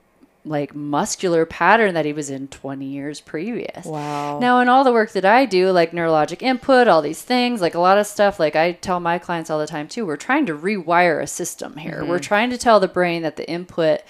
like 0.46 0.74
muscular 0.74 1.46
pattern 1.46 1.94
that 1.94 2.06
he 2.06 2.14
was 2.14 2.30
in 2.30 2.48
20 2.48 2.86
years 2.86 3.20
previous. 3.20 3.86
Wow. 3.86 4.40
Now, 4.40 4.62
in 4.62 4.70
all 4.70 4.86
the 4.86 4.94
work 4.94 5.12
that 5.12 5.26
I 5.26 5.46
do, 5.46 5.72
like 5.72 5.92
neurologic 5.92 6.42
input, 6.42 6.88
all 6.88 7.02
these 7.02 7.22
things, 7.22 7.60
like 7.60 7.76
a 7.76 7.80
lot 7.80 7.98
of 7.98 8.08
stuff, 8.08 8.40
like 8.40 8.56
I 8.56 8.72
tell 8.72 9.02
my 9.02 9.20
clients 9.20 9.50
all 9.50 9.60
the 9.60 9.68
time 9.68 9.90
too, 9.90 10.06
we're 10.06 10.16
trying 10.16 10.46
to 10.46 10.56
rewire 10.56 11.22
a 11.22 11.28
system 11.28 11.76
here. 11.76 12.00
Mm-hmm. 12.00 12.10
We're 12.10 12.20
trying 12.20 12.50
to 12.52 12.58
tell 12.58 12.80
the 12.80 12.88
brain 12.88 13.24
that 13.24 13.36
the 13.36 13.50
input 13.50 14.02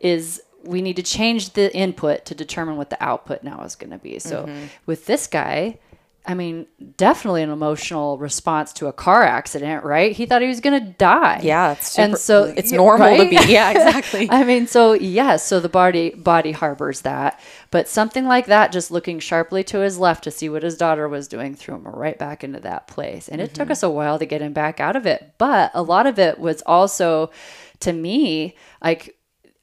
is 0.00 0.42
we 0.64 0.82
need 0.82 0.96
to 0.96 1.02
change 1.02 1.50
the 1.50 1.74
input 1.74 2.24
to 2.26 2.34
determine 2.34 2.76
what 2.76 2.90
the 2.90 3.02
output 3.02 3.42
now 3.42 3.62
is 3.62 3.76
going 3.76 3.90
to 3.90 3.98
be. 3.98 4.18
So 4.18 4.44
mm-hmm. 4.44 4.66
with 4.86 5.06
this 5.06 5.26
guy, 5.26 5.78
I 6.26 6.32
mean, 6.32 6.66
definitely 6.96 7.42
an 7.42 7.50
emotional 7.50 8.16
response 8.16 8.72
to 8.74 8.86
a 8.86 8.94
car 8.94 9.22
accident, 9.22 9.84
right? 9.84 10.10
He 10.10 10.24
thought 10.24 10.40
he 10.40 10.48
was 10.48 10.60
going 10.60 10.82
to 10.82 10.92
die. 10.92 11.40
Yeah, 11.42 11.74
super, 11.74 12.02
and 12.02 12.18
so 12.18 12.44
it's 12.44 12.72
normal 12.72 13.08
right? 13.08 13.18
to 13.18 13.28
be. 13.28 13.52
Yeah, 13.52 13.70
exactly. 13.72 14.30
I 14.30 14.42
mean, 14.42 14.66
so 14.66 14.94
yes, 14.94 15.46
so 15.46 15.60
the 15.60 15.68
body 15.68 16.10
body 16.10 16.52
harbors 16.52 17.02
that, 17.02 17.40
but 17.70 17.88
something 17.88 18.24
like 18.24 18.46
that, 18.46 18.72
just 18.72 18.90
looking 18.90 19.18
sharply 19.18 19.62
to 19.64 19.80
his 19.80 19.98
left 19.98 20.24
to 20.24 20.30
see 20.30 20.48
what 20.48 20.62
his 20.62 20.78
daughter 20.78 21.08
was 21.08 21.28
doing, 21.28 21.54
threw 21.54 21.74
him 21.74 21.86
right 21.86 22.18
back 22.18 22.42
into 22.42 22.60
that 22.60 22.86
place. 22.86 23.28
And 23.28 23.42
it 23.42 23.50
mm-hmm. 23.50 23.54
took 23.54 23.70
us 23.70 23.82
a 23.82 23.90
while 23.90 24.18
to 24.18 24.24
get 24.24 24.40
him 24.40 24.54
back 24.54 24.80
out 24.80 24.96
of 24.96 25.04
it, 25.04 25.34
but 25.36 25.72
a 25.74 25.82
lot 25.82 26.06
of 26.06 26.18
it 26.18 26.38
was 26.38 26.62
also, 26.62 27.30
to 27.80 27.92
me, 27.92 28.56
like 28.82 29.14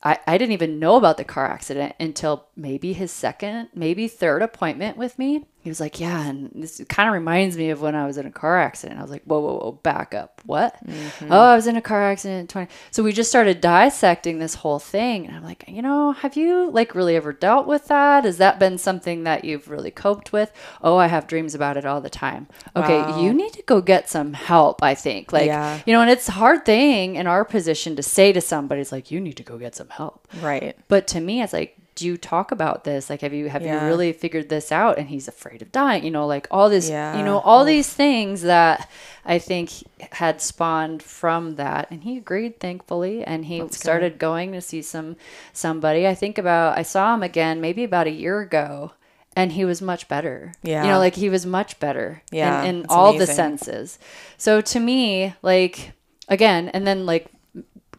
I, 0.03 0.19
I 0.25 0.37
didn't 0.37 0.53
even 0.53 0.79
know 0.79 0.95
about 0.95 1.17
the 1.17 1.23
car 1.23 1.45
accident 1.45 1.95
until 1.99 2.47
maybe 2.55 2.93
his 2.93 3.11
second, 3.11 3.69
maybe 3.75 4.07
third 4.07 4.41
appointment 4.41 4.97
with 4.97 5.19
me 5.19 5.45
he 5.61 5.69
was 5.69 5.79
like, 5.79 5.99
Yeah, 5.99 6.25
and 6.25 6.49
this 6.55 6.81
kind 6.89 7.07
of 7.07 7.13
reminds 7.13 7.55
me 7.55 7.69
of 7.69 7.81
when 7.81 7.93
I 7.93 8.07
was 8.07 8.17
in 8.17 8.25
a 8.25 8.31
car 8.31 8.59
accident. 8.59 8.99
I 8.99 9.03
was 9.03 9.11
like, 9.11 9.23
Whoa, 9.25 9.39
whoa, 9.39 9.57
whoa, 9.57 9.71
back 9.83 10.15
up. 10.15 10.41
What? 10.43 10.75
Mm-hmm. 10.85 11.31
Oh, 11.31 11.39
I 11.39 11.55
was 11.55 11.67
in 11.67 11.75
a 11.75 11.81
car 11.81 12.03
accident 12.03 12.49
20. 12.49 12.67
So 12.89 13.03
we 13.03 13.13
just 13.13 13.29
started 13.29 13.61
dissecting 13.61 14.39
this 14.39 14.55
whole 14.55 14.79
thing. 14.79 15.27
And 15.27 15.35
I'm 15.35 15.43
like, 15.43 15.63
You 15.67 15.83
know, 15.83 16.13
have 16.13 16.35
you 16.35 16.71
like 16.71 16.95
really 16.95 17.15
ever 17.15 17.31
dealt 17.31 17.67
with 17.67 17.87
that? 17.89 18.23
Has 18.25 18.39
that 18.39 18.57
been 18.57 18.79
something 18.79 19.23
that 19.23 19.45
you've 19.45 19.69
really 19.69 19.91
coped 19.91 20.33
with? 20.33 20.51
Oh, 20.81 20.97
I 20.97 21.05
have 21.05 21.27
dreams 21.27 21.53
about 21.53 21.77
it 21.77 21.85
all 21.85 22.01
the 22.01 22.09
time. 22.09 22.47
Okay, 22.75 22.97
wow. 22.97 23.21
you 23.21 23.31
need 23.31 23.53
to 23.53 23.61
go 23.63 23.81
get 23.81 24.09
some 24.09 24.33
help, 24.33 24.81
I 24.81 24.95
think. 24.95 25.31
Like, 25.31 25.45
yeah. 25.45 25.79
you 25.85 25.93
know, 25.93 26.01
and 26.01 26.09
it's 26.09 26.27
a 26.27 26.33
hard 26.33 26.65
thing 26.65 27.17
in 27.17 27.27
our 27.27 27.45
position 27.45 27.95
to 27.97 28.03
say 28.03 28.33
to 28.33 28.41
somebody, 28.41 28.81
it's 28.81 28.91
like, 28.91 29.11
You 29.11 29.21
need 29.21 29.37
to 29.37 29.43
go 29.43 29.59
get 29.59 29.75
some 29.75 29.89
help. 29.89 30.27
Right. 30.41 30.75
But 30.87 31.05
to 31.09 31.19
me, 31.19 31.43
it's 31.43 31.53
like, 31.53 31.77
do 32.01 32.07
you 32.07 32.17
talk 32.17 32.51
about 32.51 32.83
this? 32.83 33.11
Like, 33.11 33.21
have 33.21 33.31
you 33.31 33.47
have 33.47 33.61
yeah. 33.61 33.83
you 33.83 33.87
really 33.87 34.11
figured 34.11 34.49
this 34.49 34.71
out? 34.71 34.97
And 34.97 35.07
he's 35.07 35.27
afraid 35.27 35.61
of 35.61 35.71
dying. 35.71 36.03
You 36.03 36.09
know, 36.09 36.25
like 36.25 36.47
all 36.49 36.67
this. 36.67 36.89
Yeah. 36.89 37.15
You 37.15 37.23
know, 37.23 37.39
all 37.39 37.63
these 37.63 37.93
things 37.93 38.41
that 38.41 38.89
I 39.23 39.37
think 39.37 39.71
had 40.13 40.41
spawned 40.41 41.03
from 41.03 41.55
that, 41.57 41.91
and 41.91 42.03
he 42.03 42.17
agreed, 42.17 42.59
thankfully, 42.59 43.23
and 43.23 43.45
he 43.45 43.59
That's 43.59 43.77
started 43.77 44.13
good. 44.13 44.19
going 44.19 44.51
to 44.53 44.61
see 44.61 44.81
some 44.81 45.15
somebody. 45.53 46.07
I 46.07 46.15
think 46.15 46.39
about 46.39 46.75
I 46.75 46.81
saw 46.81 47.13
him 47.13 47.21
again 47.21 47.61
maybe 47.61 47.83
about 47.83 48.07
a 48.07 48.11
year 48.11 48.41
ago, 48.41 48.93
and 49.35 49.51
he 49.51 49.63
was 49.63 49.79
much 49.79 50.07
better. 50.07 50.53
Yeah. 50.63 50.83
You 50.83 50.89
know, 50.89 50.97
like 50.97 51.15
he 51.15 51.29
was 51.29 51.45
much 51.45 51.79
better. 51.79 52.23
Yeah. 52.31 52.63
In, 52.63 52.79
in 52.79 52.85
all 52.89 53.09
amazing. 53.11 53.27
the 53.27 53.33
senses. 53.33 53.99
So 54.37 54.59
to 54.59 54.79
me, 54.79 55.35
like 55.43 55.91
again, 56.27 56.69
and 56.69 56.87
then 56.87 57.05
like 57.05 57.27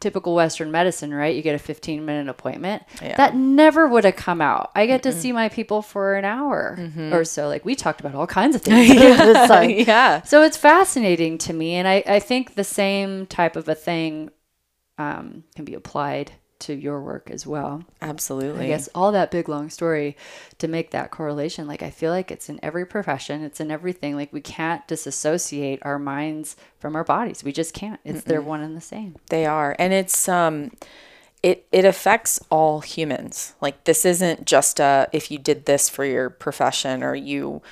typical 0.03 0.35
Western 0.35 0.71
medicine, 0.71 1.15
right? 1.15 1.35
You 1.35 1.41
get 1.43 1.55
a 1.55 1.59
15 1.59 2.05
minute 2.05 2.29
appointment. 2.29 2.83
Yeah. 3.01 3.17
That 3.17 3.35
never 3.35 3.89
would 3.89 4.05
have 4.05 4.17
come 4.17 4.41
out. 4.41 4.71
I 4.75 4.87
get 4.87 5.01
mm 5.01 5.03
to 5.03 5.13
see 5.13 5.33
my 5.33 5.49
people 5.49 5.83
for 5.83 6.15
an 6.15 6.25
hour 6.25 6.77
mm-hmm. 6.79 7.13
or 7.13 7.25
so. 7.25 7.49
Like 7.49 7.65
we 7.65 7.75
talked 7.75 7.99
about 8.01 8.15
all 8.15 8.27
kinds 8.27 8.55
of 8.55 8.63
things. 8.63 8.95
yeah. 8.95 9.63
yeah. 9.63 10.23
So 10.23 10.43
it's 10.43 10.57
fascinating 10.57 11.39
to 11.39 11.53
me. 11.53 11.75
And 11.75 11.89
I, 11.89 12.05
I 12.07 12.19
think 12.21 12.55
the 12.55 12.65
same 12.65 13.27
type 13.27 13.57
of 13.57 13.69
a 13.69 13.75
thing 13.75 14.31
um, 14.99 15.45
can 15.57 15.65
be 15.65 15.75
applied 15.75 16.33
to 16.63 16.75
your 16.75 17.01
work 17.01 17.31
as 17.31 17.47
well. 17.47 17.85
Absolutely. 18.01 18.65
I 18.65 18.69
guess 18.69 18.89
all 18.95 19.13
that 19.13 19.31
big 19.31 19.49
long 19.49 19.71
story 19.71 20.17
to 20.59 20.69
make 20.69 20.91
that 20.91 21.11
correlation, 21.11 21.67
like 21.67 21.83
I 21.83 21.91
feel 21.91 22.11
like 22.13 22.31
it's 22.31 22.49
in 22.49 22.61
every 22.63 22.87
profession, 22.87 23.43
it's 23.43 23.61
in 23.61 23.71
everything. 23.71 24.17
Like 24.17 24.33
we 24.33 24.41
can't 24.41 24.87
disassociate 24.87 25.81
our 25.83 25.99
minds 25.99 26.57
from 26.79 26.97
our 26.97 27.05
bodies. 27.05 27.45
We 27.45 27.53
just 27.53 27.75
can't. 27.75 28.01
It's 28.05 28.21
Mm-mm. 28.21 28.25
they're 28.25 28.43
one 28.43 28.61
and 28.61 28.77
the 28.77 28.81
same. 28.81 29.17
They 29.29 29.47
are. 29.47 29.75
And 29.79 29.93
it's 29.93 30.29
um 30.29 30.71
it 31.43 31.67
it 31.73 31.85
affects 31.85 32.39
all 32.51 32.81
humans. 32.81 33.55
Like 33.61 33.85
this 33.85 34.05
isn't 34.05 34.47
just 34.47 34.79
a 34.79 35.09
if 35.13 35.31
you 35.31 35.39
did 35.39 35.67
this 35.67 35.89
for 35.89 36.05
your 36.05 36.31
profession 36.31 37.03
or 37.03 37.15
you 37.15 37.63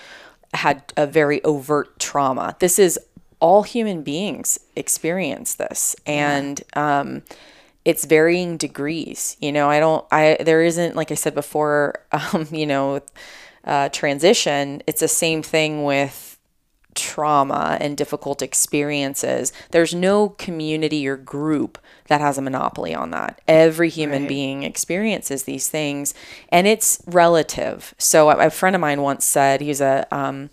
had 0.55 0.93
a 0.97 1.07
very 1.07 1.43
overt 1.45 1.99
trauma. 2.01 2.57
This 2.59 2.79
is 2.79 2.99
all 3.39 3.63
human 3.63 4.03
beings 4.03 4.59
experience 4.75 5.55
this. 5.55 5.95
And 6.07 6.63
yeah. 6.75 7.01
um 7.01 7.23
it's 7.85 8.05
varying 8.05 8.57
degrees. 8.57 9.37
You 9.41 9.53
know, 9.53 9.69
I 9.71 9.81
don't, 9.81 10.05
I, 10.11 10.37
there 10.41 10.63
isn't, 10.63 10.97
like 10.97 11.11
I 11.11 11.15
said 11.15 11.35
before, 11.35 12.05
um, 12.13 12.47
you 12.51 12.67
know, 12.67 13.01
uh, 13.65 13.89
transition, 13.91 14.83
it's 14.87 15.01
the 15.01 15.09
same 15.09 15.43
thing 15.43 15.85
with 15.85 16.39
trauma 16.95 17.79
and 17.81 17.97
difficult 17.97 18.43
experiences, 18.43 19.53
there's 19.71 19.95
no 19.95 20.31
community 20.31 21.07
or 21.07 21.17
group 21.17 21.79
that 22.09 22.21
has 22.21 22.37
a 22.37 22.43
monopoly 22.43 22.95
on 22.95 23.11
that. 23.11 23.41
Every 23.47 23.89
human 23.89 24.23
Right. 24.23 24.29
being 24.29 24.63
experiences 24.65 25.45
these 25.45 25.69
things, 25.69 26.15
and 26.49 26.67
it's 26.67 27.01
relative. 27.07 27.95
So, 27.99 28.31
a, 28.31 28.47
a 28.47 28.51
friend 28.51 28.75
of 28.75 28.81
mine 28.81 29.03
once 29.03 29.25
said 29.25 29.61
he's 29.61 29.81
a 29.81 30.07
um, 30.11 30.51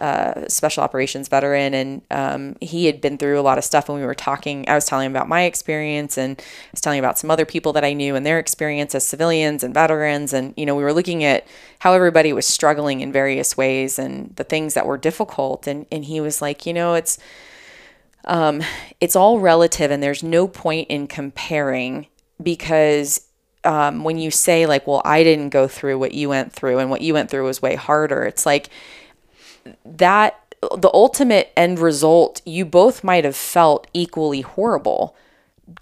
uh, 0.00 0.48
special 0.48 0.82
operations 0.82 1.28
veteran, 1.28 1.74
and 1.74 2.02
um, 2.10 2.56
he 2.60 2.86
had 2.86 3.00
been 3.00 3.18
through 3.18 3.38
a 3.38 3.42
lot 3.42 3.58
of 3.58 3.64
stuff. 3.64 3.88
And 3.88 3.98
we 3.98 4.04
were 4.04 4.14
talking, 4.14 4.68
I 4.68 4.74
was 4.74 4.86
telling 4.86 5.06
him 5.06 5.12
about 5.12 5.28
my 5.28 5.42
experience, 5.42 6.16
and 6.16 6.40
I 6.40 6.68
was 6.72 6.80
telling 6.80 6.98
him 6.98 7.04
about 7.04 7.18
some 7.18 7.30
other 7.30 7.44
people 7.44 7.72
that 7.74 7.84
I 7.84 7.92
knew 7.92 8.16
and 8.16 8.24
their 8.24 8.38
experience 8.38 8.94
as 8.94 9.06
civilians 9.06 9.62
and 9.62 9.74
veterans. 9.74 10.32
And 10.32 10.54
you 10.56 10.64
know, 10.64 10.74
we 10.74 10.82
were 10.82 10.94
looking 10.94 11.22
at 11.22 11.46
how 11.80 11.92
everybody 11.92 12.32
was 12.32 12.46
struggling 12.46 13.00
in 13.00 13.12
various 13.12 13.56
ways 13.56 13.98
and 13.98 14.34
the 14.36 14.44
things 14.44 14.74
that 14.74 14.86
were 14.86 14.98
difficult. 14.98 15.66
And 15.66 15.86
and 15.92 16.04
he 16.06 16.20
was 16.20 16.40
like, 16.40 16.64
you 16.64 16.72
know, 16.72 16.94
it's 16.94 17.18
um, 18.24 18.62
it's 19.00 19.16
all 19.16 19.40
relative, 19.40 19.90
and 19.90 20.02
there's 20.02 20.22
no 20.22 20.48
point 20.48 20.88
in 20.88 21.06
comparing 21.06 22.06
because 22.42 23.26
um, 23.64 24.04
when 24.04 24.16
you 24.18 24.30
say 24.30 24.66
like, 24.66 24.86
well, 24.86 25.02
I 25.04 25.22
didn't 25.22 25.50
go 25.50 25.68
through 25.68 25.98
what 25.98 26.12
you 26.12 26.28
went 26.28 26.52
through, 26.52 26.78
and 26.78 26.90
what 26.90 27.02
you 27.02 27.14
went 27.14 27.30
through 27.30 27.44
was 27.44 27.60
way 27.60 27.74
harder. 27.74 28.24
It's 28.24 28.46
like 28.46 28.70
that 29.84 30.36
the 30.78 30.90
ultimate 30.92 31.52
end 31.56 31.78
result 31.78 32.42
you 32.44 32.64
both 32.64 33.02
might 33.02 33.24
have 33.24 33.36
felt 33.36 33.86
equally 33.94 34.42
horrible 34.42 35.16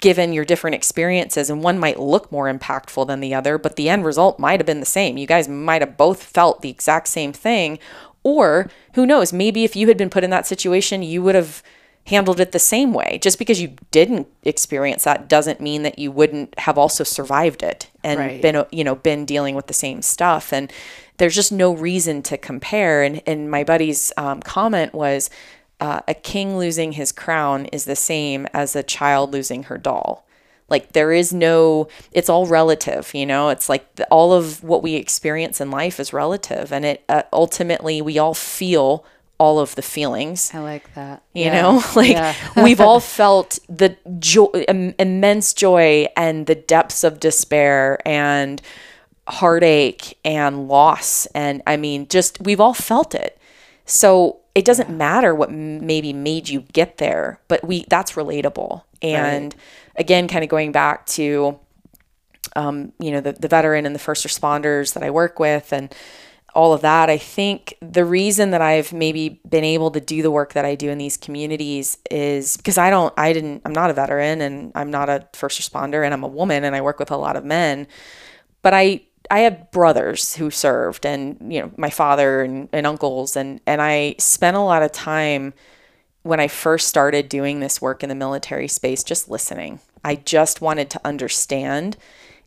given 0.00 0.32
your 0.32 0.44
different 0.44 0.74
experiences 0.74 1.48
and 1.48 1.62
one 1.62 1.78
might 1.78 1.98
look 1.98 2.30
more 2.30 2.52
impactful 2.52 3.06
than 3.06 3.20
the 3.20 3.34
other 3.34 3.58
but 3.58 3.76
the 3.76 3.88
end 3.88 4.04
result 4.04 4.38
might 4.38 4.60
have 4.60 4.66
been 4.66 4.80
the 4.80 4.86
same. 4.86 5.16
You 5.16 5.26
guys 5.26 5.48
might 5.48 5.82
have 5.82 5.96
both 5.96 6.22
felt 6.22 6.60
the 6.60 6.70
exact 6.70 7.08
same 7.08 7.32
thing 7.32 7.78
or 8.22 8.68
who 8.94 9.06
knows 9.06 9.32
maybe 9.32 9.64
if 9.64 9.74
you 9.74 9.88
had 9.88 9.96
been 9.96 10.10
put 10.10 10.24
in 10.24 10.30
that 10.30 10.46
situation 10.46 11.02
you 11.02 11.22
would 11.22 11.34
have 11.34 11.62
handled 12.06 12.40
it 12.40 12.52
the 12.52 12.58
same 12.58 12.94
way. 12.94 13.18
Just 13.20 13.38
because 13.38 13.60
you 13.60 13.74
didn't 13.90 14.28
experience 14.42 15.04
that 15.04 15.28
doesn't 15.28 15.60
mean 15.60 15.82
that 15.82 15.98
you 15.98 16.10
wouldn't 16.10 16.58
have 16.58 16.78
also 16.78 17.04
survived 17.04 17.62
it 17.62 17.90
and 18.04 18.18
Right. 18.20 18.42
been 18.42 18.64
you 18.70 18.84
know 18.84 18.94
been 18.94 19.24
dealing 19.24 19.54
with 19.54 19.66
the 19.66 19.74
same 19.74 20.02
stuff. 20.02 20.52
And 20.52 20.72
there's 21.18 21.34
just 21.34 21.52
no 21.52 21.72
reason 21.74 22.22
to 22.22 22.38
compare 22.38 23.02
and 23.02 23.22
and 23.26 23.50
my 23.50 23.64
buddy's 23.64 24.12
um, 24.16 24.40
comment 24.40 24.94
was 24.94 25.30
uh, 25.80 26.00
a 26.08 26.14
king 26.14 26.56
losing 26.58 26.92
his 26.92 27.12
crown 27.12 27.66
is 27.66 27.84
the 27.84 27.96
same 27.96 28.46
as 28.52 28.74
a 28.74 28.82
child 28.82 29.32
losing 29.32 29.64
her 29.64 29.78
doll 29.78 30.24
like 30.68 30.92
there 30.92 31.12
is 31.12 31.32
no 31.32 31.88
it's 32.12 32.28
all 32.28 32.46
relative 32.46 33.14
you 33.14 33.24
know 33.26 33.48
it's 33.48 33.68
like 33.68 33.94
the, 33.96 34.06
all 34.06 34.32
of 34.32 34.62
what 34.64 34.82
we 34.82 34.94
experience 34.94 35.60
in 35.60 35.70
life 35.70 36.00
is 36.00 36.12
relative 36.12 36.72
and 36.72 36.84
it 36.84 37.04
uh, 37.08 37.22
ultimately 37.32 38.02
we 38.02 38.18
all 38.18 38.34
feel 38.34 39.04
all 39.38 39.60
of 39.60 39.76
the 39.76 39.82
feelings 39.82 40.50
I 40.52 40.58
like 40.58 40.92
that. 40.94 41.22
you 41.32 41.44
Yeah. 41.44 41.62
know 41.62 41.82
like 41.96 42.10
Yeah. 42.10 42.34
we've 42.64 42.80
all 42.80 42.98
felt 43.00 43.60
the 43.68 43.96
joy 44.18 44.46
Im- 44.66 44.94
immense 44.98 45.54
joy 45.54 46.08
and 46.16 46.46
the 46.46 46.56
depths 46.56 47.04
of 47.04 47.20
despair 47.20 48.00
and 48.06 48.60
heartache 49.28 50.18
and 50.24 50.68
loss. 50.68 51.26
And 51.26 51.62
i 51.66 51.76
mean 51.76 52.08
just 52.08 52.40
we've 52.40 52.60
all 52.60 52.74
felt 52.74 53.14
it. 53.14 53.38
So 53.84 54.40
it 54.54 54.64
doesn't 54.64 54.90
matter 54.90 55.34
what 55.34 55.50
m- 55.50 55.86
maybe 55.86 56.12
made 56.12 56.48
you 56.48 56.62
get 56.72 56.98
there 56.98 57.40
but 57.48 57.64
we 57.66 57.84
that's 57.88 58.12
relatable. 58.12 58.82
And 59.02 59.54
again 59.96 60.28
kind 60.28 60.42
of 60.44 60.50
going 60.50 60.72
back 60.72 61.06
to 61.06 61.58
um, 62.56 62.92
you 62.98 63.10
know 63.10 63.20
the, 63.20 63.32
the 63.32 63.48
veteran 63.48 63.86
and 63.86 63.94
the 63.94 64.00
first 64.00 64.26
responders 64.26 64.94
that 64.94 65.02
i 65.02 65.10
work 65.10 65.38
with 65.38 65.72
and 65.72 65.94
all 66.54 66.72
of 66.72 66.80
that 66.80 67.10
i 67.10 67.18
think 67.18 67.74
the 67.80 68.04
reason 68.04 68.50
that 68.50 68.62
i've 68.62 68.92
maybe 68.92 69.40
been 69.48 69.64
able 69.64 69.90
to 69.90 70.00
do 70.00 70.22
the 70.22 70.30
work 70.30 70.54
that 70.54 70.64
i 70.64 70.74
do 70.74 70.88
in 70.88 70.98
these 70.98 71.16
communities 71.16 71.98
is 72.10 72.56
because 72.56 72.78
i 72.78 72.88
don't 72.90 73.12
i 73.18 73.32
didn't 73.32 73.60
i'm 73.64 73.72
not 73.72 73.90
a 73.90 73.92
veteran 73.92 74.40
and 74.40 74.72
i'm 74.74 74.90
not 74.90 75.08
a 75.08 75.26
first 75.34 75.60
responder 75.60 76.04
and 76.04 76.14
i'm 76.14 76.24
a 76.24 76.28
woman 76.28 76.64
and 76.64 76.74
i 76.74 76.80
work 76.80 76.98
with 76.98 77.10
a 77.10 77.16
lot 77.16 77.36
of 77.36 77.44
men. 77.44 77.86
But 78.62 78.74
i 78.74 79.02
i 79.30 79.40
have 79.40 79.70
brothers 79.70 80.36
who 80.36 80.50
served 80.50 81.04
and 81.06 81.52
you 81.52 81.60
know 81.60 81.70
my 81.76 81.90
father 81.90 82.42
and, 82.42 82.68
and 82.72 82.86
uncles 82.86 83.36
and 83.36 83.60
and 83.66 83.80
i 83.82 84.14
spent 84.18 84.56
a 84.56 84.60
lot 84.60 84.82
of 84.82 84.92
time 84.92 85.52
when 86.22 86.40
I 86.40 86.48
first 86.48 86.88
started 86.88 87.28
doing 87.30 87.60
this 87.60 87.80
work 87.80 88.02
in 88.02 88.10
the 88.10 88.14
military 88.14 88.68
space, 88.68 89.02
just 89.02 89.30
listening. 89.30 89.80
I 90.04 90.16
just 90.16 90.60
wanted 90.60 90.90
to 90.90 91.00
understand. 91.02 91.96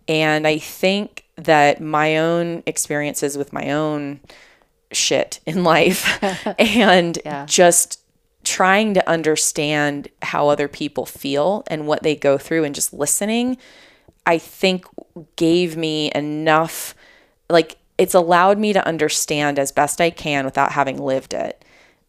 And 0.08 0.46
I 0.46 0.60
think 0.60 1.24
that 1.38 1.82
my 1.82 2.18
own 2.18 2.62
experiences 2.68 3.38
with 3.40 3.52
my 3.54 3.72
own 3.72 4.20
shit 4.92 5.40
in 5.48 5.64
life 5.64 6.22
and 6.60 7.18
Yeah. 7.26 7.46
just 7.48 8.02
trying 8.44 8.94
to 8.96 9.10
understand 9.10 10.10
how 10.22 10.50
other 10.50 10.68
people 10.68 11.06
feel 11.08 11.64
and 11.68 11.88
what 11.88 12.04
they 12.04 12.16
go 12.16 12.38
through 12.38 12.66
and 12.66 12.76
just 12.76 12.94
listening, 12.94 13.58
I 14.26 14.38
think 14.38 14.86
gave 15.36 15.76
me 15.76 16.12
enough, 16.14 16.96
like, 17.50 17.78
it's 17.98 18.14
allowed 18.14 18.58
me 18.58 18.74
to 18.74 18.86
understand 18.86 19.60
as 19.60 19.72
best 19.72 20.02
I 20.02 20.10
can 20.10 20.46
without 20.46 20.72
having 20.72 20.98
lived 20.98 21.34
it 21.34 21.64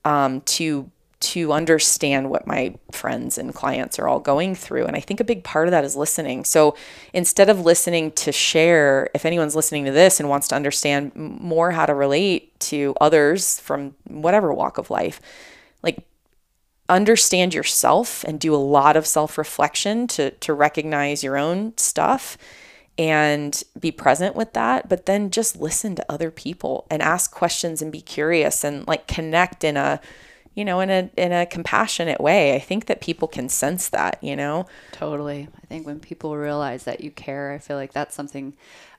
um, 0.04 0.40
to 0.42 0.90
to 1.22 1.52
understand 1.52 2.28
what 2.28 2.48
my 2.48 2.74
friends 2.90 3.38
and 3.38 3.54
clients 3.54 3.96
are 3.96 4.08
all 4.08 4.18
going 4.18 4.56
through. 4.56 4.86
And 4.86 4.96
i 4.96 5.00
think 5.00 5.20
a 5.20 5.24
big 5.24 5.44
part 5.44 5.68
of 5.68 5.70
that 5.70 5.84
is 5.84 5.94
listening. 5.94 6.44
So 6.44 6.74
instead 7.12 7.48
of 7.48 7.60
listening 7.60 8.10
to 8.12 8.32
share 8.32 9.08
if 9.14 9.24
anyone's 9.24 9.54
listening 9.54 9.84
to 9.84 9.92
this 9.92 10.18
and 10.18 10.28
wants 10.28 10.48
to 10.48 10.56
understand 10.56 11.14
more 11.14 11.70
how 11.70 11.86
to 11.86 11.94
relate 11.94 12.58
to 12.60 12.94
others 13.00 13.60
from 13.60 13.94
whatever 14.08 14.52
walk 14.52 14.78
of 14.78 14.90
life 14.90 15.20
understand 16.88 17.54
yourself 17.54 18.24
and 18.24 18.40
do 18.40 18.54
a 18.54 18.56
lot 18.56 18.96
of 18.96 19.06
self-reflection 19.06 20.06
to 20.06 20.30
to 20.32 20.52
recognize 20.52 21.22
your 21.22 21.36
own 21.36 21.76
stuff 21.76 22.36
and 22.98 23.62
be 23.78 23.90
present 23.90 24.36
with 24.36 24.52
that 24.52 24.88
but 24.88 25.06
then 25.06 25.30
just 25.30 25.58
listen 25.58 25.94
to 25.94 26.12
other 26.12 26.30
people 26.30 26.86
and 26.90 27.00
ask 27.00 27.32
questions 27.32 27.80
and 27.80 27.90
be 27.90 28.00
curious 28.00 28.64
and 28.64 28.86
like 28.86 29.06
connect 29.06 29.64
in 29.64 29.76
a 29.78 30.00
you 30.54 30.64
know 30.64 30.80
in 30.80 30.90
a 30.90 31.08
in 31.16 31.32
a 31.32 31.46
compassionate 31.46 32.20
way 32.20 32.54
i 32.54 32.58
think 32.58 32.86
that 32.86 33.00
people 33.00 33.26
can 33.26 33.48
sense 33.48 33.88
that 33.88 34.18
you 34.22 34.36
know 34.36 34.66
Totally. 35.02 35.48
I 35.60 35.66
think 35.66 35.84
when 35.84 35.98
people 35.98 36.36
realize 36.36 36.84
that 36.84 37.00
you 37.00 37.10
care, 37.10 37.52
I 37.52 37.58
feel 37.58 37.76
like 37.76 37.92
that's 37.92 38.14
something, 38.14 38.54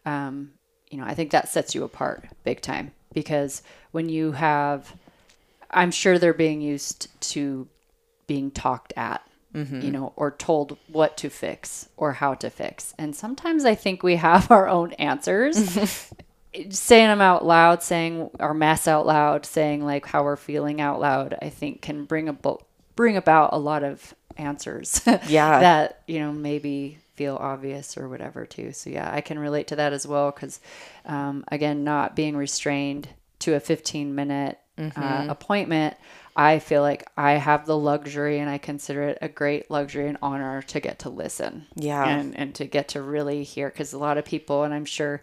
um, 0.05 0.51
you 0.91 0.97
know, 0.97 1.05
I 1.05 1.13
think 1.13 1.31
that 1.31 1.47
sets 1.47 1.73
you 1.73 1.86
apart 1.86 2.25
big 2.43 2.59
time 2.59 2.91
because 3.13 3.63
when 3.91 4.09
you 4.09 4.34
have, 4.34 4.93
I'm 5.74 5.91
sure 5.91 6.17
they're 6.17 6.34
being 6.34 6.61
used 6.61 7.07
to 7.32 7.67
being 8.28 8.51
talked 8.51 8.93
at, 8.95 9.21
you 9.53 9.91
know, 9.91 10.13
or 10.15 10.32
told 10.32 10.78
what 10.88 11.15
to 11.17 11.30
fix 11.30 11.88
or 11.97 12.13
how 12.13 12.34
to 12.36 12.49
fix. 12.49 12.93
And 12.97 13.15
sometimes 13.15 13.65
I 13.65 13.76
think 13.76 14.01
we 14.01 14.15
have 14.15 14.49
our 14.51 14.67
own 14.67 14.93
answers. 14.93 16.11
saying 16.69 17.07
them 17.07 17.21
out 17.21 17.43
loud, 17.45 17.82
saying 17.82 18.30
our 18.39 18.53
mess 18.53 18.88
out 18.88 19.05
loud, 19.05 19.45
saying 19.45 19.84
like 19.84 20.05
how 20.05 20.24
we're 20.24 20.36
feeling 20.36 20.80
out 20.80 20.99
loud, 20.99 21.36
I 21.41 21.49
think 21.49 21.82
can 21.82 22.05
bring 22.05 22.30
about 22.30 22.65
bring 22.95 23.17
about 23.17 23.53
a 23.53 23.57
lot 23.57 23.84
of 23.84 24.13
answers. 24.38 25.01
Yeah. 25.28 25.59
that 25.59 26.01
you 26.07 26.19
know 26.19 26.32
maybe 26.32 26.99
feel 27.15 27.38
obvious 27.38 27.97
or 27.97 28.07
whatever 28.09 28.45
too. 28.45 28.71
So 28.71 28.89
yeah, 28.89 29.09
I 29.11 29.21
can 29.21 29.38
relate 29.39 29.67
to 29.67 29.76
that 29.78 29.93
as 29.93 30.07
well 30.07 30.32
because 30.32 30.59
um, 31.05 31.43
again, 31.47 31.84
not 31.84 32.15
being 32.15 32.36
restrained 32.38 33.09
to 33.39 33.55
a 33.55 33.59
15 33.59 34.15
minute 34.15 34.59
uh, 34.78 35.26
appointment. 35.30 35.95
I 36.36 36.57
feel 36.59 36.82
like 36.82 37.07
I 37.15 37.34
have 37.34 37.67
the 37.67 37.78
luxury 37.78 38.39
and 38.39 38.49
I 38.49 38.57
consider 38.57 39.03
it 39.03 39.19
a 39.21 39.28
great 39.30 39.69
luxury 39.69 40.07
and 40.07 40.17
honor 40.21 40.63
to 40.63 40.80
get 40.80 40.99
to 40.99 41.09
listen 41.09 41.67
Yeah. 41.76 42.03
and, 42.07 42.36
and 42.36 42.55
to 42.55 42.65
get 42.65 42.88
to 42.89 43.01
really 43.03 43.43
hear 43.43 43.69
because 43.69 43.93
a 43.93 43.99
lot 43.99 44.17
of 44.17 44.26
people 44.26 44.63
and 44.63 44.74
i'm 44.74 44.86
sure 44.86 45.21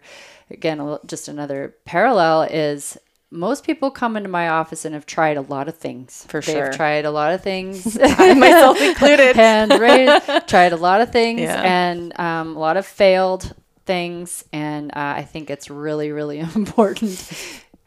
again 0.49 0.97
just 1.05 1.27
another 1.27 1.75
parallel 1.83 2.43
is 2.43 2.97
most 3.29 3.65
people 3.65 3.91
come 3.91 4.15
into 4.17 4.29
my 4.29 4.47
office 4.49 4.85
and 4.85 4.93
have 4.93 5.05
tried 5.05 5.35
a 5.37 5.41
lot 5.41 5.67
of 5.67 5.77
things 5.77 6.25
For 6.29 6.39
they've 6.39 6.55
sure. 6.55 6.71
tried 6.73 7.03
a 7.05 7.11
lot 7.11 7.33
of 7.33 7.41
things 7.43 7.85
myself 7.99 8.79
included 8.81 9.35
hand 9.45 9.73
raised 9.73 10.47
tried 10.47 10.71
a 10.71 10.77
lot 10.77 11.01
of 11.01 11.11
things 11.11 11.41
Yeah. 11.41 11.61
and 11.61 12.17
um, 12.17 12.55
a 12.55 12.59
lot 12.59 12.77
of 12.77 12.85
failed 12.85 13.53
things 13.85 14.45
and 14.53 14.91
uh, 14.91 15.15
i 15.17 15.23
think 15.23 15.49
it's 15.49 15.69
really 15.69 16.11
really 16.13 16.39
important 16.55 17.31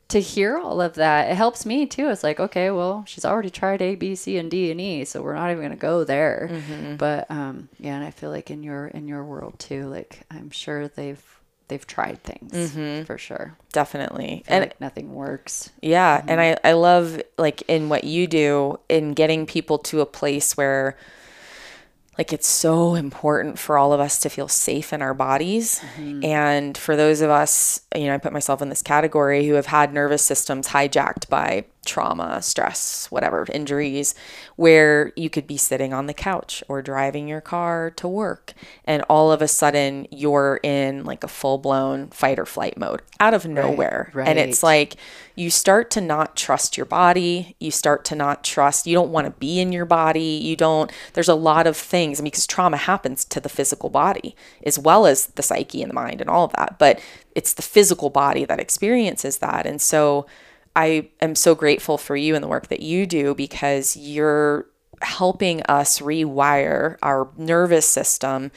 to 0.09 0.21
hear 0.21 0.59
all 0.59 0.81
of 0.81 0.95
that 0.95 1.31
it 1.31 1.35
helps 1.35 1.65
me 1.67 1.87
too. 1.87 2.09
It's 2.11 2.23
like 2.23 2.39
okay 2.39 2.71
well 2.71 3.05
she's 3.07 3.25
already 3.25 3.51
tried 3.51 3.81
a 3.83 3.95
b 3.95 4.15
c 4.15 4.37
and 4.37 4.51
d 4.51 4.71
and 4.71 4.81
e 4.81 5.05
so 5.05 5.23
we're 5.23 5.35
not 5.35 5.51
even 5.51 5.59
going 5.63 5.71
to 5.71 5.77
go 5.77 6.05
there. 6.05 6.49
Mm-hmm. 6.53 6.97
but 6.97 7.31
um 7.31 7.69
yeah 7.79 7.97
and 7.97 8.05
i 8.05 8.11
feel 8.11 8.31
like 8.31 8.51
in 8.51 8.63
your 8.63 8.87
in 8.89 9.09
your 9.09 9.25
world 9.25 9.59
too 9.59 9.87
like 9.87 10.21
i'm 10.31 10.51
sure 10.51 10.89
they've 10.89 11.23
they've 11.69 11.87
tried 11.87 12.23
things 12.23 12.53
Mm-hmm. 12.53 13.05
for 13.05 13.17
sure. 13.17 13.57
Definitely. 13.73 14.45
And 14.47 14.63
and 14.63 14.71
like 14.71 14.81
nothing 14.81 15.15
works. 15.15 15.71
Yeah, 15.81 16.23
and 16.29 16.39
I 16.41 16.59
I 16.63 16.73
love 16.75 17.21
like 17.39 17.63
in 17.69 17.89
what 17.89 18.05
you 18.05 18.27
do 18.27 18.79
in 18.89 19.15
getting 19.15 19.47
people 19.47 19.79
to 19.79 20.01
a 20.03 20.07
place 20.07 20.57
where 20.59 20.97
like 22.19 22.33
it's 22.33 22.47
so 22.47 22.95
important 22.95 23.59
for 23.59 23.77
all 23.77 23.93
of 23.93 24.01
us 24.01 24.19
to 24.21 24.29
feel 24.29 24.49
safe 24.49 24.93
in 24.93 25.03
our 25.03 25.15
bodies. 25.15 25.81
Mm-hmm. 25.97 26.25
And 26.25 26.79
for 26.79 26.97
those 26.97 27.21
of 27.21 27.31
us, 27.31 27.81
you 27.95 28.07
know, 28.07 28.15
I 28.15 28.19
put 28.19 28.33
myself 28.33 28.63
in 28.63 28.69
this 28.69 28.83
category 28.83 29.47
who 29.47 29.55
have 29.55 29.67
had 29.67 29.93
nervous 29.93 30.25
systems 30.25 30.69
hijacked 30.69 31.29
by 31.29 31.65
trauma, 31.85 32.41
stress, 32.43 33.07
whatever, 33.11 33.47
injuries, 33.53 34.15
where 34.57 35.13
you 35.17 35.31
could 35.31 35.47
be 35.47 35.57
sitting 35.57 35.93
on 35.93 36.07
the 36.07 36.15
couch 36.15 36.63
or 36.69 36.83
driving 36.83 37.29
your 37.29 37.41
car 37.41 37.91
to 37.97 38.09
work. 38.09 38.55
And 38.85 39.03
all 39.09 39.31
of 39.31 39.43
a 39.43 39.49
sudden, 39.49 40.07
you're 40.11 40.61
in 40.63 41.05
like 41.05 41.25
a 41.25 41.29
full 41.29 41.59
blown 41.59 42.09
fight 42.09 42.39
or 42.39 42.47
flight 42.47 42.77
mode 42.77 43.03
out 43.21 43.35
of 43.35 43.47
nowhere. 43.47 44.11
And 44.31 44.39
it's 44.39 44.63
like 44.63 44.97
you 45.37 45.51
start 45.51 45.91
to 45.93 46.01
not 46.01 46.37
trust 46.37 46.77
your 46.77 46.87
body. 46.87 47.57
You 47.59 47.71
start 47.71 48.05
to 48.07 48.15
not 48.15 48.45
trust, 48.45 48.87
you 48.87 48.95
don't 48.95 49.11
want 49.11 49.27
to 49.27 49.31
be 49.33 49.61
in 49.61 49.73
your 49.73 49.85
body. 49.85 50.41
You 50.43 50.57
don't, 50.57 50.93
there's 51.15 51.29
a 51.29 51.35
lot 51.35 51.67
of 51.67 51.77
things 51.77 52.21
because 52.21 52.47
trauma 52.47 52.77
happens 52.77 53.25
to 53.27 53.41
the 53.41 53.49
physical 53.49 53.91
body 53.91 54.37
as 54.65 54.79
well 54.79 55.07
as 55.07 55.27
the 55.27 55.43
psyche 55.43 55.83
and 55.83 55.91
the 55.91 55.95
mind 55.95 56.21
and 56.21 56.31
all 56.31 56.45
of 56.45 56.53
that. 56.53 56.79
But 56.79 57.01
it's 57.35 57.53
the 57.53 57.63
physical 57.63 58.11
body 58.11 58.45
that 58.45 58.61
experiences 58.61 59.39
that. 59.39 59.67
And 59.67 59.81
so, 59.81 60.27
I 60.77 61.11
am 61.21 61.35
so 61.35 61.55
grateful 61.55 61.99
for 61.99 62.17
you 62.17 62.35
and 62.35 62.43
the 62.43 62.49
work 62.49 62.69
that 62.69 62.81
you 62.81 63.07
do 63.07 63.35
because 63.35 63.97
you're 63.97 64.67
helping 65.03 65.63
us 65.63 66.01
rewire 66.01 66.97
our 67.03 67.29
nervous 67.37 67.89
system 67.89 68.51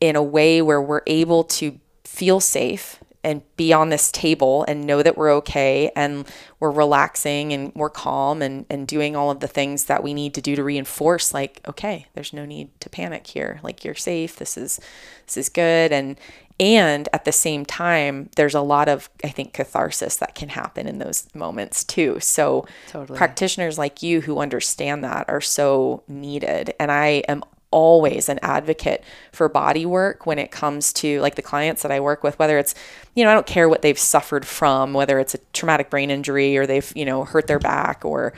in 0.00 0.16
a 0.16 0.22
way 0.22 0.62
where 0.62 0.80
we're 0.80 1.02
able 1.06 1.44
to 1.44 1.78
feel 2.04 2.40
safe 2.40 2.98
and 3.22 3.42
be 3.56 3.72
on 3.72 3.90
this 3.90 4.10
table 4.10 4.64
and 4.66 4.86
know 4.86 5.02
that 5.02 5.16
we're 5.16 5.30
okay 5.30 5.92
and 5.94 6.26
we're 6.58 6.70
relaxing 6.70 7.52
and 7.52 7.70
we're 7.74 7.90
calm 7.90 8.40
and, 8.40 8.64
and 8.70 8.88
doing 8.88 9.14
all 9.14 9.30
of 9.30 9.40
the 9.40 9.48
things 9.48 9.84
that 9.84 10.02
we 10.02 10.14
need 10.14 10.32
to 10.32 10.40
do 10.40 10.56
to 10.56 10.64
reinforce 10.64 11.34
like 11.34 11.60
okay 11.68 12.06
there's 12.14 12.32
no 12.32 12.46
need 12.46 12.68
to 12.80 12.88
panic 12.88 13.26
here. 13.26 13.60
Like 13.62 13.84
you're 13.84 13.94
safe. 13.94 14.36
This 14.36 14.56
is 14.56 14.80
this 15.26 15.36
is 15.36 15.48
good. 15.48 15.92
And 15.92 16.18
and 16.60 17.08
at 17.12 17.24
the 17.24 17.32
same 17.32 17.64
time 17.64 18.28
there's 18.36 18.54
a 18.54 18.60
lot 18.60 18.88
of 18.88 19.08
i 19.24 19.28
think 19.28 19.52
catharsis 19.52 20.16
that 20.16 20.34
can 20.34 20.50
happen 20.50 20.86
in 20.86 20.98
those 20.98 21.26
moments 21.34 21.82
too. 21.82 22.20
So 22.20 22.66
Totally. 22.88 23.16
practitioners 23.16 23.78
like 23.78 24.02
you 24.02 24.20
who 24.20 24.38
understand 24.38 25.02
that 25.02 25.28
are 25.28 25.40
so 25.40 26.04
needed. 26.06 26.74
And 26.78 26.92
i 26.92 27.24
am 27.26 27.42
always 27.72 28.28
an 28.28 28.38
advocate 28.42 29.04
for 29.30 29.48
body 29.48 29.86
work 29.86 30.26
when 30.26 30.40
it 30.40 30.50
comes 30.50 30.92
to 30.92 31.20
like 31.20 31.36
the 31.36 31.42
clients 31.42 31.82
that 31.82 31.92
I 31.92 32.00
work 32.00 32.24
with 32.24 32.36
whether 32.36 32.58
it's 32.58 32.74
you 33.14 33.22
know 33.22 33.30
I 33.30 33.34
don't 33.34 33.46
care 33.46 33.68
what 33.68 33.82
they've 33.82 33.98
suffered 33.98 34.44
from 34.44 34.92
whether 34.92 35.20
it's 35.20 35.34
a 35.34 35.38
traumatic 35.52 35.88
brain 35.88 36.10
injury 36.10 36.56
or 36.56 36.66
they've 36.66 36.92
you 36.96 37.04
know 37.04 37.24
hurt 37.24 37.46
their 37.46 37.60
back 37.60 38.04
or 38.04 38.32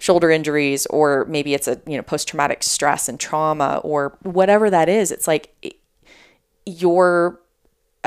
shoulder 0.00 0.30
injuries 0.30 0.86
or 0.86 1.26
maybe 1.26 1.54
it's 1.54 1.68
a 1.68 1.80
you 1.86 1.96
know 1.96 2.02
post 2.02 2.28
traumatic 2.28 2.62
stress 2.62 3.08
and 3.08 3.20
trauma 3.20 3.80
or 3.84 4.16
whatever 4.22 4.70
that 4.70 4.88
is. 4.88 5.10
It's 5.12 5.28
like 5.28 5.76
your 6.64 7.40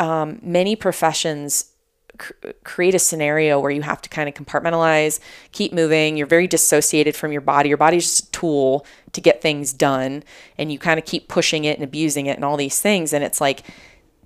um, 0.02 0.40
many 0.42 0.76
professions 0.76 1.74
cr- 2.18 2.34
create 2.64 2.96
a 2.96 3.00
scenario 3.00 3.60
where 3.60 3.70
you 3.70 3.84
have 3.84 4.02
to 4.02 4.10
kind 4.10 4.28
of 4.28 4.34
compartmentalize, 4.34 5.20
keep 5.52 5.72
moving. 5.72 6.18
You're 6.18 6.26
very 6.28 6.48
dissociated 6.48 7.16
from 7.16 7.32
your 7.32 7.42
body. 7.42 7.70
Your 7.70 7.78
body's 7.78 8.06
just 8.06 8.28
a 8.28 8.32
tool 8.32 8.86
to 9.14 9.22
get 9.22 9.44
things 9.44 9.74
done, 9.74 10.24
and 10.58 10.72
you 10.72 10.80
kind 10.80 11.00
of 11.00 11.06
keep 11.06 11.28
pushing 11.28 11.66
it 11.66 11.78
and 11.78 11.84
abusing 11.84 12.26
it 12.26 12.36
and 12.36 12.44
all 12.44 12.58
these 12.58 12.82
things. 12.82 13.14
And 13.14 13.24
it's 13.24 13.40
like 13.40 13.64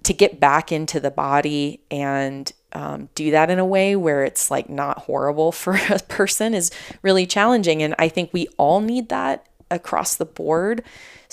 to 0.04 0.14
get 0.14 0.40
back 0.40 0.72
into 0.72 1.00
the 1.02 1.12
body 1.12 1.82
and 1.92 2.54
um, 2.72 3.10
do 3.14 3.32
that 3.32 3.50
in 3.50 3.60
a 3.60 3.66
way 3.66 3.98
where 3.98 4.24
it's 4.24 4.50
like 4.50 4.70
not 4.70 5.00
horrible 5.00 5.52
for 5.52 5.74
a 5.90 6.00
person 6.08 6.54
is 6.54 6.72
really 7.02 7.26
challenging. 7.26 7.84
And 7.84 7.96
I 8.00 8.08
think 8.08 8.32
we 8.32 8.48
all 8.58 8.80
need 8.80 9.10
that 9.10 9.48
across 9.70 10.16
the 10.16 10.26
board. 10.26 10.84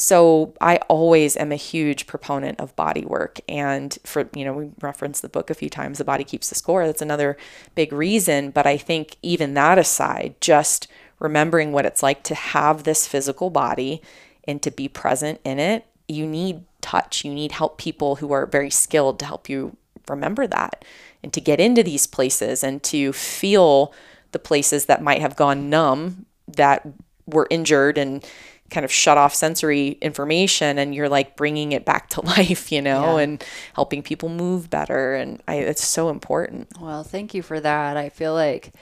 So 0.03 0.53
I 0.61 0.79
always 0.89 1.37
am 1.37 1.53
a 1.53 1.57
huge 1.57 2.09
proponent 2.09 2.59
of 2.59 2.75
body 2.75 3.05
work. 3.05 3.39
And 3.49 3.97
for, 4.03 4.29
you 4.35 4.45
know, 4.45 4.53
we 4.53 4.71
referenced 4.81 5.23
the 5.23 5.29
book 5.29 5.49
a 5.49 5.55
few 5.55 5.71
times, 5.71 5.99
The 5.99 6.05
Body 6.05 6.25
Keeps 6.25 6.49
the 6.49 6.57
Score. 6.57 6.85
That's 6.85 7.03
another 7.03 7.37
big 7.77 7.93
reason. 7.93 8.51
But 8.51 8.67
I 8.67 8.77
think 8.77 9.17
even 9.23 9.55
that 9.55 9.79
aside, 9.79 10.35
just 10.41 10.89
remembering 11.21 11.71
what 11.71 11.87
it's 11.87 12.03
like 12.03 12.25
to 12.25 12.35
have 12.35 12.83
this 12.83 13.07
physical 13.07 13.49
body 13.49 14.03
and 14.43 14.61
to 14.63 14.73
be 14.73 14.89
present 14.89 15.41
in 15.45 15.61
it, 15.61 15.87
you 16.09 16.27
need 16.27 16.65
touch. 16.81 17.25
You 17.25 17.33
need 17.33 17.53
help 17.53 17.79
people 17.79 18.17
who 18.17 18.33
are 18.33 18.45
very 18.45 18.71
skilled 18.71 19.21
to 19.21 19.25
help 19.25 19.49
you 19.49 19.77
remember 20.09 20.49
that 20.49 20.85
and 21.23 21.33
to 21.33 21.41
get 21.41 21.61
into 21.61 21.85
these 21.85 22.09
places 22.09 22.65
and 22.65 22.83
to 22.83 23.13
feel 23.13 23.95
the 24.33 24.41
places 24.41 24.87
that 24.87 25.01
might 25.01 25.21
have 25.21 25.37
gone 25.37 25.71
numb 25.71 26.27
that 26.49 26.85
were 27.25 27.47
injured 27.51 27.99
and 27.99 28.27
kind 28.73 28.85
of 28.85 28.91
shut 28.91 29.17
off 29.19 29.35
sensory 29.35 29.91
information 30.01 30.79
and 30.79 30.95
you're 30.95 31.09
like 31.09 31.37
bringing 31.37 31.71
it 31.73 31.85
back 31.85 32.09
to 32.09 32.21
life 32.37 32.73
you 32.73 32.83
know 32.83 33.19
Yeah. 33.19 33.23
and 33.25 33.45
helping 33.75 34.03
people 34.03 34.29
move 34.29 34.69
better 34.71 35.15
and 35.15 35.41
I, 35.47 35.57
it's 35.57 35.85
so 35.87 36.09
important 36.09 36.69
Well, 36.81 37.05
thank 37.05 37.35
you 37.35 37.43
for 37.43 37.61
that. 37.61 37.97
I 37.97 38.09
feel 38.09 38.35
like 38.35 38.73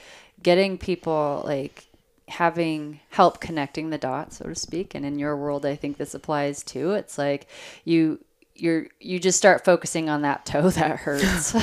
getting 0.41 0.77
people 0.79 1.43
like 1.45 1.85
having 2.27 2.99
help 3.09 3.41
connecting 3.41 3.89
the 3.89 3.97
dots, 3.97 4.37
so 4.37 4.45
to 4.45 4.55
speak. 4.55 4.95
And 4.95 5.05
in 5.05 5.19
your 5.19 5.35
world, 5.35 5.65
I 5.65 5.75
think 5.75 5.97
this 5.97 6.13
applies 6.13 6.63
too. 6.63 6.91
It's 6.93 7.17
like 7.17 7.45
you 7.83 8.19
you're 8.55 8.87
you 9.01 9.19
just 9.19 9.37
start 9.37 9.65
focusing 9.65 10.07
on 10.09 10.21
that 10.21 10.45
toe 10.45 10.69
that 10.69 10.97
hurts, 11.05 11.53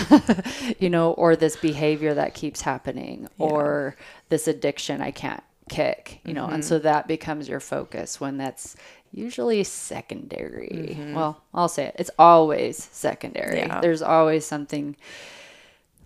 you 0.79 0.91
know, 0.91 1.13
or 1.13 1.37
this 1.37 1.57
behavior 1.57 2.13
that 2.15 2.35
keeps 2.35 2.61
happening, 2.61 3.29
or 3.39 3.97
this 4.29 4.47
addiction 4.47 5.01
I 5.01 5.11
can't 5.11 5.43
kick, 5.69 6.21
you 6.25 6.35
know, 6.35 6.47
and 6.47 6.65
so 6.65 6.77
mm-hmm. 6.77 6.85
that 6.85 7.09
becomes 7.09 7.49
your 7.49 7.61
focus 7.61 8.21
when 8.21 8.37
that's 8.39 8.77
usually 9.13 9.65
secondary. 9.65 10.97
Mm-hmm. 10.97 11.15
Well, 11.15 11.43
I'll 11.55 11.69
say 11.69 11.87
it. 11.87 11.97
It's 11.99 12.11
always 12.19 12.83
secondary. 12.93 13.59
Yeah. 13.59 13.81
There's 13.81 14.03
always 14.03 14.45
something 14.45 14.97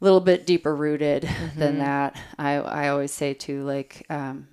a 0.01 0.05
little 0.05 0.21
bit 0.21 0.47
deeper 0.47 0.75
rooted 0.75 1.23
than 1.57 1.75
mm-hmm. 1.75 1.79
that. 1.79 2.21
I 2.39 2.55
I 2.55 2.89
always 2.89 3.13
say 3.13 3.35
too, 3.35 3.65
like, 3.65 4.07
um, 4.11 4.49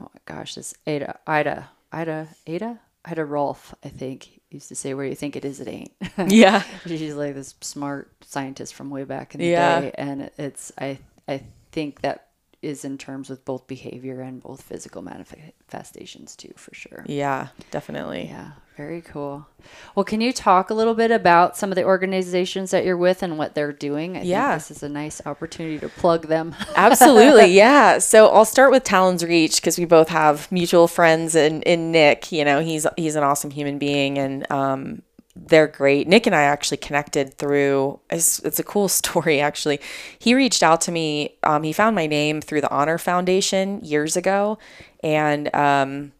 oh 0.00 0.10
my 0.12 0.34
gosh, 0.34 0.54
this 0.54 0.74
Ada 0.86 1.18
Ida 1.26 1.68
Ida 1.92 2.28
Ada 2.46 2.80
Ida 3.04 3.24
Rolf, 3.24 3.74
I 3.84 3.88
think 3.88 4.40
used 4.50 4.68
to 4.68 4.74
say, 4.74 4.94
"Where 4.94 5.06
you 5.06 5.14
think 5.14 5.36
it 5.36 5.44
is, 5.44 5.60
it 5.60 5.68
ain't." 5.68 5.92
yeah 6.32 6.62
She's 6.86 7.14
like 7.14 7.34
this 7.34 7.54
smart 7.60 8.12
scientist 8.22 8.74
from 8.74 8.90
way 8.90 9.04
back 9.04 9.34
in 9.34 9.40
the 9.40 9.46
Yeah. 9.46 9.80
day, 9.80 9.92
and 9.96 10.30
it's 10.38 10.72
I 10.78 10.98
I 11.28 11.42
think 11.72 12.00
that 12.02 12.25
is 12.62 12.84
in 12.84 12.98
terms 12.98 13.28
with 13.30 13.44
both 13.44 13.66
behavior 13.66 14.20
and 14.20 14.42
both 14.42 14.62
physical 14.62 15.02
manifestations 15.02 16.36
too, 16.36 16.52
for 16.56 16.74
sure. 16.74 17.04
yeah 17.06 17.48
definitely 17.70 18.26
Yeah, 18.28 18.52
very 18.76 19.00
cool. 19.02 19.46
Well, 19.94 20.04
can 20.04 20.20
you 20.20 20.32
talk 20.32 20.68
a 20.70 20.74
little 20.74 20.94
bit 20.94 21.10
about 21.10 21.56
some 21.56 21.70
of 21.72 21.76
the 21.76 21.84
organizations 21.84 22.70
that 22.72 22.84
you're 22.84 22.96
with 22.96 23.22
and 23.22 23.38
what 23.38 23.54
they're 23.54 23.72
doing? 23.72 24.16
I 24.16 24.22
Yeah. 24.22 24.50
think 24.50 24.60
this 24.68 24.76
is 24.78 24.82
a 24.82 24.88
nice 24.88 25.20
opportunity 25.24 25.78
to 25.78 25.88
plug 25.88 26.26
them. 26.28 26.54
Absolutely, 26.76 27.46
yeah. 27.52 27.98
So 27.98 28.28
I'll 28.28 28.44
start 28.44 28.70
with 28.70 28.84
Talon's 28.84 29.24
Reach 29.24 29.56
because 29.60 29.78
we 29.78 29.84
both 29.86 30.08
have 30.10 30.50
mutual 30.52 30.88
friends 30.88 31.34
in, 31.34 31.62
in 31.62 31.90
Nick. 31.90 32.30
You 32.32 32.44
know, 32.44 32.60
he's 32.60 32.86
he's 32.96 33.16
an 33.16 33.24
awesome 33.24 33.50
human 33.50 33.78
being, 33.78 34.18
and 34.18 34.50
um, 34.52 35.02
they're 35.36 35.66
great. 35.66 36.08
Nick 36.08 36.26
and 36.26 36.34
I 36.34 36.42
actually 36.42 36.78
connected 36.78 37.34
through. 37.34 38.00
It's, 38.10 38.38
it's 38.40 38.58
a 38.58 38.64
cool 38.64 38.88
story 39.00 39.40
actually. 39.40 39.80
He 40.18 40.34
reached 40.34 40.62
out 40.62 40.80
to 40.82 40.92
me. 40.92 41.36
Um, 41.42 41.62
he 41.62 41.72
found 41.72 41.94
my 41.94 42.06
name 42.06 42.40
through 42.40 42.62
the 42.62 42.70
Honor 42.70 42.98
Foundation 42.98 43.80
years 43.84 44.16
ago, 44.16 44.58
and 45.02 45.54
um, 45.54 46.12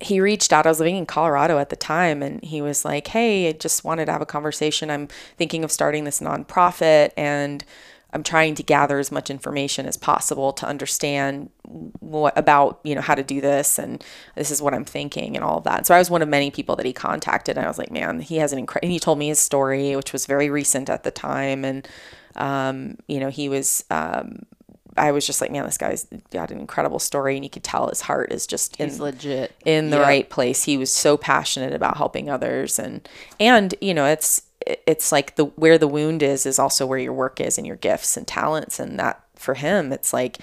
he 0.00 0.20
reached 0.20 0.52
out. 0.52 0.66
I 0.66 0.70
was 0.70 0.80
living 0.80 0.96
in 0.96 1.06
Colorado 1.06 1.58
at 1.58 1.68
the 1.68 1.76
time, 1.76 2.22
and 2.22 2.42
he 2.42 2.62
was 2.62 2.84
like, 2.84 3.08
"Hey, 3.08 3.48
I 3.48 3.52
just 3.52 3.84
wanted 3.84 4.06
to 4.06 4.12
have 4.12 4.22
a 4.22 4.26
conversation. 4.26 4.90
I'm 4.90 5.08
thinking 5.36 5.62
of 5.62 5.70
starting 5.70 6.04
this 6.04 6.20
nonprofit, 6.20 7.10
and 7.16 7.64
I'm 8.12 8.22
trying 8.22 8.54
to 8.56 8.62
gather 8.62 8.98
as 8.98 9.10
much 9.10 9.30
information 9.30 9.86
as 9.86 9.96
possible 9.96 10.52
to 10.54 10.66
understand 10.66 11.50
what 12.00 12.36
about 12.36 12.80
you 12.84 12.94
know 12.94 13.00
how 13.00 13.14
to 13.14 13.22
do 13.22 13.40
this, 13.40 13.78
and 13.78 14.04
this 14.36 14.50
is 14.50 14.60
what 14.60 14.74
I'm 14.74 14.84
thinking, 14.84 15.34
and 15.36 15.44
all 15.44 15.58
of 15.58 15.64
that." 15.64 15.86
So 15.86 15.94
I 15.94 15.98
was 15.98 16.10
one 16.10 16.22
of 16.22 16.28
many 16.28 16.50
people 16.50 16.76
that 16.76 16.86
he 16.86 16.92
contacted, 16.92 17.56
and 17.56 17.64
I 17.64 17.68
was 17.68 17.78
like, 17.78 17.90
"Man, 17.90 18.20
he 18.20 18.36
has 18.36 18.52
an 18.52 18.58
incredible." 18.58 18.86
And 18.86 18.92
he 18.92 18.98
told 19.00 19.18
me 19.18 19.28
his 19.28 19.38
story, 19.40 19.96
which 19.96 20.12
was 20.12 20.26
very 20.26 20.50
recent 20.50 20.90
at 20.90 21.04
the 21.04 21.10
time, 21.10 21.64
and 21.64 21.88
um, 22.36 22.96
you 23.08 23.20
know, 23.20 23.30
he 23.30 23.48
was. 23.48 23.84
Um, 23.90 24.40
I 24.94 25.10
was 25.12 25.26
just 25.26 25.40
like, 25.40 25.50
man, 25.50 25.64
this 25.64 25.78
guy's 25.78 26.06
got 26.32 26.50
an 26.50 26.60
incredible 26.60 26.98
story, 26.98 27.36
and 27.36 27.44
you 27.44 27.48
could 27.48 27.64
tell 27.64 27.88
his 27.88 28.02
heart 28.02 28.30
is 28.30 28.46
just 28.46 28.78
in 28.78 28.90
He's 28.90 29.00
legit. 29.00 29.52
in 29.64 29.88
the 29.88 29.98
right 29.98 30.28
place. 30.28 30.64
He 30.64 30.76
was 30.76 30.92
so 30.92 31.16
passionate 31.16 31.72
about 31.72 31.96
helping 31.96 32.28
others 32.28 32.78
and 32.78 33.08
and 33.40 33.74
you 33.80 33.94
know, 33.94 34.04
it's 34.04 34.42
it's 34.86 35.12
like 35.12 35.36
the 35.36 35.44
where 35.44 35.78
the 35.78 35.88
wound 35.88 36.22
is 36.22 36.46
is 36.46 36.58
also 36.58 36.86
where 36.86 36.98
your 36.98 37.12
work 37.12 37.40
is 37.40 37.58
and 37.58 37.66
your 37.66 37.76
gifts 37.76 38.16
and 38.16 38.26
talents 38.26 38.78
and 38.78 38.98
that 38.98 39.24
for 39.34 39.54
him 39.54 39.92
it's 39.92 40.12
like 40.12 40.38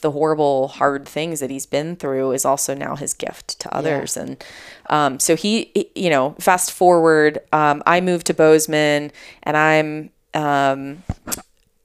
the 0.00 0.10
horrible 0.10 0.68
hard 0.68 1.06
things 1.06 1.40
that 1.40 1.50
he's 1.50 1.66
been 1.66 1.96
through 1.96 2.32
is 2.32 2.44
also 2.44 2.74
now 2.74 2.96
his 2.96 3.14
gift 3.14 3.58
to 3.60 3.74
others. 3.74 4.16
And 4.16 4.44
um, 4.90 5.18
so 5.18 5.36
he, 5.36 5.90
you 5.94 6.10
know 6.10 6.34
fast 6.38 6.72
forward 6.72 7.38
um, 7.52 7.82
i 7.86 8.00
moved 8.00 8.26
to 8.26 8.34
bozeman 8.34 9.10
and 9.42 9.56
i'm 9.56 10.10
um, 10.34 11.02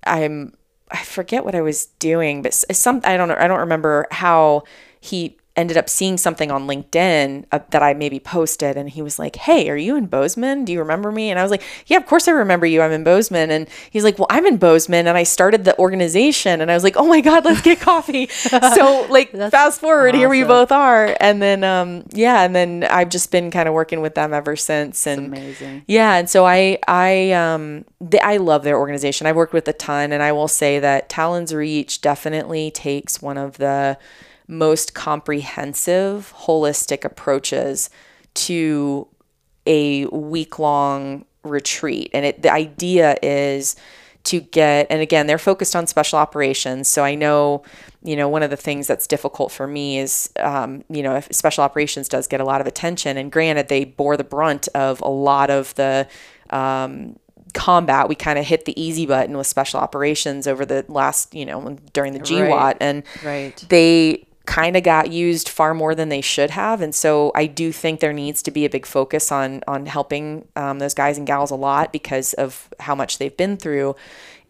i'm 0.05 0.53
i 0.91 1.03
forget 1.03 1.43
what 1.43 1.55
i 1.55 1.61
was 1.61 1.87
doing 1.99 2.41
but 2.41 2.53
some 2.53 3.01
i 3.03 3.17
don't 3.17 3.27
know 3.27 3.35
i 3.37 3.47
don't 3.47 3.59
remember 3.59 4.07
how 4.11 4.63
he 4.99 5.37
ended 5.55 5.77
up 5.77 5.87
seeing 5.87 6.17
something 6.17 6.49
on 6.49 6.65
LinkedIn 6.67 7.45
uh, 7.51 7.59
that 7.69 7.83
I 7.83 7.93
maybe 7.93 8.19
posted, 8.19 8.75
and 8.75 8.89
he 8.89 9.01
was 9.01 9.19
like, 9.19 9.35
"Hey, 9.35 9.69
are 9.69 9.77
you 9.77 9.95
in 9.95 10.07
Bozeman? 10.07 10.65
Do 10.65 10.73
you 10.73 10.79
remember 10.79 11.11
me?" 11.11 11.29
And 11.29 11.39
I 11.39 11.43
was 11.43 11.51
like, 11.51 11.61
"Yeah, 11.85 11.97
of 11.97 12.07
course 12.07 12.27
I 12.27 12.31
remember 12.31 12.65
you. 12.65 12.81
I'm 12.81 12.91
in 12.91 13.03
Bozeman." 13.03 13.51
And 13.51 13.67
he's 13.89 14.03
like, 14.03 14.17
"Well, 14.17 14.27
I'm 14.29 14.45
in 14.45 14.57
Bozeman, 14.57 15.07
and 15.07 15.17
I 15.17 15.23
started 15.23 15.63
the 15.63 15.77
organization." 15.77 16.59
And 16.59 16.71
I 16.71 16.73
was 16.73 16.83
like, 16.83 16.97
"Oh 16.97 17.07
my 17.07 17.21
God, 17.21 17.45
let's 17.45 17.61
get 17.61 17.79
coffee!" 17.79 18.27
so 18.27 19.05
like, 19.09 19.31
fast 19.31 19.79
forward, 19.79 20.15
here 20.15 20.29
we 20.29 20.43
both 20.43 20.71
are, 20.71 21.15
and 21.19 21.41
then 21.41 21.63
um, 21.63 22.05
yeah, 22.13 22.41
and 22.43 22.55
then 22.55 22.83
I've 22.89 23.09
just 23.09 23.31
been 23.31 23.51
kind 23.51 23.67
of 23.67 23.75
working 23.75 24.01
with 24.01 24.15
them 24.15 24.33
ever 24.33 24.55
since, 24.55 25.05
and 25.05 25.27
amazing. 25.27 25.83
yeah, 25.87 26.15
and 26.15 26.29
so 26.29 26.45
I 26.45 26.79
I 26.87 27.31
um 27.31 27.85
th- 28.09 28.23
I 28.23 28.37
love 28.37 28.63
their 28.63 28.79
organization. 28.79 29.27
I've 29.27 29.35
worked 29.35 29.53
with 29.53 29.67
a 29.67 29.73
ton, 29.73 30.11
and 30.11 30.23
I 30.23 30.31
will 30.31 30.47
say 30.47 30.79
that 30.79 31.09
Talon's 31.09 31.53
Reach 31.53 32.01
definitely 32.01 32.71
takes 32.71 33.21
one 33.21 33.37
of 33.37 33.57
the 33.59 33.99
most 34.47 34.93
comprehensive, 34.93 36.33
holistic 36.35 37.03
approaches 37.05 37.89
to 38.35 39.07
a 39.65 40.05
week 40.07 40.59
long 40.59 41.25
retreat, 41.43 42.09
and 42.13 42.25
it 42.25 42.41
the 42.41 42.51
idea 42.51 43.15
is 43.21 43.75
to 44.25 44.39
get 44.39 44.87
and 44.89 45.01
again 45.01 45.27
they're 45.27 45.37
focused 45.37 45.75
on 45.75 45.85
special 45.85 46.17
operations 46.17 46.87
so 46.87 47.03
i 47.03 47.13
know 47.13 47.61
you 48.03 48.15
know 48.15 48.29
one 48.29 48.41
of 48.41 48.49
the 48.49 48.55
things 48.55 48.87
that's 48.87 49.05
difficult 49.05 49.51
for 49.51 49.67
me 49.67 49.97
is 49.99 50.31
um, 50.39 50.81
you 50.89 51.03
know 51.03 51.15
if 51.15 51.27
special 51.33 51.61
operations 51.61 52.07
does 52.07 52.25
get 52.25 52.39
a 52.39 52.45
lot 52.45 52.61
of 52.61 52.67
attention 52.67 53.17
and 53.17 53.33
granted 53.33 53.67
they 53.67 53.83
bore 53.83 54.15
the 54.15 54.23
brunt 54.23 54.69
of 54.73 55.01
a 55.01 55.09
lot 55.09 55.49
of 55.49 55.75
the 55.75 56.07
um, 56.51 57.17
combat 57.53 58.07
we 58.07 58.15
kind 58.15 58.39
of 58.39 58.45
hit 58.45 58.63
the 58.63 58.81
easy 58.81 59.05
button 59.05 59.35
with 59.35 59.45
special 59.45 59.77
operations 59.81 60.47
over 60.47 60.65
the 60.65 60.85
last 60.87 61.35
you 61.35 61.45
know 61.45 61.75
during 61.91 62.13
the 62.13 62.19
GWOT 62.19 62.49
Right. 62.49 62.77
and 62.79 63.03
Right. 63.25 63.65
they 63.67 64.25
kind 64.45 64.75
of 64.75 64.83
got 64.83 65.09
used 65.11 65.47
far 65.47 65.73
more 65.73 65.95
than 65.95 66.09
they 66.09 66.19
should 66.19 66.49
have 66.49 66.81
and 66.81 66.93
so 66.93 67.31
i 67.33 67.45
do 67.45 67.71
think 67.71 67.99
there 68.01 68.11
needs 68.11 68.41
to 68.43 68.51
be 68.51 68.65
a 68.65 68.69
big 68.69 68.85
focus 68.85 69.31
on 69.31 69.61
on 69.67 69.85
helping 69.85 70.45
um, 70.57 70.79
those 70.79 70.93
guys 70.93 71.17
and 71.17 71.25
gals 71.25 71.49
a 71.49 71.55
lot 71.55 71.93
because 71.93 72.33
of 72.33 72.67
how 72.81 72.93
much 72.93 73.19
they've 73.19 73.37
been 73.37 73.55
through 73.55 73.95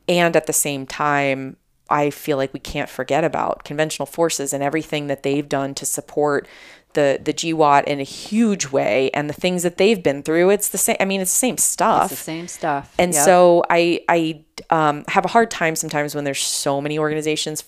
and 0.10 0.36
at 0.36 0.48
the 0.48 0.54
same 0.54 0.88
time 0.88 1.58
i 1.92 2.10
feel 2.10 2.38
like 2.38 2.52
we 2.54 2.60
can't 2.60 2.90
forget 2.90 3.24
about 3.24 3.64
conventional 3.64 4.08
forces 4.08 4.52
and 4.52 4.64
everything 4.64 5.06
that 5.08 5.22
they've 5.22 5.48
done 5.48 5.76
to 5.76 5.86
support 5.86 6.48
the 6.94 7.20
the 7.24 7.34
GWOT 7.34 7.84
in 7.86 8.00
a 8.00 8.04
huge 8.04 8.68
way 8.72 9.10
and 9.14 9.28
the 9.30 9.34
things 9.34 9.64
that 9.64 9.78
they've 9.78 10.02
been 10.02 10.24
through 10.24 10.50
it's 10.52 10.70
the 10.70 10.78
same 10.78 10.96
i 11.00 11.06
mean 11.06 11.22
it's 11.22 11.32
the 11.34 11.38
same 11.38 11.58
stuff 11.58 12.12
It's 12.12 12.20
the 12.22 12.24
same 12.26 12.48
stuff. 12.48 12.94
and 12.98 13.14
Yep. 13.14 13.26
so 13.26 13.64
I 13.70 14.02
I 14.10 14.44
um, 14.70 15.04
have 15.08 15.26
a 15.26 15.28
hard 15.28 15.50
time 15.52 15.76
sometimes 15.76 16.14
when 16.16 16.24
there's 16.24 16.40
so 16.42 16.82
many 16.82 16.98
organizations 17.00 17.64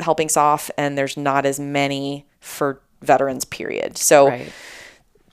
helping 0.00 0.28
SOF 0.28 0.70
and 0.76 0.96
there's 0.96 1.16
not 1.16 1.46
as 1.46 1.58
many 1.58 2.26
for 2.40 2.80
veterans. 3.02 3.44
Period. 3.44 3.96
So 3.98 4.28
right. 4.28 4.52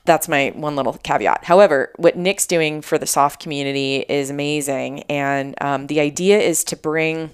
that's 0.05 0.28
my 0.28 0.51
one 0.55 0.76
little 0.76 0.93
caveat. 0.93 1.45
However, 1.45 1.91
what 1.97 2.18
Nick's 2.18 2.47
doing 2.47 2.82
for 2.82 2.97
the 2.97 3.07
soft 3.07 3.41
community 3.41 4.05
is 4.09 4.30
amazing, 4.30 5.03
and 5.03 5.55
um, 5.61 5.88
the 5.88 5.99
idea 5.99 6.39
is 6.39 6.64
to 6.66 6.76
bring 6.76 7.32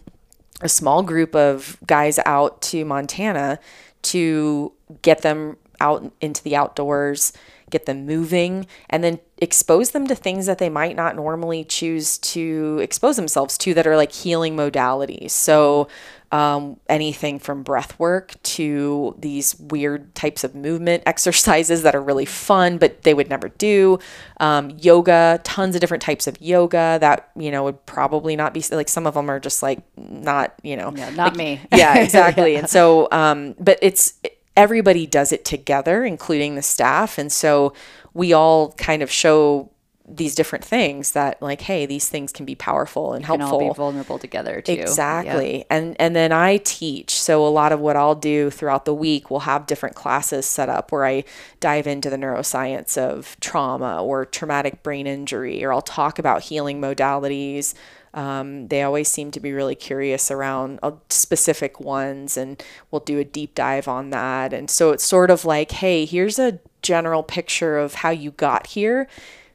a 0.62 0.70
small 0.70 1.04
group 1.04 1.36
of 1.36 1.78
guys 1.86 2.20
out 2.26 2.62
to 2.62 2.84
Montana 2.86 3.60
to 4.02 4.74
get 5.02 5.22
them 5.22 5.58
out 5.82 6.12
into 6.20 6.44
the 6.44 6.56
outdoors, 6.56 7.34
get 7.70 7.86
them 7.86 8.06
moving, 8.06 8.66
and 8.90 9.04
then 9.04 9.20
expose 9.38 9.92
them 9.92 10.08
to 10.08 10.16
things 10.16 10.46
that 10.46 10.58
they 10.58 10.70
might 10.70 10.96
not 10.96 11.16
normally 11.16 11.64
choose 11.64 12.18
to 12.18 12.80
expose 12.82 13.16
themselves 13.16 13.58
to 13.58 13.74
that 13.74 13.88
are 13.88 13.96
like 13.96 14.12
healing 14.12 14.56
modalities. 14.56 15.32
So, 15.32 15.88
um, 16.32 16.80
anything 16.88 17.40
from 17.40 17.64
breath 17.64 17.98
work 18.00 18.36
to 18.44 19.16
these 19.18 19.60
weird 19.60 20.14
types 20.14 20.44
of 20.44 20.54
movement 20.54 21.04
exercises 21.08 21.82
that 21.84 21.96
are 21.96 22.02
really 22.02 22.26
fun, 22.26 22.78
but 22.78 23.02
they 23.04 23.14
would 23.14 23.30
never 23.30 23.50
do. 23.50 23.98
Um, 24.40 24.70
yoga, 24.78 25.40
tons 25.44 25.76
of 25.76 25.82
different 25.82 26.04
types 26.04 26.28
of 26.28 26.40
yoga 26.42 26.98
that, 27.02 27.30
you 27.36 27.50
know, 27.50 27.64
would 27.64 27.84
probably 27.86 28.36
not 28.36 28.54
be 28.54 28.64
like 28.72 28.90
some 28.90 29.08
of 29.08 29.16
them 29.16 29.30
are 29.30 29.40
just 29.40 29.64
like 29.64 29.80
not, 29.98 30.54
you 30.62 30.78
know, 30.78 30.94
Yeah, 30.96 31.10
not 31.10 31.30
like- 31.30 31.36
me. 31.38 31.62
yeah, 31.76 31.98
exactly. 32.04 32.56
And 32.56 32.70
so, 32.70 33.08
um, 33.12 33.56
but 33.60 33.80
it's 33.82 34.14
everybody 34.56 35.08
does 35.08 35.32
it 35.32 35.46
together, 35.46 36.04
including 36.04 36.56
the 36.56 36.62
staff. 36.62 37.18
And 37.18 37.32
so 37.32 37.74
we 38.14 38.34
all 38.34 38.74
kind 38.74 39.02
of 39.02 39.10
show 39.10 39.72
these 40.10 40.34
different 40.34 40.66
things 40.66 41.12
that 41.12 41.42
like, 41.42 41.62
hey, 41.62 41.86
these 41.86 42.10
things 42.10 42.32
can 42.32 42.46
be 42.46 42.56
powerful 42.56 43.14
and 43.14 43.26
helpful. 43.26 43.62
all 43.62 43.70
be 43.70 43.74
vulnerable 43.76 44.18
together 44.18 44.62
too. 44.62 44.74
Exactly. 44.74 45.66
And 45.70 45.96
and 46.00 46.16
then 46.16 46.32
I 46.32 46.58
teach. 46.58 47.20
So 47.20 47.46
a 47.46 47.50
lot 47.50 47.72
of 47.72 47.80
what 47.80 47.96
I'll 47.96 48.16
do 48.16 48.50
throughout 48.50 48.86
the 48.86 48.94
week, 48.94 49.30
we'll 49.30 49.42
have 49.42 49.68
different 49.68 49.96
classes 49.96 50.46
set 50.46 50.68
up 50.70 50.92
where 50.92 51.06
I 51.06 51.24
dive 51.60 51.86
into 51.86 52.10
the 52.10 52.18
neuroscience 52.18 52.98
of 52.98 53.38
trauma 53.40 54.04
or 54.04 54.26
traumatic 54.26 54.82
brain 54.82 55.06
injury, 55.06 55.64
or 55.64 55.72
I'll 55.72 55.82
talk 55.82 56.18
about 56.18 56.44
healing 56.44 56.82
modalities. 56.82 57.76
Um, 58.12 58.70
they 58.70 58.82
always 58.82 59.08
seem 59.08 59.30
to 59.32 59.40
be 59.40 59.52
really 59.54 59.76
curious 59.76 60.32
around 60.32 60.80
uh, 60.82 60.94
specific 61.10 61.80
ones, 61.80 62.38
and 62.38 62.62
we'll 62.90 63.02
do 63.02 63.20
a 63.20 63.24
deep 63.24 63.54
dive 63.54 63.88
on 63.88 64.10
that. 64.10 64.52
And 64.52 64.70
so 64.70 64.90
it's 64.92 65.04
sort 65.04 65.30
of 65.30 65.46
like, 65.46 65.72
hey, 65.72 66.06
here's 66.06 66.40
a 66.40 66.60
general 66.82 67.22
picture 67.22 67.78
of 67.78 67.96
how 67.96 68.10
you 68.10 68.32
got 68.32 68.68
here 68.68 69.08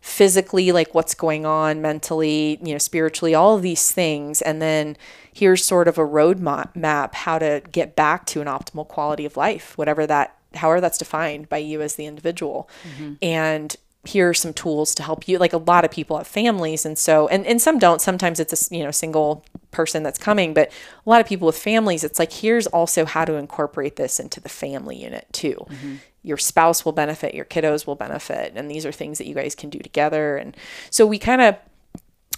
physically 0.05 0.71
like 0.71 0.95
what's 0.95 1.15
going 1.15 1.47
on 1.47 1.81
mentally 1.81 2.59
you 2.63 2.73
know 2.75 2.79
spiritually 2.79 3.35
all 3.35 3.57
of 3.57 3.63
these 3.63 3.91
things. 3.91 4.43
And 4.43 4.61
then 4.61 4.99
here's 5.33 5.65
sort 5.65 5.89
of 5.89 5.97
a 5.97 6.03
roadmap 6.03 6.77
map 6.77 7.15
how 7.15 7.39
to 7.39 7.63
get 7.73 7.97
back 7.97 8.27
to 8.27 8.43
an 8.43 8.47
optimal 8.47 8.87
quality 8.87 9.25
of 9.25 9.37
life 9.39 9.77
whatever 9.79 10.07
that 10.07 10.37
however 10.57 10.83
that's 10.83 10.99
defined 10.99 11.49
by 11.49 11.57
you 11.57 11.81
as 11.81 11.95
the 11.95 12.05
individual. 12.05 12.69
Mm-hmm. 12.87 13.15
And 13.23 13.75
here 14.05 14.29
are 14.29 14.35
some 14.35 14.53
tools 14.53 14.95
to 14.97 15.03
help 15.03 15.27
you 15.27 15.39
like 15.39 15.55
a 15.55 15.59
lot 15.59 15.87
of 15.87 15.91
people 15.91 16.19
have 16.19 16.27
families. 16.27 16.85
And 16.85 16.99
so 16.99 17.27
and, 17.29 17.47
and 17.47 17.63
some 17.63 17.79
don't. 17.79 18.03
Sometimes 18.03 18.39
it's 18.39 18.71
a 18.71 18.75
you 18.77 18.85
know 18.85 18.91
single 18.91 19.43
person 19.71 20.03
that's 20.03 20.19
coming 20.19 20.55
but 20.55 20.71
a 21.05 21.11
lot 21.11 21.21
of 21.21 21.27
people 21.27 21.47
with 21.47 21.59
families 21.59 22.05
it's 22.05 22.19
like 22.19 22.33
here's 22.33 22.67
also 22.69 23.05
how 23.05 23.25
to 23.25 23.35
incorporate 23.35 23.97
this 23.97 24.21
into 24.21 24.41
the 24.41 24.49
family 24.49 24.97
unit 24.97 25.27
too 25.33 25.67
mm-hmm. 25.69 25.97
Your 26.25 26.39
spouse 26.39 26.85
will 26.85 26.93
benefit 26.93 27.35
your 27.35 27.45
kiddos 27.45 27.87
will 27.87 27.95
benefit 27.95 28.53
and 28.57 28.71
these 28.71 28.85
are 28.85 28.91
things 28.91 29.19
that 29.19 29.27
you 29.27 29.35
guys 29.35 29.55
can 29.55 29.71
do 29.71 29.79
together. 29.79 30.37
And 30.37 30.57
so 30.91 31.07
we 31.07 31.19
kind 31.19 31.41
of 31.41 31.57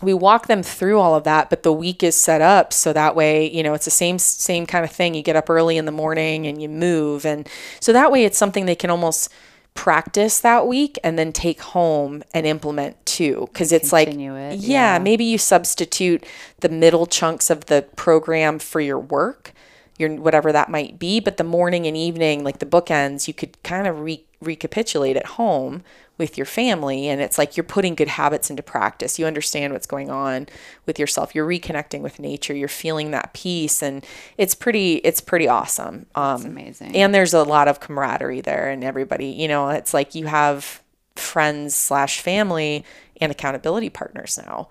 we 0.02 0.12
walk 0.12 0.46
them 0.46 0.62
through 0.62 1.00
all 1.00 1.14
of 1.14 1.24
that 1.24 1.48
but 1.48 1.62
the 1.62 1.72
week 1.72 2.02
is 2.02 2.14
set 2.14 2.42
up 2.42 2.70
so 2.70 2.92
that 2.92 3.16
way 3.16 3.50
you 3.50 3.62
know 3.62 3.72
it's 3.72 3.86
the 3.86 3.90
same 3.90 4.18
same 4.18 4.66
kind 4.66 4.84
of 4.84 4.90
thing. 4.90 5.14
You 5.14 5.22
get 5.22 5.36
up 5.36 5.48
early 5.48 5.78
in 5.78 5.86
the 5.86 5.92
morning 5.92 6.46
and 6.46 6.60
you 6.60 6.68
move. 6.68 7.24
And 7.24 7.48
so 7.80 7.92
that 7.92 8.12
way 8.12 8.24
it's 8.24 8.36
something 8.36 8.66
they 8.66 8.74
can 8.74 8.90
almost 8.90 9.32
practice 9.76 10.40
that 10.40 10.66
week 10.66 10.98
and 11.04 11.18
then 11.18 11.32
take 11.32 11.60
home 11.60 12.24
and 12.34 12.46
implement 12.46 13.04
too. 13.06 13.48
Because 13.52 13.70
it's 13.70 13.92
like 13.92 14.08
it, 14.08 14.16
yeah, 14.16 14.54
yeah. 14.96 14.98
maybe 14.98 15.24
you 15.24 15.38
substitute 15.38 16.24
the 16.60 16.68
middle 16.68 17.06
chunks 17.06 17.50
of 17.50 17.66
the 17.66 17.86
program 17.94 18.58
for 18.58 18.80
your 18.80 18.98
work 18.98 19.52
your 19.98 20.14
whatever 20.16 20.52
that 20.52 20.70
might 20.70 20.98
be 20.98 21.20
but 21.20 21.36
the 21.36 21.44
morning 21.44 21.86
and 21.86 21.96
evening 21.96 22.44
like 22.44 22.58
the 22.58 22.66
bookends 22.66 23.26
you 23.26 23.34
could 23.34 23.62
kind 23.62 23.86
of 23.86 24.00
re- 24.00 24.24
recapitulate 24.40 25.16
at 25.16 25.26
home 25.26 25.82
with 26.18 26.38
your 26.38 26.46
family 26.46 27.08
and 27.08 27.20
it's 27.20 27.36
like 27.36 27.56
you're 27.56 27.64
putting 27.64 27.94
good 27.94 28.08
habits 28.08 28.48
into 28.48 28.62
practice. 28.62 29.18
You 29.18 29.26
understand 29.26 29.72
what's 29.72 29.86
going 29.86 30.10
on 30.10 30.46
with 30.86 30.98
yourself. 30.98 31.34
You're 31.34 31.46
reconnecting 31.46 32.00
with 32.00 32.18
nature. 32.18 32.54
You're 32.54 32.68
feeling 32.68 33.10
that 33.10 33.34
peace 33.34 33.82
and 33.82 34.04
it's 34.38 34.54
pretty 34.54 34.96
it's 34.96 35.20
pretty 35.20 35.46
awesome. 35.48 36.06
Um 36.14 36.44
amazing. 36.46 36.96
and 36.96 37.14
there's 37.14 37.34
a 37.34 37.42
lot 37.42 37.68
of 37.68 37.80
camaraderie 37.80 38.40
there 38.40 38.70
and 38.70 38.82
everybody 38.82 39.26
you 39.26 39.48
know 39.48 39.68
it's 39.68 39.92
like 39.92 40.14
you 40.14 40.26
have 40.26 40.82
friends 41.16 41.74
slash 41.74 42.20
family 42.20 42.84
and 43.20 43.32
accountability 43.32 43.90
partners 43.90 44.38
now 44.46 44.68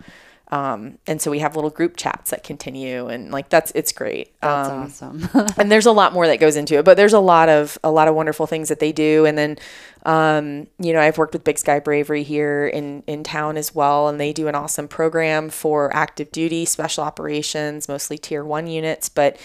um, 0.50 1.00
and 1.08 1.20
so 1.20 1.32
we 1.32 1.40
have 1.40 1.56
little 1.56 1.72
group 1.72 1.98
chats 1.98 2.30
that 2.30 2.44
continue 2.44 3.08
and 3.08 3.32
like 3.32 3.50
that's 3.50 3.72
it's 3.74 3.92
great. 3.92 4.40
That's 4.42 5.02
um, 5.02 5.24
awesome. 5.24 5.48
and 5.58 5.72
there's 5.72 5.88
a 5.88 5.92
lot 5.92 6.14
more 6.14 6.28
that 6.28 6.40
goes 6.40 6.56
into 6.56 6.78
it 6.78 6.86
but 6.86 6.98
there's 6.98 7.14
a 7.14 7.20
lot 7.20 7.50
of 7.50 7.80
a 7.84 7.90
lot 7.90 8.08
of 8.08 8.16
wonderful 8.16 8.46
things 8.46 8.70
that 8.70 8.80
they 8.80 8.92
do. 8.92 9.26
And 9.26 9.38
then 9.38 9.58
um, 10.06 10.68
you 10.78 10.94
know 10.94 11.02
i've 11.02 11.18
worked 11.18 11.34
with 11.34 11.44
big 11.44 11.58
sky 11.58 11.80
bravery 11.80 12.22
here 12.22 12.68
in 12.68 13.02
in 13.08 13.24
town 13.24 13.58
as 13.58 13.74
well 13.74 14.08
and 14.08 14.20
they 14.20 14.34
do 14.34 14.48
an 14.48 14.54
awesome 14.54 14.88
program 14.88 15.50
for 15.50 15.94
active 15.96 16.32
duty 16.32 16.64
special 16.64 17.04
operations 17.04 17.88
mostly 17.88 18.18
tier 18.18 18.44
one 18.44 18.68
units. 18.68 19.10
But 19.10 19.38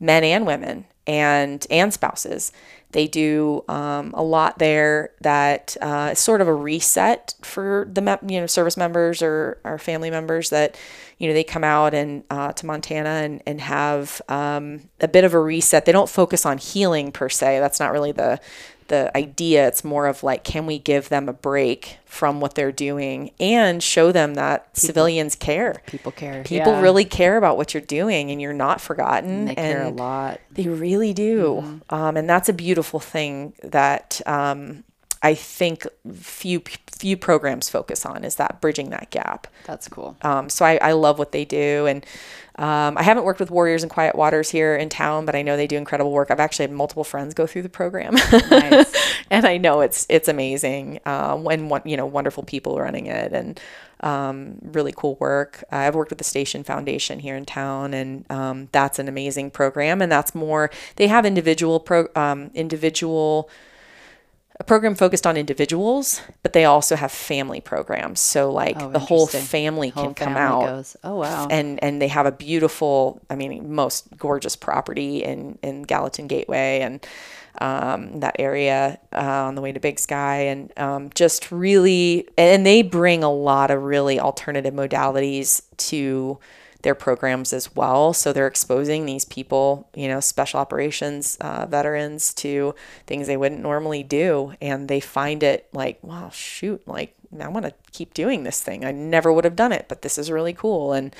men 0.00 0.24
and 0.24 0.46
women 0.46 0.84
and 1.06 1.66
and 1.70 1.92
spouses 1.92 2.52
they 2.92 3.06
do 3.06 3.64
um, 3.68 4.14
a 4.14 4.22
lot 4.22 4.58
there 4.58 5.10
that 5.20 5.76
uh, 5.82 6.10
is 6.12 6.18
sort 6.18 6.40
of 6.40 6.48
a 6.48 6.54
reset 6.54 7.34
for 7.42 7.86
the 7.92 8.00
mem- 8.00 8.18
you 8.28 8.40
know 8.40 8.46
service 8.46 8.76
members 8.76 9.22
or 9.22 9.58
our 9.64 9.76
family 9.78 10.10
members 10.10 10.50
that 10.50 10.78
you 11.18 11.28
know 11.28 11.34
they 11.34 11.44
come 11.44 11.64
out 11.64 11.94
and 11.94 12.24
uh, 12.30 12.52
to 12.52 12.64
Montana 12.64 13.08
and, 13.08 13.42
and 13.46 13.60
have 13.60 14.22
um, 14.28 14.88
a 15.00 15.08
bit 15.08 15.24
of 15.24 15.34
a 15.34 15.40
reset. 15.40 15.84
They 15.84 15.92
don't 15.92 16.08
focus 16.08 16.46
on 16.46 16.58
healing 16.58 17.12
per 17.12 17.28
se. 17.28 17.58
That's 17.58 17.80
not 17.80 17.92
really 17.92 18.12
the 18.12 18.40
the 18.88 19.14
idea. 19.16 19.66
It's 19.68 19.84
more 19.84 20.06
of 20.06 20.22
like, 20.22 20.44
can 20.44 20.66
we 20.66 20.78
give 20.78 21.08
them 21.08 21.28
a 21.28 21.32
break 21.32 21.98
from 22.04 22.40
what 22.40 22.54
they're 22.54 22.72
doing 22.72 23.30
and 23.38 23.82
show 23.82 24.10
them 24.12 24.34
that 24.34 24.74
civilians 24.76 25.34
care. 25.34 25.82
People 25.86 26.12
care. 26.12 26.42
People 26.44 26.72
Yeah. 26.72 26.80
really 26.80 27.04
care 27.04 27.36
about 27.36 27.56
what 27.58 27.74
you're 27.74 27.80
doing, 27.82 28.30
and 28.30 28.40
you're 28.40 28.54
not 28.54 28.80
forgotten. 28.80 29.46
They 29.46 29.54
care 29.54 29.82
a 29.82 29.90
lot. 29.90 30.40
They 30.50 30.66
really 30.68 31.12
do, 31.12 31.80
um, 31.90 32.16
and 32.16 32.28
that's 32.28 32.48
a 32.48 32.54
beautiful 32.54 33.00
thing 33.00 33.52
that 33.62 34.20
um, 34.26 34.84
I 35.22 35.34
think 35.34 35.86
few 36.12 36.62
few 36.90 37.16
programs 37.16 37.68
focus 37.68 38.06
on 38.06 38.24
is 38.24 38.36
that 38.36 38.60
bridging 38.60 38.90
that 38.90 39.10
gap. 39.10 39.46
That's 39.64 39.88
cool. 39.88 40.16
Um, 40.22 40.48
so 40.48 40.64
I, 40.64 40.76
I 40.76 40.92
love 40.92 41.18
what 41.18 41.32
they 41.32 41.44
do, 41.44 41.86
and 41.86 42.04
um, 42.56 42.96
I 42.96 43.02
haven't 43.02 43.24
worked 43.24 43.40
with 43.40 43.50
Warriors 43.50 43.82
in 43.82 43.88
Quiet 43.88 44.14
Waters 44.14 44.50
here 44.50 44.74
in 44.76 44.88
town, 44.88 45.26
but 45.26 45.34
I 45.34 45.42
know 45.42 45.56
they 45.56 45.66
do 45.66 45.76
incredible 45.76 46.12
work. 46.12 46.30
I've 46.30 46.40
actually 46.40 46.64
had 46.64 46.72
multiple 46.72 47.04
friends 47.04 47.34
go 47.34 47.46
through 47.46 47.62
the 47.62 47.68
program, 47.68 48.14
Nice. 48.14 48.94
and 49.30 49.46
I 49.46 49.58
know 49.58 49.80
it's 49.82 50.06
it's 50.08 50.28
amazing. 50.28 51.00
Um, 51.04 51.46
and 51.48 51.70
one, 51.70 51.82
you 51.84 51.96
know, 51.96 52.06
wonderful 52.06 52.42
people 52.44 52.78
running 52.78 53.06
it, 53.06 53.32
and 53.32 53.60
um, 54.00 54.58
really 54.62 54.92
cool 54.96 55.16
work. 55.16 55.64
I've 55.70 55.94
worked 55.94 56.10
with 56.10 56.18
the 56.18 56.24
Station 56.24 56.64
Foundation 56.64 57.18
here 57.18 57.36
in 57.36 57.44
town, 57.44 57.94
and 57.94 58.30
um, 58.30 58.68
that's 58.72 58.98
an 58.98 59.08
amazing 59.08 59.50
program. 59.50 60.00
And 60.00 60.10
that's 60.10 60.34
more 60.34 60.70
they 60.96 61.08
have 61.08 61.26
individual 61.26 61.80
pro 61.80 62.08
um, 62.14 62.50
individual 62.54 63.50
a 64.58 64.64
program 64.64 64.94
focused 64.94 65.26
on 65.26 65.36
individuals, 65.36 66.22
but 66.42 66.52
they 66.54 66.64
also 66.64 66.96
have 66.96 67.12
family 67.12 67.60
programs. 67.60 68.20
So 68.20 68.50
like 68.50 68.76
Oh, 68.80 68.90
the 68.90 68.98
whole 68.98 69.26
family 69.26 69.90
Whole 69.90 70.04
can 70.04 70.14
come 70.14 70.34
family 70.34 70.40
out 70.40 70.66
goes, 70.66 70.96
oh 71.04 71.16
wow. 71.16 71.46
and 71.50 71.82
and 71.82 72.00
they 72.00 72.08
have 72.08 72.26
a 72.26 72.32
beautiful 72.32 73.20
i 73.30 73.34
mean 73.36 73.72
most 73.74 74.06
gorgeous 74.16 74.56
property 74.56 75.22
in 75.22 75.58
in 75.62 75.82
gallatin 75.82 76.26
gateway 76.26 76.80
and 76.80 77.06
um, 77.58 78.20
that 78.20 78.36
area 78.38 78.98
uh, 79.14 79.18
on 79.46 79.54
the 79.54 79.62
way 79.62 79.72
to 79.72 79.80
big 79.80 79.98
sky 79.98 80.36
and 80.52 80.72
um, 80.78 81.10
just 81.14 81.50
really 81.50 82.28
and 82.36 82.66
they 82.66 82.82
bring 82.82 83.22
a 83.24 83.32
lot 83.32 83.70
of 83.70 83.82
really 83.82 84.20
alternative 84.20 84.74
modalities 84.74 85.62
to 85.78 86.38
their 86.86 86.94
programs 86.94 87.52
as 87.52 87.74
well. 87.74 88.12
So 88.12 88.32
they're 88.32 88.46
exposing 88.46 89.06
these 89.06 89.24
people 89.24 89.90
you 89.92 90.06
know 90.06 90.20
special 90.20 90.60
operations 90.60 91.36
uh, 91.40 91.66
veterans 91.66 92.32
to 92.34 92.76
things 93.08 93.26
they 93.26 93.36
wouldn't 93.36 93.60
normally 93.60 94.04
do. 94.04 94.54
And 94.60 94.86
they 94.86 95.00
find 95.00 95.42
it 95.42 95.68
like 95.72 95.98
wow 96.02 96.30
shoot 96.30 96.86
like 96.86 97.16
i 97.40 97.48
want 97.48 97.66
to 97.66 97.74
keep 97.90 98.14
doing 98.14 98.44
this 98.44 98.62
thing. 98.62 98.84
I 98.84 98.92
never 98.92 99.32
would 99.32 99.44
have 99.44 99.56
done 99.56 99.72
it 99.72 99.86
but 99.88 100.02
this 100.02 100.16
is 100.16 100.30
really 100.30 100.52
cool. 100.52 100.92
And 100.92 101.12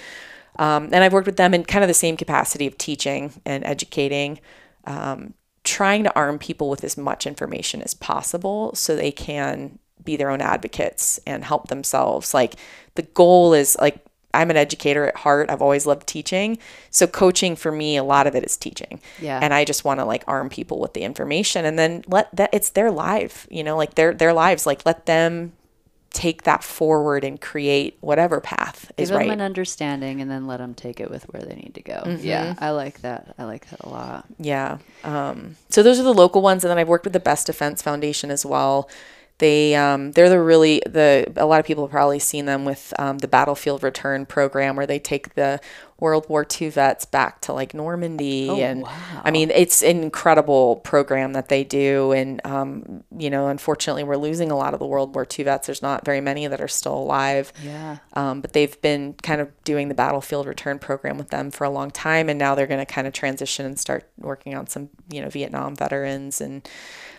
um, 0.58 0.84
and 0.84 1.02
I've 1.02 1.12
worked 1.12 1.26
with 1.26 1.36
them 1.36 1.52
in 1.52 1.64
kind 1.64 1.82
of 1.82 1.88
the 1.88 1.94
same 1.94 2.16
capacity 2.16 2.68
of 2.68 2.78
teaching 2.78 3.32
and 3.44 3.64
educating, 3.64 4.38
um, 4.84 5.34
trying 5.64 6.04
to 6.04 6.14
arm 6.14 6.38
people 6.38 6.70
with 6.70 6.84
as 6.84 6.96
much 6.96 7.26
information 7.26 7.82
as 7.82 7.92
possible 7.92 8.72
so 8.74 8.94
they 8.94 9.12
can 9.12 9.80
be 10.04 10.16
their 10.16 10.30
own 10.30 10.40
advocates 10.40 11.18
and 11.26 11.44
help 11.44 11.68
themselves. 11.68 12.32
Like 12.32 12.54
the 12.94 13.02
goal 13.02 13.52
is 13.52 13.76
like, 13.80 14.05
I'm 14.36 14.50
an 14.50 14.56
educator 14.56 15.06
at 15.06 15.16
heart. 15.16 15.50
I've 15.50 15.62
always 15.62 15.86
loved 15.86 16.06
teaching. 16.06 16.58
So 16.90 17.06
coaching 17.06 17.56
for 17.56 17.72
me, 17.72 17.96
a 17.96 18.04
lot 18.04 18.26
of 18.26 18.34
it 18.34 18.44
is 18.44 18.56
teaching. 18.56 19.00
Yeah. 19.20 19.40
And 19.42 19.52
I 19.54 19.64
just 19.64 19.84
want 19.84 20.00
to 20.00 20.04
like 20.04 20.24
arm 20.26 20.48
people 20.48 20.78
with 20.78 20.94
the 20.94 21.02
information 21.02 21.64
and 21.64 21.78
then 21.78 22.04
let 22.06 22.34
that 22.36 22.50
it's 22.52 22.70
their 22.70 22.90
life, 22.90 23.46
you 23.50 23.64
know, 23.64 23.76
like 23.76 23.94
their 23.94 24.14
their 24.14 24.32
lives. 24.32 24.66
Like 24.66 24.84
let 24.86 25.06
them 25.06 25.52
take 26.16 26.44
that 26.44 26.64
forward 26.64 27.24
and 27.24 27.40
create 27.42 27.98
whatever 28.00 28.40
path 28.40 28.90
Give 28.96 29.04
is 29.04 29.08
them 29.10 29.18
right. 29.18 29.30
an 29.30 29.42
understanding 29.42 30.22
and 30.22 30.30
then 30.30 30.46
let 30.46 30.58
them 30.58 30.72
take 30.72 30.98
it 30.98 31.10
with 31.10 31.24
where 31.24 31.42
they 31.42 31.54
need 31.54 31.74
to 31.74 31.82
go. 31.82 32.02
Mm-hmm. 32.04 32.24
Yeah, 32.24 32.54
I 32.58 32.70
like 32.70 33.02
that. 33.02 33.34
I 33.38 33.44
like 33.44 33.68
that 33.68 33.80
a 33.80 33.88
lot. 33.90 34.24
Yeah. 34.38 34.78
Um, 35.04 35.56
so 35.68 35.82
those 35.82 36.00
are 36.00 36.04
the 36.04 36.14
local 36.14 36.40
ones, 36.40 36.64
and 36.64 36.70
then 36.70 36.78
I've 36.78 36.88
worked 36.88 37.04
with 37.04 37.12
the 37.12 37.20
Best 37.20 37.46
Defense 37.46 37.82
Foundation 37.82 38.30
as 38.30 38.46
well. 38.46 38.88
They 39.38 39.74
um, 39.74 40.12
they're 40.12 40.30
the 40.30 40.40
really 40.40 40.80
the 40.86 41.30
a 41.36 41.44
lot 41.44 41.60
of 41.60 41.66
people 41.66 41.84
have 41.84 41.90
probably 41.90 42.18
seen 42.18 42.46
them 42.46 42.64
with 42.64 42.94
um, 42.98 43.18
the 43.18 43.28
Battlefield 43.28 43.82
Return 43.82 44.24
program 44.24 44.76
where 44.76 44.86
they 44.86 44.98
take 44.98 45.34
the 45.34 45.60
World 45.98 46.28
War 46.28 46.46
II 46.60 46.68
vets 46.68 47.06
back 47.06 47.40
to 47.42 47.52
like 47.52 47.72
Normandy, 47.72 48.48
Oh, 48.50 48.56
and 48.56 48.82
wow. 48.82 49.22
I 49.24 49.30
mean 49.30 49.50
it's 49.50 49.82
an 49.82 50.02
incredible 50.02 50.76
program 50.76 51.32
that 51.32 51.48
they 51.48 51.64
do, 51.64 52.12
and 52.12 52.44
um, 52.44 53.02
you 53.16 53.30
know 53.30 53.48
unfortunately 53.48 54.04
we're 54.04 54.16
losing 54.16 54.50
a 54.50 54.56
lot 54.56 54.74
of 54.74 54.80
the 54.80 54.86
World 54.86 55.14
War 55.14 55.26
II 55.26 55.44
vets. 55.46 55.66
There's 55.66 55.82
not 55.82 56.04
very 56.04 56.20
many 56.20 56.46
that 56.46 56.60
are 56.60 56.68
still 56.68 56.94
alive. 56.94 57.52
Yeah. 57.62 57.98
Um, 58.12 58.40
but 58.42 58.52
they've 58.52 58.80
been 58.82 59.14
kind 59.22 59.40
of 59.40 59.48
doing 59.64 59.88
the 59.88 59.94
battlefield 59.94 60.46
return 60.46 60.78
program 60.78 61.16
with 61.16 61.30
them 61.30 61.50
for 61.50 61.64
a 61.64 61.70
long 61.70 61.90
time, 61.90 62.28
and 62.28 62.38
now 62.38 62.54
they're 62.54 62.66
going 62.66 62.84
to 62.84 62.92
kind 62.92 63.06
of 63.06 63.12
transition 63.12 63.64
and 63.64 63.78
start 63.78 64.08
working 64.18 64.54
on 64.54 64.66
some, 64.66 64.90
you 65.10 65.22
know, 65.22 65.28
Vietnam 65.30 65.74
veterans. 65.74 66.40
And 66.40 66.68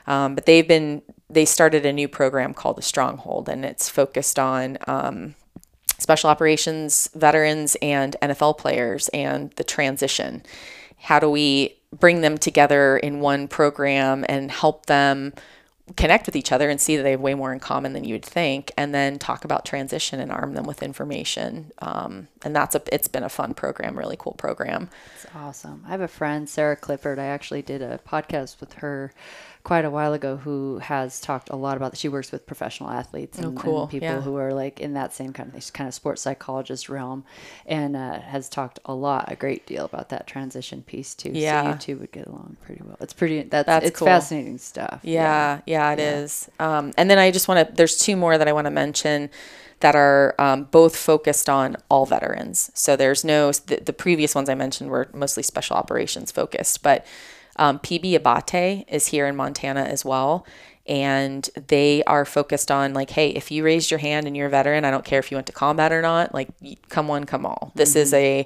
um, 0.05 0.35
but 0.35 0.45
they've 0.45 0.67
been 0.67 1.01
they 1.29 1.45
started 1.45 1.85
a 1.85 1.91
new 1.91 2.07
program 2.07 2.53
called 2.53 2.77
the 2.77 2.81
Stronghold, 2.81 3.49
and 3.49 3.65
it's 3.65 3.89
focused 3.89 4.39
on 4.39 4.77
um, 4.87 5.35
special 5.97 6.29
operations 6.29 7.09
veterans 7.15 7.75
and 7.81 8.15
NFL 8.21 8.57
players 8.57 9.07
and 9.09 9.51
the 9.51 9.63
transition. 9.63 10.43
How 10.99 11.19
do 11.19 11.29
we 11.29 11.77
bring 11.91 12.21
them 12.21 12.37
together 12.37 12.97
in 12.97 13.19
one 13.19 13.47
program 13.47 14.25
and 14.27 14.51
help 14.51 14.85
them? 14.87 15.33
connect 15.95 16.25
with 16.25 16.35
each 16.35 16.51
other 16.51 16.69
and 16.69 16.81
see 16.81 16.97
that 16.97 17.03
they 17.03 17.11
have 17.11 17.21
way 17.21 17.33
more 17.33 17.53
in 17.53 17.59
common 17.59 17.93
than 17.93 18.03
you 18.03 18.13
would 18.13 18.25
think 18.25 18.73
and 18.75 18.93
then 18.93 19.17
talk 19.17 19.45
about 19.45 19.63
transition 19.63 20.19
and 20.19 20.31
arm 20.33 20.53
them 20.53 20.65
with 20.65 20.83
information 20.83 21.71
um, 21.79 22.27
and 22.43 22.53
that's 22.53 22.75
a 22.75 22.81
it's 22.91 23.07
been 23.07 23.23
a 23.23 23.29
fun 23.29 23.53
program 23.53 23.97
really 23.97 24.17
cool 24.19 24.33
program 24.33 24.89
It's 25.15 25.25
awesome. 25.33 25.83
I 25.87 25.91
have 25.91 26.01
a 26.01 26.07
friend, 26.09 26.49
Sarah 26.49 26.75
Clifford. 26.75 27.19
I 27.19 27.25
actually 27.25 27.61
did 27.61 27.81
a 27.81 27.99
podcast 28.05 28.59
with 28.59 28.73
her 28.73 29.13
quite 29.67 29.83
a 29.83 29.89
while 29.89 30.13
ago 30.13 30.37
who 30.37 30.77
has 30.79 31.19
talked 31.19 31.49
a 31.49 31.55
lot 31.57 31.75
about 31.75 31.97
she 31.97 32.07
works 32.07 32.31
with 32.31 32.45
professional 32.45 32.89
athletes 32.89 33.37
and, 33.37 33.47
and 33.47 33.59
cool. 33.59 33.85
people 33.87 34.07
Yeah. 34.07 34.21
who 34.21 34.37
are 34.37 34.53
like 34.53 34.79
in 34.79 34.93
that 34.93 35.13
same 35.13 35.33
kind 35.33 35.53
of 35.53 35.73
kind 35.73 35.89
of 35.89 35.93
sports 35.93 36.21
psychologist 36.21 36.87
realm 36.87 37.25
and 37.65 37.97
uh, 37.97 38.21
has 38.21 38.47
talked 38.47 38.79
a 38.85 38.93
lot 38.93 39.29
a 39.29 39.35
great 39.35 39.65
deal 39.67 39.83
about 39.83 40.07
that 40.09 40.25
transition 40.25 40.83
piece 40.83 41.13
too 41.13 41.33
so 41.33 41.37
Yeah. 41.39 41.73
you 41.73 41.77
two 41.77 41.97
would 41.97 42.13
get 42.13 42.27
along 42.27 42.55
pretty 42.65 42.81
well 42.85 42.95
it's 43.01 43.11
pretty 43.11 43.41
that's, 43.43 43.65
That's 43.67 43.87
it's 43.87 43.99
cool. 43.99 44.05
fascinating 44.07 44.57
stuff 44.57 45.01
yeah 45.03 45.59
yeah, 45.65 45.91
it 45.91 45.99
is. 45.99 46.49
um, 46.61 46.93
and 46.97 47.09
then 47.11 47.17
i 47.19 47.29
just 47.29 47.49
want 47.49 47.67
to 47.67 47.75
there's 47.75 47.97
two 47.97 48.15
more 48.15 48.37
that 48.37 48.47
i 48.47 48.53
want 48.53 48.65
to 48.67 48.71
mention 48.71 49.29
that 49.81 49.95
are 49.97 50.33
um, 50.39 50.63
both 50.71 50.95
focused 50.95 51.49
on 51.49 51.75
all 51.89 52.05
veterans 52.05 52.71
so 52.73 52.95
there's 52.95 53.25
no 53.25 53.51
the, 53.51 53.81
the 53.85 53.91
previous 53.93 54.33
ones 54.33 54.47
i 54.47 54.55
mentioned 54.55 54.89
were 54.89 55.09
mostly 55.13 55.43
special 55.43 55.75
operations 55.75 56.31
focused 56.31 56.81
but 56.81 57.05
um, 57.57 57.79
PB 57.79 58.19
Abbate 58.19 58.85
is 58.87 59.07
here 59.07 59.27
in 59.27 59.35
montana 59.35 59.81
as 59.81 60.05
well 60.05 60.45
and 60.85 61.49
they 61.67 62.01
are 62.03 62.23
focused 62.23 62.71
on 62.71 62.93
like 62.93 63.09
hey 63.09 63.29
if 63.29 63.51
you 63.51 63.63
raised 63.63 63.91
your 63.91 63.97
hand 63.99 64.25
and 64.25 64.37
you're 64.37 64.47
a 64.47 64.49
veteran 64.49 64.85
i 64.85 64.91
don't 64.91 65.03
care 65.03 65.19
if 65.19 65.29
you 65.29 65.35
went 65.35 65.45
to 65.47 65.53
combat 65.53 65.91
or 65.91 66.01
not 66.01 66.33
like 66.33 66.49
come 66.89 67.07
one 67.07 67.25
come 67.25 67.45
all. 67.45 67.71
This 67.75 67.95
is 67.95 68.13
a 68.13 68.45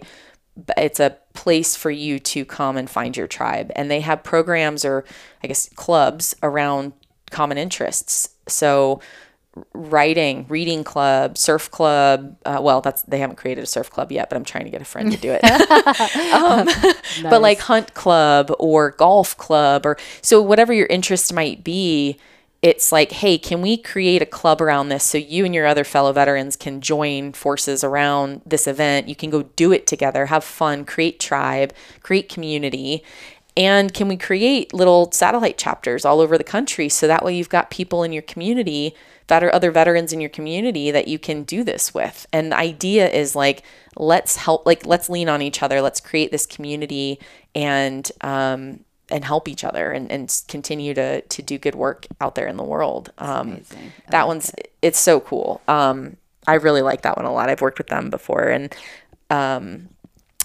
it's 0.77 0.99
a 0.99 1.17
place 1.33 1.75
for 1.75 1.89
you 1.89 2.19
to 2.19 2.43
come 2.43 2.75
and 2.75 2.89
find 2.89 3.15
your 3.15 3.27
tribe. 3.27 3.71
And 3.75 3.89
they 3.89 4.01
have 4.01 4.23
programs 4.23 4.83
or 4.83 5.05
i 5.43 5.47
guess 5.47 5.69
clubs 5.75 6.35
around 6.43 6.93
common 7.29 7.57
interests. 7.57 8.29
So 8.47 9.01
writing 9.73 10.45
reading 10.47 10.81
club 10.83 11.37
surf 11.37 11.69
club 11.71 12.37
uh, 12.45 12.59
well 12.61 12.79
that's 12.79 13.01
they 13.03 13.19
haven't 13.19 13.35
created 13.35 13.61
a 13.61 13.67
surf 13.67 13.89
club 13.89 14.09
yet 14.09 14.29
but 14.29 14.37
i'm 14.37 14.45
trying 14.45 14.63
to 14.63 14.69
get 14.69 14.81
a 14.81 14.85
friend 14.85 15.11
to 15.11 15.17
do 15.17 15.31
it. 15.31 15.41
Um, 16.31 16.67
but 17.29 17.41
like 17.41 17.59
hunt 17.59 17.93
club 17.93 18.51
or 18.59 18.91
golf 18.91 19.35
club 19.37 19.85
or 19.85 19.97
so 20.21 20.41
whatever 20.41 20.71
your 20.71 20.87
interest 20.87 21.33
might 21.33 21.63
be 21.63 22.17
it's 22.61 22.91
like 22.91 23.11
hey 23.11 23.37
can 23.37 23.61
we 23.61 23.75
create 23.75 24.21
a 24.21 24.25
club 24.25 24.61
around 24.61 24.89
this 24.89 25.03
so 25.03 25.17
you 25.17 25.43
and 25.43 25.53
your 25.53 25.67
other 25.67 25.83
fellow 25.83 26.13
veterans 26.13 26.55
can 26.55 26.79
join 26.79 27.33
forces 27.33 27.83
around 27.83 28.41
this 28.45 28.67
event? 28.67 29.07
You 29.07 29.15
can 29.15 29.29
go 29.29 29.43
do 29.43 29.71
it 29.71 29.85
together 29.87 30.27
have 30.27 30.43
fun 30.43 30.85
create 30.85 31.19
tribe 31.19 31.73
create 32.01 32.29
community 32.29 33.03
and 33.61 33.93
can 33.93 34.07
we 34.07 34.17
create 34.17 34.73
little 34.73 35.11
satellite 35.11 35.55
chapters 35.55 36.03
all 36.03 36.19
over 36.19 36.35
the 36.35 36.43
country 36.43 36.89
so 36.89 37.05
that 37.05 37.23
way 37.23 37.37
you've 37.37 37.47
got 37.47 37.69
people 37.69 38.01
in 38.01 38.11
your 38.11 38.23
community 38.23 38.95
that 39.27 39.43
are 39.43 39.53
other 39.53 39.69
veterans 39.69 40.11
in 40.11 40.19
your 40.19 40.31
community 40.31 40.89
that 40.89 41.07
you 41.07 41.19
can 41.19 41.43
do 41.43 41.63
this 41.63 41.93
with? 41.93 42.25
And 42.33 42.51
the 42.51 42.57
idea 42.57 43.07
is 43.07 43.35
like, 43.35 43.61
let's 43.95 44.35
help, 44.37 44.65
like, 44.65 44.87
let's 44.87 45.11
lean 45.11 45.29
on 45.29 45.43
each 45.43 45.61
other. 45.61 45.79
Let's 45.79 45.99
create 45.99 46.31
this 46.31 46.47
community 46.47 47.19
and, 47.53 48.11
um, 48.21 48.79
and 49.11 49.23
help 49.23 49.47
each 49.47 49.63
other 49.63 49.91
and, 49.91 50.11
and 50.11 50.41
continue 50.47 50.95
to, 50.95 51.21
to 51.21 51.41
do 51.43 51.59
good 51.59 51.75
work 51.75 52.07
out 52.19 52.33
there 52.33 52.47
in 52.47 52.57
the 52.57 52.63
world. 52.63 53.11
Um, 53.19 53.61
that 54.09 54.25
one's, 54.25 54.51
it's 54.81 54.99
so 54.99 55.19
cool. 55.19 55.61
Um, 55.67 56.17
I 56.47 56.55
really 56.55 56.81
like 56.81 57.03
that 57.03 57.15
one 57.15 57.27
a 57.27 57.31
lot. 57.31 57.47
I've 57.47 57.61
worked 57.61 57.77
with 57.77 57.89
them 57.89 58.09
before 58.09 58.47
and, 58.47 58.75
um, 59.29 59.89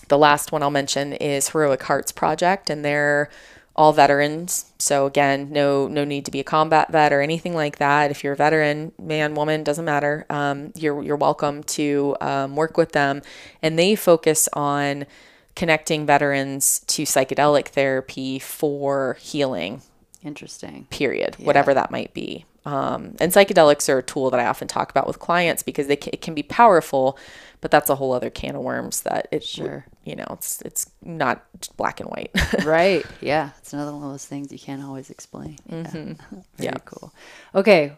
the 0.09 0.19
last 0.19 0.53
one 0.53 0.63
I'll 0.63 0.71
mention 0.71 1.13
is 1.13 1.51
Heroic 1.51 1.83
Hearts 1.83 2.13
Project, 2.13 2.71
and 2.71 2.85
they're 2.85 3.31
all 3.75 3.93
veterans. 3.93 4.73
So 4.79 5.05
again, 5.07 5.51
no 5.51 5.87
no 5.87 6.05
need 6.05 6.25
to 6.25 6.31
be 6.31 6.41
a 6.41 6.45
combat 6.45 6.91
vet 6.91 7.13
or 7.13 7.21
anything 7.21 7.55
like 7.55 7.77
that. 7.79 8.11
If 8.11 8.25
you're 8.25 8.33
a 8.33 8.37
veteran, 8.37 8.93
man, 8.99 9.35
woman, 9.35 9.65
doesn't 9.65 9.85
matter. 9.85 10.25
Um, 10.31 10.73
you're 10.75 11.03
you're 11.03 11.17
welcome 11.17 11.63
to 11.65 12.17
um, 12.21 12.57
work 12.57 12.77
with 12.77 12.93
them, 12.93 13.23
and 13.63 13.79
they 13.79 13.95
focus 13.95 14.49
on 14.55 15.07
connecting 15.55 16.07
veterans 16.07 16.81
to 16.87 17.03
psychedelic 17.03 17.69
therapy 17.69 18.39
for 18.39 19.17
healing 19.21 19.83
Interesting. 20.23 20.87
period, 20.91 21.37
whatever 21.39 21.73
that 21.75 21.91
might 21.91 22.13
be. 22.15 22.45
Um, 22.67 23.15
and 23.21 23.33
psychedelics 23.33 23.89
are 23.89 23.99
a 23.99 24.03
tool 24.03 24.29
that 24.31 24.41
I 24.41 24.47
often 24.47 24.67
talk 24.67 24.91
about 24.91 25.07
with 25.07 25.21
clients 25.21 25.63
because 25.63 25.87
they 25.87 25.97
can, 25.97 26.11
it 26.13 26.21
can 26.21 26.35
be 26.35 26.43
powerful, 26.43 27.17
but 27.61 27.71
that's 27.71 27.91
a 27.91 27.95
whole 27.97 28.13
other 28.13 28.31
can 28.31 28.55
of 28.57 28.63
worms 28.63 29.03
that 29.03 29.29
it, 29.33 29.43
Sure. 29.45 29.87
you 30.05 30.15
know, 30.17 30.27
it's 30.31 30.61
it's 30.63 30.91
not 31.03 31.45
black 31.77 32.01
and 32.01 32.09
white. 32.11 32.31
right. 32.65 33.05
Yeah. 33.21 33.51
It's 33.59 33.73
another 33.73 33.93
one 33.93 34.05
of 34.05 34.11
those 34.13 34.27
things 34.27 34.53
you 34.53 34.59
can't 34.59 34.83
always 34.83 35.11
explain. 35.11 35.59
Yeah. 35.69 35.83
Very 35.91 36.15
Yeah. 36.59 36.75
cool. 36.85 37.13
Okay. 37.55 37.93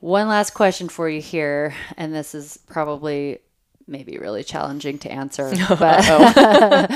One 0.00 0.28
last 0.28 0.50
question 0.54 0.88
for 0.88 1.08
you 1.08 1.20
here. 1.22 1.74
And 1.96 2.14
this 2.14 2.34
is 2.34 2.58
probably 2.66 3.38
maybe 3.86 4.18
really 4.18 4.42
challenging 4.44 4.98
to 4.98 5.10
answer, 5.12 5.50
but 5.78 6.88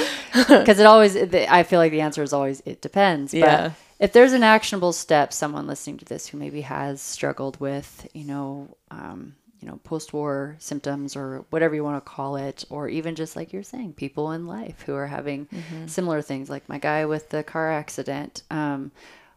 because 0.47 0.79
it 0.79 0.87
always, 0.87 1.17
I 1.17 1.63
feel 1.63 1.79
like 1.81 1.93
the 1.93 2.01
answer 2.01 2.23
is 2.23 2.33
always, 2.33 2.63
it 2.67 2.81
depends. 2.81 3.33
Yeah. 3.35 3.69
But 3.69 3.73
if 3.99 4.13
there's 4.13 4.33
an 4.33 4.43
actionable 4.43 4.93
step, 4.93 5.33
someone 5.33 5.67
listening 5.67 5.99
to 5.99 6.05
this 6.05 6.27
who 6.29 6.39
maybe 6.39 6.63
has 6.63 7.01
struggled 7.01 7.59
with, 7.61 8.09
you 8.15 8.25
know, 8.25 8.69
um, 8.91 9.35
you 9.61 9.67
know, 9.67 9.81
post-war 9.85 10.57
symptoms 10.59 11.17
or 11.17 11.45
whatever 11.51 11.75
you 11.75 11.83
want 11.83 11.97
to 12.05 12.11
call 12.11 12.37
it, 12.37 12.65
or 12.71 12.89
even 12.89 13.15
just 13.15 13.35
like 13.37 13.53
you're 13.53 13.63
saying, 13.63 13.93
people 13.93 14.33
in 14.33 14.47
life 14.47 14.83
who 14.83 14.95
are 14.95 15.07
having 15.07 15.49
similar 15.87 16.23
things, 16.23 16.49
like 16.49 16.69
my 16.69 16.79
guy 16.79 17.05
with 17.07 17.29
the 17.31 17.43
car 17.43 17.73
accident. 17.73 18.43
Um, 18.51 18.93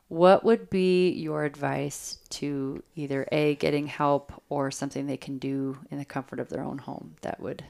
what 0.10 0.44
would 0.44 0.70
be 0.70 1.10
your 1.10 1.46
advice 1.46 2.20
to 2.32 2.84
either 2.96 3.28
a 3.32 3.56
getting 3.56 3.88
help 3.88 4.44
or 4.50 4.70
something 4.70 5.08
they 5.08 5.18
can 5.18 5.38
do 5.38 5.78
in 5.90 5.98
the 5.98 6.06
comfort 6.06 6.40
of 6.40 6.50
their 6.50 6.64
own 6.64 6.78
home 6.80 7.16
that 7.22 7.40
would 7.40 7.64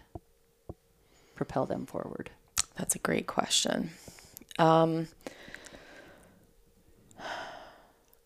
propel 1.36 1.66
them 1.66 1.86
forward? 1.86 2.32
That's 2.76 2.96
a 2.96 3.00
great 3.00 3.28
question. 3.28 3.92
Um, 4.58 5.08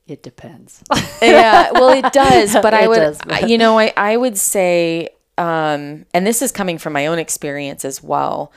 It 0.08 0.22
depends. 0.22 0.84
yeah, 1.22 1.72
well, 1.72 1.90
it 1.90 2.14
does, 2.14 2.54
but 2.54 2.74
I 2.76 2.84
It 2.84 2.90
would, 2.90 2.96
does, 2.98 3.20
I- 3.28 3.40
you 3.48 3.58
know, 3.58 3.80
I, 3.80 3.92
I 3.98 4.18
would 4.18 4.38
say, 4.38 5.10
um, 5.38 6.06
and 6.14 6.26
this 6.28 6.42
is 6.42 6.52
coming 6.52 6.78
from 6.78 6.94
my 6.94 7.08
own 7.08 7.18
experience 7.20 7.84
as 7.84 8.04
well, 8.04 8.52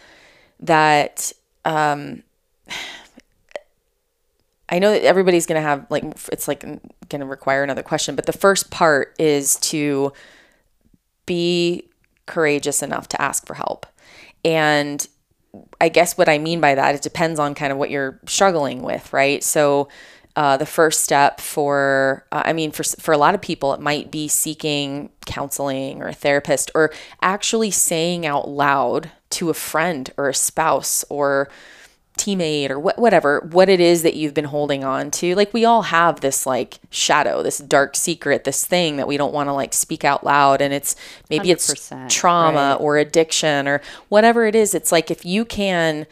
that 0.60 1.32
um, 1.64 2.22
I 4.68 4.78
know 4.78 4.90
that 4.92 5.02
everybody's 5.04 5.46
going 5.46 5.60
to 5.60 5.66
have, 5.66 5.86
like, 5.88 6.04
it's 6.30 6.46
like 6.46 6.60
going 6.60 7.20
to 7.20 7.24
require 7.26 7.62
another 7.62 7.82
question, 7.82 8.14
but 8.14 8.26
the 8.26 8.32
first 8.34 8.70
part 8.70 9.14
is 9.18 9.56
to 9.56 10.12
be 11.24 11.88
courageous 12.26 12.82
enough 12.82 13.08
to 13.08 13.20
ask 13.22 13.46
for 13.46 13.54
help. 13.54 13.86
And 14.44 15.06
I 15.80 15.88
guess 15.88 16.18
what 16.18 16.28
I 16.28 16.36
mean 16.36 16.60
by 16.60 16.74
that, 16.74 16.94
it 16.94 17.00
depends 17.02 17.40
on 17.40 17.54
kind 17.54 17.72
of 17.72 17.78
what 17.78 17.88
you're 17.88 18.20
struggling 18.26 18.82
with, 18.82 19.10
right? 19.12 19.42
So, 19.42 19.88
uh, 20.38 20.56
the 20.56 20.64
first 20.64 21.02
step 21.02 21.40
for, 21.40 22.24
uh, 22.30 22.42
I 22.44 22.52
mean, 22.52 22.70
for 22.70 22.84
for 22.84 23.10
a 23.10 23.18
lot 23.18 23.34
of 23.34 23.40
people, 23.40 23.74
it 23.74 23.80
might 23.80 24.12
be 24.12 24.28
seeking 24.28 25.10
counseling 25.26 26.00
or 26.00 26.06
a 26.06 26.12
therapist, 26.12 26.70
or 26.76 26.92
actually 27.20 27.72
saying 27.72 28.24
out 28.24 28.48
loud 28.48 29.10
to 29.30 29.50
a 29.50 29.54
friend 29.54 30.12
or 30.16 30.28
a 30.28 30.34
spouse 30.34 31.04
or 31.10 31.48
teammate 32.16 32.70
or 32.70 32.78
wh- 32.78 32.98
whatever 33.00 33.48
what 33.50 33.68
it 33.68 33.80
is 33.80 34.04
that 34.04 34.14
you've 34.14 34.34
been 34.34 34.44
holding 34.44 34.82
on 34.82 35.08
to 35.08 35.36
like 35.36 35.54
we 35.54 35.64
all 35.64 35.82
have 35.82 36.20
this 36.20 36.46
like 36.46 36.80
shadow 36.90 37.44
this 37.44 37.58
dark 37.58 37.94
secret 37.94 38.42
this 38.42 38.64
thing 38.64 38.96
that 38.96 39.06
we 39.06 39.16
don't 39.16 39.32
want 39.32 39.48
to 39.48 39.52
like 39.52 39.72
speak 39.72 40.04
out 40.04 40.24
loud 40.24 40.60
and 40.60 40.74
it's 40.74 40.96
maybe 41.30 41.52
it's 41.52 41.92
trauma 42.08 42.72
right. 42.72 42.80
or 42.80 42.98
addiction 42.98 43.68
or 43.68 43.80
whatever 44.08 44.46
it 44.46 44.56
is 44.56 44.74
it's 44.74 44.90
like 44.90 45.12
if 45.12 45.24
you 45.24 45.44
can 45.44 46.08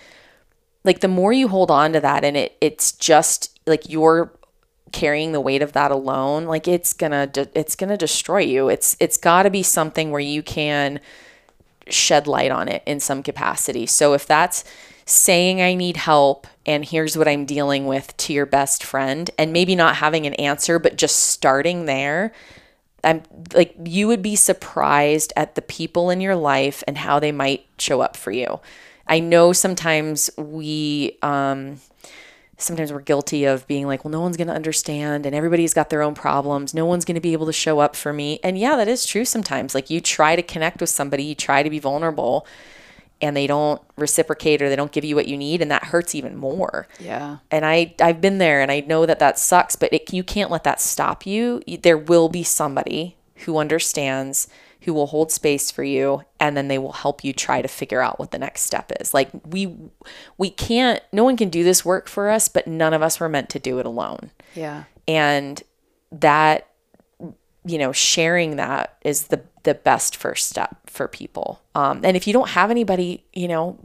like 0.85 1.01
the 1.01 1.09
more 1.09 1.33
you 1.33 1.49
hold 1.49 1.73
on 1.73 1.93
to 1.93 1.99
that 1.99 2.23
and 2.23 2.37
it 2.37 2.57
it's 2.61 2.93
just 2.93 3.56
like 3.67 3.89
you're 3.89 4.33
carrying 4.93 5.33
the 5.33 5.41
weight 5.41 5.63
of 5.63 5.73
that 5.73 5.91
alone 5.91 6.45
like 6.45 6.69
it's 6.69 6.93
gonna 6.93 7.27
de- 7.27 7.59
it's 7.59 7.75
gonna 7.75 7.97
destroy 7.97 8.39
you 8.39 8.69
it's 8.69 8.97
it's 9.01 9.17
got 9.17 9.43
to 9.43 9.51
be 9.51 9.63
something 9.63 10.11
where 10.11 10.21
you 10.21 10.43
can 10.43 11.01
shed 11.89 12.27
light 12.27 12.51
on 12.51 12.69
it 12.69 12.83
in 12.87 13.01
some 13.01 13.23
capacity 13.23 13.85
so 13.85 14.15
if 14.15 14.27
that's 14.27 14.65
saying 15.05 15.61
i 15.61 15.75
need 15.75 15.97
help 15.97 16.47
and 16.65 16.85
here's 16.85 17.17
what 17.17 17.29
i'm 17.29 17.45
dealing 17.45 17.87
with 17.87 18.17
to 18.17 18.33
your 18.33 18.47
best 18.47 18.83
friend 18.83 19.31
and 19.39 19.53
maybe 19.53 19.75
not 19.75 19.97
having 19.97 20.25
an 20.27 20.35
answer 20.35 20.79
but 20.79 20.97
just 20.97 21.17
starting 21.17 21.85
there 21.87 22.33
I'm 23.07 23.23
like 23.55 23.75
you 23.85 24.09
would 24.09 24.21
be 24.21 24.37
surprised 24.37 25.33
at 25.37 25.55
the 25.55 25.63
people 25.63 26.11
in 26.11 26.21
your 26.21 26.35
life 26.35 26.83
and 26.89 26.99
how 26.99 27.21
they 27.21 27.33
might 27.33 27.67
show 27.79 28.01
up 28.01 28.17
for 28.17 28.33
you. 28.33 28.61
I 29.07 29.21
know 29.21 29.53
sometimes 29.53 30.29
we 30.37 31.17
um 31.23 31.81
sometimes 32.59 32.93
we're 32.93 33.01
guilty 33.01 33.45
of 33.45 33.67
being 33.67 33.87
like, 33.87 34.05
well, 34.05 34.11
no 34.13 34.21
one's 34.21 34.37
going 34.37 34.47
to 34.49 34.55
understand 34.55 35.27
and 35.27 35.35
everybody's 35.35 35.75
got 35.75 35.91
their 35.91 36.03
own 36.03 36.15
problems. 36.15 36.73
No 36.73 36.87
one's 36.87 37.05
going 37.05 37.15
to 37.17 37.21
be 37.21 37.33
able 37.35 37.47
to 37.47 37.53
show 37.53 37.81
up 37.81 37.95
for 37.95 38.13
me. 38.13 38.41
And 38.43 38.59
yeah, 38.59 38.77
that 38.77 38.89
is 38.89 39.05
true 39.05 39.25
sometimes. 39.25 39.75
Like 39.75 39.91
you 39.91 40.01
try 40.01 40.37
to 40.37 40.43
connect 40.43 40.81
with 40.81 40.89
somebody, 40.91 41.25
you 41.25 41.35
try 41.35 41.63
to 41.63 41.69
be 41.71 41.79
vulnerable 41.79 42.47
and 43.21 43.35
they 43.37 43.47
don't 43.47 43.81
reciprocate 43.97 44.61
or 44.61 44.69
they 44.69 44.77
don't 44.77 44.93
give 44.93 45.05
you 45.05 45.15
what 45.15 45.27
you 45.27 45.37
need 45.39 45.63
and 45.63 45.71
that 45.71 45.85
hurts 45.85 46.15
even 46.15 46.37
more 46.37 46.87
Yeah. 47.01 47.39
and 47.51 47.65
I 47.65 47.95
I've 47.99 48.21
been 48.21 48.37
there 48.37 48.61
and 48.61 48.71
I 48.71 48.81
know 48.81 49.07
that 49.07 49.21
that 49.21 49.39
sucks 49.39 49.75
but 49.75 49.91
it, 49.91 50.13
you 50.13 50.23
can't 50.23 50.51
let 50.51 50.65
that 50.65 50.83
stop 50.83 51.25
you 51.25 51.63
there 51.83 51.97
will 51.97 52.29
be 52.29 52.43
somebody 52.43 53.17
who 53.47 53.57
understands 53.57 54.49
who 54.87 54.95
will 54.95 55.09
hold 55.09 55.31
space 55.31 55.71
for 55.71 55.85
you 55.85 56.23
and 56.41 56.57
then 56.57 56.69
they 56.69 56.79
will 56.79 56.93
help 56.93 57.23
you 57.23 57.33
try 57.33 57.61
to 57.61 57.69
figure 57.69 58.01
out 58.01 58.19
what 58.19 58.31
the 58.31 58.39
next 58.39 58.63
step 58.63 58.91
is. 59.01 59.13
Like 59.13 59.29
we 59.45 59.77
we 60.39 60.49
can't 60.49 61.03
no 61.13 61.25
one 61.25 61.37
can 61.37 61.51
do 61.51 61.63
this 61.63 61.85
work 61.85 62.09
for 62.09 62.31
us 62.31 62.49
but 62.49 62.67
none 62.67 62.95
of 62.95 63.03
us 63.03 63.21
were 63.21 63.29
meant 63.29 63.51
to 63.51 63.59
do 63.59 63.79
it 63.79 63.85
alone. 63.87 64.31
Yeah. 64.55 64.85
and 65.07 65.63
that 66.13 66.69
you 67.67 67.77
know 67.79 67.93
sharing 67.93 68.57
that 68.57 68.97
is 69.03 69.27
the 69.27 69.43
the 69.65 69.75
best 69.75 70.17
first 70.17 70.49
step 70.49 70.89
for 70.89 71.09
people. 71.09 71.61
Um, 71.75 72.01
and 72.05 72.17
if 72.17 72.29
you 72.29 72.33
don't 72.33 72.51
have 72.51 72.71
anybody 72.71 73.25
you 73.35 73.49
know 73.49 73.79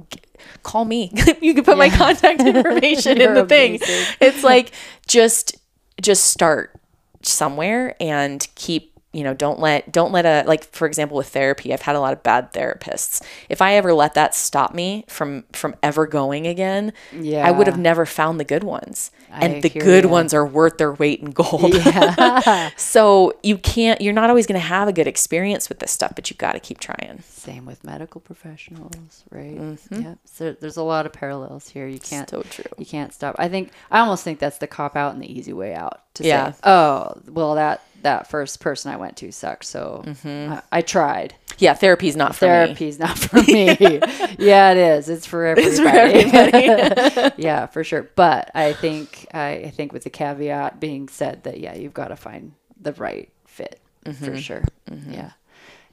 call 0.63 0.85
me. 0.85 1.11
You 1.41 1.55
can 1.55 1.63
put 1.63 1.77
my 1.77 1.89
contact 1.89 2.41
information 2.45 3.19
in 3.19 3.33
the 3.33 3.45
thing. 3.45 3.79
it's 3.81 4.43
like 4.43 4.71
just 5.07 5.57
just 5.99 6.27
start 6.27 6.79
somewhere 7.23 7.95
and 7.99 8.47
keep 8.55 8.90
you 9.14 9.24
know 9.24 9.34
don't 9.34 9.59
let 9.59 9.91
don't 9.91 10.12
let 10.12 10.26
a 10.26 10.47
like 10.47 10.64
for 10.72 10.88
example 10.88 11.18
with 11.18 11.28
therapy 11.28 11.74
i've 11.74 11.82
had 11.82 11.95
a 11.95 11.99
lot 11.99 12.14
of 12.14 12.24
bad 12.24 12.51
therapists 12.53 13.22
if 13.49 13.62
i 13.62 13.74
ever 13.76 13.93
let 13.93 14.14
that 14.14 14.34
stop 14.34 14.74
me 14.74 15.03
from 15.07 15.43
from 15.51 15.76
ever 15.84 16.07
going 16.07 16.47
again 16.47 16.93
yeah. 17.12 17.45
i 17.45 17.51
would 17.51 17.68
have 17.68 17.78
never 17.80 18.05
found 18.05 18.39
the 18.39 18.45
good 18.45 18.64
ones 18.64 19.12
and 19.30 19.64
the 19.64 19.70
good 19.70 20.03
ya. 20.03 20.09
ones 20.09 20.34
are 20.34 20.45
worth 20.45 20.78
their 20.78 20.91
weight 20.93 21.22
in 21.22 21.32
gold 21.32 21.74
yeah. 21.74 22.70
so 22.76 23.34
you 23.43 23.57
can't 23.57 24.01
you're 24.01 24.14
not 24.14 24.30
always 24.30 24.45
going 24.45 24.59
to 24.59 24.66
have 24.66 24.88
a 24.88 24.93
good 24.93 25.07
experience 25.07 25.70
with 25.70 25.80
this 25.80 25.91
stuff 25.91 26.14
but 26.16 26.30
you've 26.30 26.38
got 26.38 26.53
to 26.53 26.59
keep 26.59 26.80
trying 26.80 27.22
Same 27.24 27.66
with 27.66 27.84
medical 27.84 28.22
professionals, 28.22 29.24
right? 29.32 29.57
Mm-hmm. 29.57 30.01
Yeah. 30.01 30.16
So 30.26 30.53
there's 30.53 30.78
a 30.78 30.84
lot 30.84 31.05
of 31.05 31.14
parallels 31.14 31.70
here. 31.70 31.88
You 31.88 31.99
can't 31.99 32.30
so 32.30 32.43
true 32.43 32.66
you 32.78 32.86
can't 32.86 33.14
stop. 33.14 33.36
I 33.39 33.49
think 33.49 33.72
I 33.89 33.99
almost 33.99 34.24
think 34.24 34.39
that's 34.39 34.57
the 34.57 34.68
cop 34.68 34.95
out 34.95 35.14
and 35.14 35.22
the 35.22 35.32
easy 35.32 35.53
way 35.53 35.74
out 35.74 36.01
to 36.16 36.24
Yeah. 36.24 36.51
say, 36.51 36.59
"Oh, 36.64 37.14
well 37.28 37.55
that 37.55 37.82
that 38.03 38.27
first 38.27 38.59
person 38.59 38.91
I 38.91 38.97
went 38.97 39.17
to 39.17 39.31
sucked, 39.31 39.65
so 39.65 40.03
I, 40.25 40.61
I 40.71 40.81
tried. 40.81 41.35
yeah 41.57 41.73
therapy's 41.73 42.15
not 42.15 42.35
for 42.35 42.45
me 42.45 42.49
Therapy's 42.51 42.99
not 42.99 43.17
for 43.17 43.41
me. 43.43 43.77
yeah, 44.39 44.71
it 44.71 44.77
is. 44.77 45.09
It's 45.09 45.25
for 45.25 45.45
everybody. 45.45 45.77
for 45.77 45.87
everybody. 45.87 47.33
yeah, 47.41 47.65
for 47.67 47.83
sure. 47.83 48.09
But 48.15 48.51
I 48.55 48.73
think 48.73 49.27
I, 49.33 49.49
I 49.65 49.69
think 49.69 49.93
with 49.93 50.03
the 50.03 50.09
caveat 50.09 50.79
being 50.79 51.07
said 51.09 51.43
that 51.43 51.59
yeah, 51.59 51.75
you've 51.75 51.93
got 51.93 52.07
to 52.09 52.15
find 52.15 52.53
the 52.79 52.93
right 52.93 53.29
fit 53.45 53.79
Mm-hmm. 54.05 54.25
for 54.25 54.35
sure. 54.37 54.63
Yeah, 55.07 55.33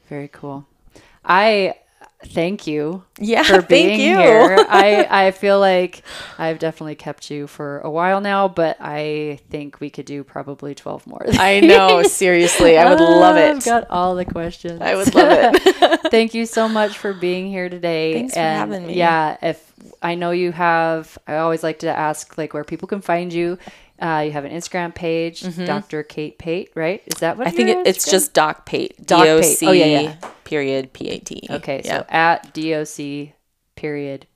very 0.09 0.29
cool. 0.29 0.67
I 1.23 1.75
thank 2.27 2.67
you 2.67 3.05
Yeah, 3.19 3.43
for 3.45 3.63
thank 3.63 3.69
being 3.69 4.01
you. 4.01 4.19
here. 4.19 4.57
I 4.69 5.07
I 5.27 5.31
feel 5.31 5.61
like 5.61 6.03
I've 6.39 6.59
definitely 6.59 6.97
kept 6.97 7.31
you 7.31 7.47
for 7.47 7.79
a 7.81 7.91
while 7.91 8.21
now, 8.21 8.49
but 8.49 8.77
I 8.81 9.39
think 9.51 9.81
we 9.81 9.89
could 9.91 10.07
do 10.07 10.25
probably 10.25 10.75
twelve 10.75 11.07
more. 11.07 11.25
i 11.39 11.61
know 11.61 12.03
seriously 12.03 12.77
i 12.77 12.89
would 12.91 13.01
love 13.01 13.37
it. 13.45 13.57
I've 13.57 13.65
got 13.65 13.87
all 13.91 14.15
the 14.17 14.25
questions. 14.25 14.81
i 14.81 14.95
would 14.97 15.15
love 15.15 15.29
it 15.55 16.11
Thank 16.11 16.35
you 16.35 16.47
so 16.47 16.69
much 16.69 16.97
for 16.97 17.13
being 17.13 17.49
here 17.49 17.69
today. 17.69 18.15
Thanks 18.15 18.35
for 18.35 18.41
having 18.41 18.87
me. 18.87 18.95
Yeah, 18.95 19.37
if 19.43 19.73
I 20.03 20.15
know 20.15 20.31
you 20.31 20.53
have, 20.53 21.19
I 21.27 21.37
always 21.37 21.63
like 21.63 21.81
to 21.81 21.89
ask 21.89 22.39
like 22.39 22.55
where 22.55 22.65
people 22.65 22.89
can 22.89 23.01
find 23.03 23.33
you. 23.33 23.59
Uh, 24.01 24.23
you 24.27 24.31
have 24.33 24.45
an 24.45 24.53
Instagram 24.53 24.95
page, 24.95 25.43
Dr. 25.67 26.03
Kate 26.05 26.39
Pate, 26.39 26.71
right? 26.75 27.03
Is 27.07 27.21
that 27.21 27.37
what 27.37 27.49
Mm-hmm. 27.49 27.55
i 27.55 27.57
think 27.57 27.69
it, 27.71 27.87
it's 27.87 28.07
Instagram- 28.07 28.11
just 28.11 28.33
doc 28.35 28.65
pate 28.67 29.07
Doc 29.07 29.25
Pate. 29.25 29.59
Oh, 29.63 29.73
yeah, 29.73 29.87
yeah. 29.87 30.15
period 30.45 30.93
p-a-t 30.93 31.47
okay. 31.51 31.83
yeah 31.85 31.99
So 31.99 32.07
at 32.09 32.53
doc 32.55 33.33
period 33.75 34.27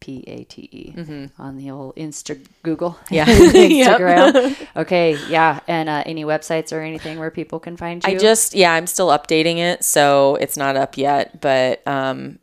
p 0.00 0.22
a 0.28 0.44
t 0.44 0.68
e 0.72 1.30
on 1.38 1.56
the 1.56 1.70
old 1.72 1.96
Insta 1.96 2.38
Google, 2.62 2.96
Mm-hmm. 3.10 3.14
Yeah. 3.74 3.96
Instagram. 3.98 4.66
okay, 4.82 5.18
yeah, 5.28 5.58
and 5.66 5.88
uh, 5.88 6.04
any 6.06 6.24
websites 6.24 6.72
or 6.72 6.80
anything 6.80 7.18
where 7.18 7.32
people 7.32 7.58
can 7.58 7.76
find 7.76 8.04
you. 8.04 8.12
I 8.12 8.16
just 8.16 8.54
yeah, 8.54 8.72
I'm 8.72 8.86
still 8.86 9.08
updating 9.08 9.56
it, 9.58 9.82
so 9.84 10.36
it's 10.36 10.56
not 10.56 10.76
up 10.76 10.96
yet. 10.96 11.40
But 11.40 11.86
um, 11.88 12.38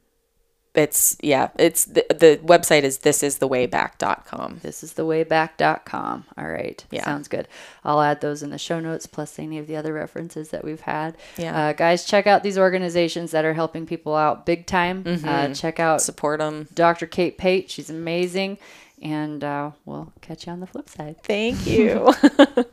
it's 0.78 1.18
yeah, 1.22 1.50
it's 1.58 1.86
the, 1.86 2.06
the 2.10 2.40
website 2.44 2.84
is 2.84 3.00
thisisthewayback.com. 3.00 4.60
This 4.62 4.84
is 4.84 4.94
thewayback.com. 4.94 6.26
All 6.38 6.48
right. 6.48 6.86
Yeah. 6.92 7.04
Sounds 7.04 7.28
good. 7.28 7.48
I'll 7.84 8.02
add 8.02 8.22
those 8.22 8.44
in 8.44 8.50
the 8.50 8.58
show 8.58 8.80
notes 8.80 9.06
plus 9.08 9.38
any 9.40 9.58
of 9.58 9.68
the 9.68 9.76
other 9.76 9.94
references 9.94 10.50
that 10.50 10.64
we've 10.64 10.82
had. 10.82 11.18
Yeah. 11.38 11.68
Uh, 11.70 11.74
guys, 11.74 12.06
check 12.06 12.28
out 12.28 12.44
these 12.44 12.58
organizations 12.58 13.32
that 13.32 13.46
are 13.46 13.54
helping 13.54 13.86
people 13.86 14.16
out 14.16 14.46
big 14.46 14.66
time. 14.66 15.04
Uh, 15.26 15.54
check 15.54 15.80
out 15.80 16.02
Support 16.02 16.40
them. 16.40 16.68
Dr. 16.74 17.08
Kate 17.08 17.38
Pate. 17.38 17.70
She's 17.70 17.90
amazing. 17.90 18.58
And 19.02 19.44
uh, 19.44 19.72
we'll 19.86 20.14
catch 20.22 20.48
you 20.48 20.54
on 20.54 20.60
the 20.62 20.68
flip 20.68 20.90
side. 20.90 21.22
Thank 21.24 21.66
you. 21.68 22.14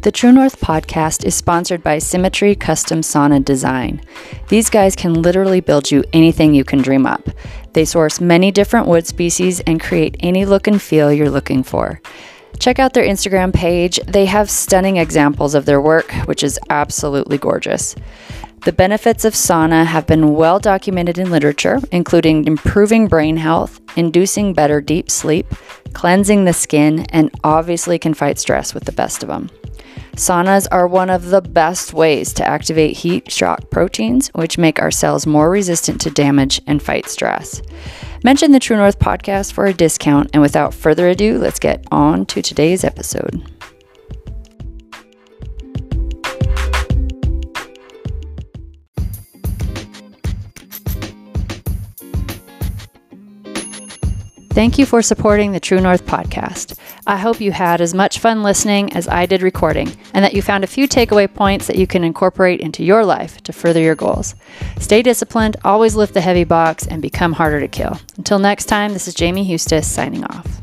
The 0.00 0.12
True 0.12 0.30
North 0.30 0.60
podcast 0.60 1.24
is 1.24 1.34
sponsored 1.34 1.82
by 1.82 1.98
Symmetry 1.98 2.54
Custom 2.54 3.00
Sauna 3.00 3.44
Design. 3.44 4.00
These 4.46 4.70
guys 4.70 4.94
can 4.94 5.22
literally 5.22 5.58
build 5.58 5.90
you 5.90 6.04
anything 6.12 6.54
you 6.54 6.62
can 6.62 6.80
dream 6.80 7.04
up. 7.04 7.28
They 7.72 7.84
source 7.84 8.20
many 8.20 8.52
different 8.52 8.86
wood 8.86 9.08
species 9.08 9.58
and 9.60 9.80
create 9.80 10.16
any 10.20 10.44
look 10.44 10.68
and 10.68 10.80
feel 10.80 11.12
you're 11.12 11.28
looking 11.28 11.64
for. 11.64 12.00
Check 12.60 12.78
out 12.78 12.94
their 12.94 13.04
Instagram 13.04 13.52
page. 13.52 13.98
They 14.06 14.26
have 14.26 14.48
stunning 14.48 14.98
examples 14.98 15.56
of 15.56 15.64
their 15.64 15.80
work, 15.80 16.12
which 16.26 16.44
is 16.44 16.60
absolutely 16.70 17.36
gorgeous. 17.36 17.96
The 18.64 18.72
benefits 18.72 19.24
of 19.24 19.34
sauna 19.34 19.84
have 19.84 20.06
been 20.06 20.34
well 20.34 20.60
documented 20.60 21.18
in 21.18 21.32
literature, 21.32 21.80
including 21.90 22.46
improving 22.46 23.08
brain 23.08 23.36
health, 23.36 23.80
inducing 23.96 24.54
better 24.54 24.80
deep 24.80 25.10
sleep, 25.10 25.52
cleansing 25.92 26.44
the 26.44 26.52
skin, 26.52 27.00
and 27.10 27.32
obviously 27.42 27.98
can 27.98 28.14
fight 28.14 28.38
stress 28.38 28.74
with 28.74 28.84
the 28.84 28.92
best 28.92 29.24
of 29.24 29.28
them. 29.28 29.50
Saunas 30.18 30.66
are 30.72 30.88
one 30.88 31.10
of 31.10 31.26
the 31.26 31.40
best 31.40 31.94
ways 31.94 32.32
to 32.32 32.44
activate 32.44 32.96
heat 32.96 33.30
shock 33.30 33.70
proteins, 33.70 34.30
which 34.34 34.58
make 34.58 34.82
our 34.82 34.90
cells 34.90 35.28
more 35.28 35.48
resistant 35.48 36.00
to 36.00 36.10
damage 36.10 36.60
and 36.66 36.82
fight 36.82 37.08
stress. 37.08 37.62
Mention 38.24 38.50
the 38.50 38.58
True 38.58 38.76
North 38.76 38.98
podcast 38.98 39.52
for 39.52 39.66
a 39.66 39.72
discount, 39.72 40.30
and 40.32 40.42
without 40.42 40.74
further 40.74 41.08
ado, 41.08 41.38
let's 41.38 41.60
get 41.60 41.86
on 41.92 42.26
to 42.26 42.42
today's 42.42 42.82
episode. 42.82 43.48
Thank 54.58 54.76
you 54.76 54.86
for 54.86 55.02
supporting 55.02 55.52
the 55.52 55.60
True 55.60 55.80
North 55.80 56.04
podcast. 56.04 56.76
I 57.06 57.16
hope 57.16 57.40
you 57.40 57.52
had 57.52 57.80
as 57.80 57.94
much 57.94 58.18
fun 58.18 58.42
listening 58.42 58.92
as 58.92 59.06
I 59.06 59.24
did 59.24 59.40
recording, 59.40 59.96
and 60.12 60.24
that 60.24 60.34
you 60.34 60.42
found 60.42 60.64
a 60.64 60.66
few 60.66 60.88
takeaway 60.88 61.32
points 61.32 61.68
that 61.68 61.76
you 61.76 61.86
can 61.86 62.02
incorporate 62.02 62.58
into 62.58 62.82
your 62.82 63.04
life 63.04 63.40
to 63.44 63.52
further 63.52 63.80
your 63.80 63.94
goals. 63.94 64.34
Stay 64.80 65.00
disciplined, 65.00 65.56
always 65.62 65.94
lift 65.94 66.12
the 66.12 66.20
heavy 66.20 66.42
box, 66.42 66.88
and 66.88 67.00
become 67.00 67.34
harder 67.34 67.60
to 67.60 67.68
kill. 67.68 68.00
Until 68.16 68.40
next 68.40 68.64
time, 68.64 68.94
this 68.94 69.06
is 69.06 69.16
Jaime 69.16 69.48
Huestis 69.48 69.84
signing 69.84 70.24
off. 70.24 70.60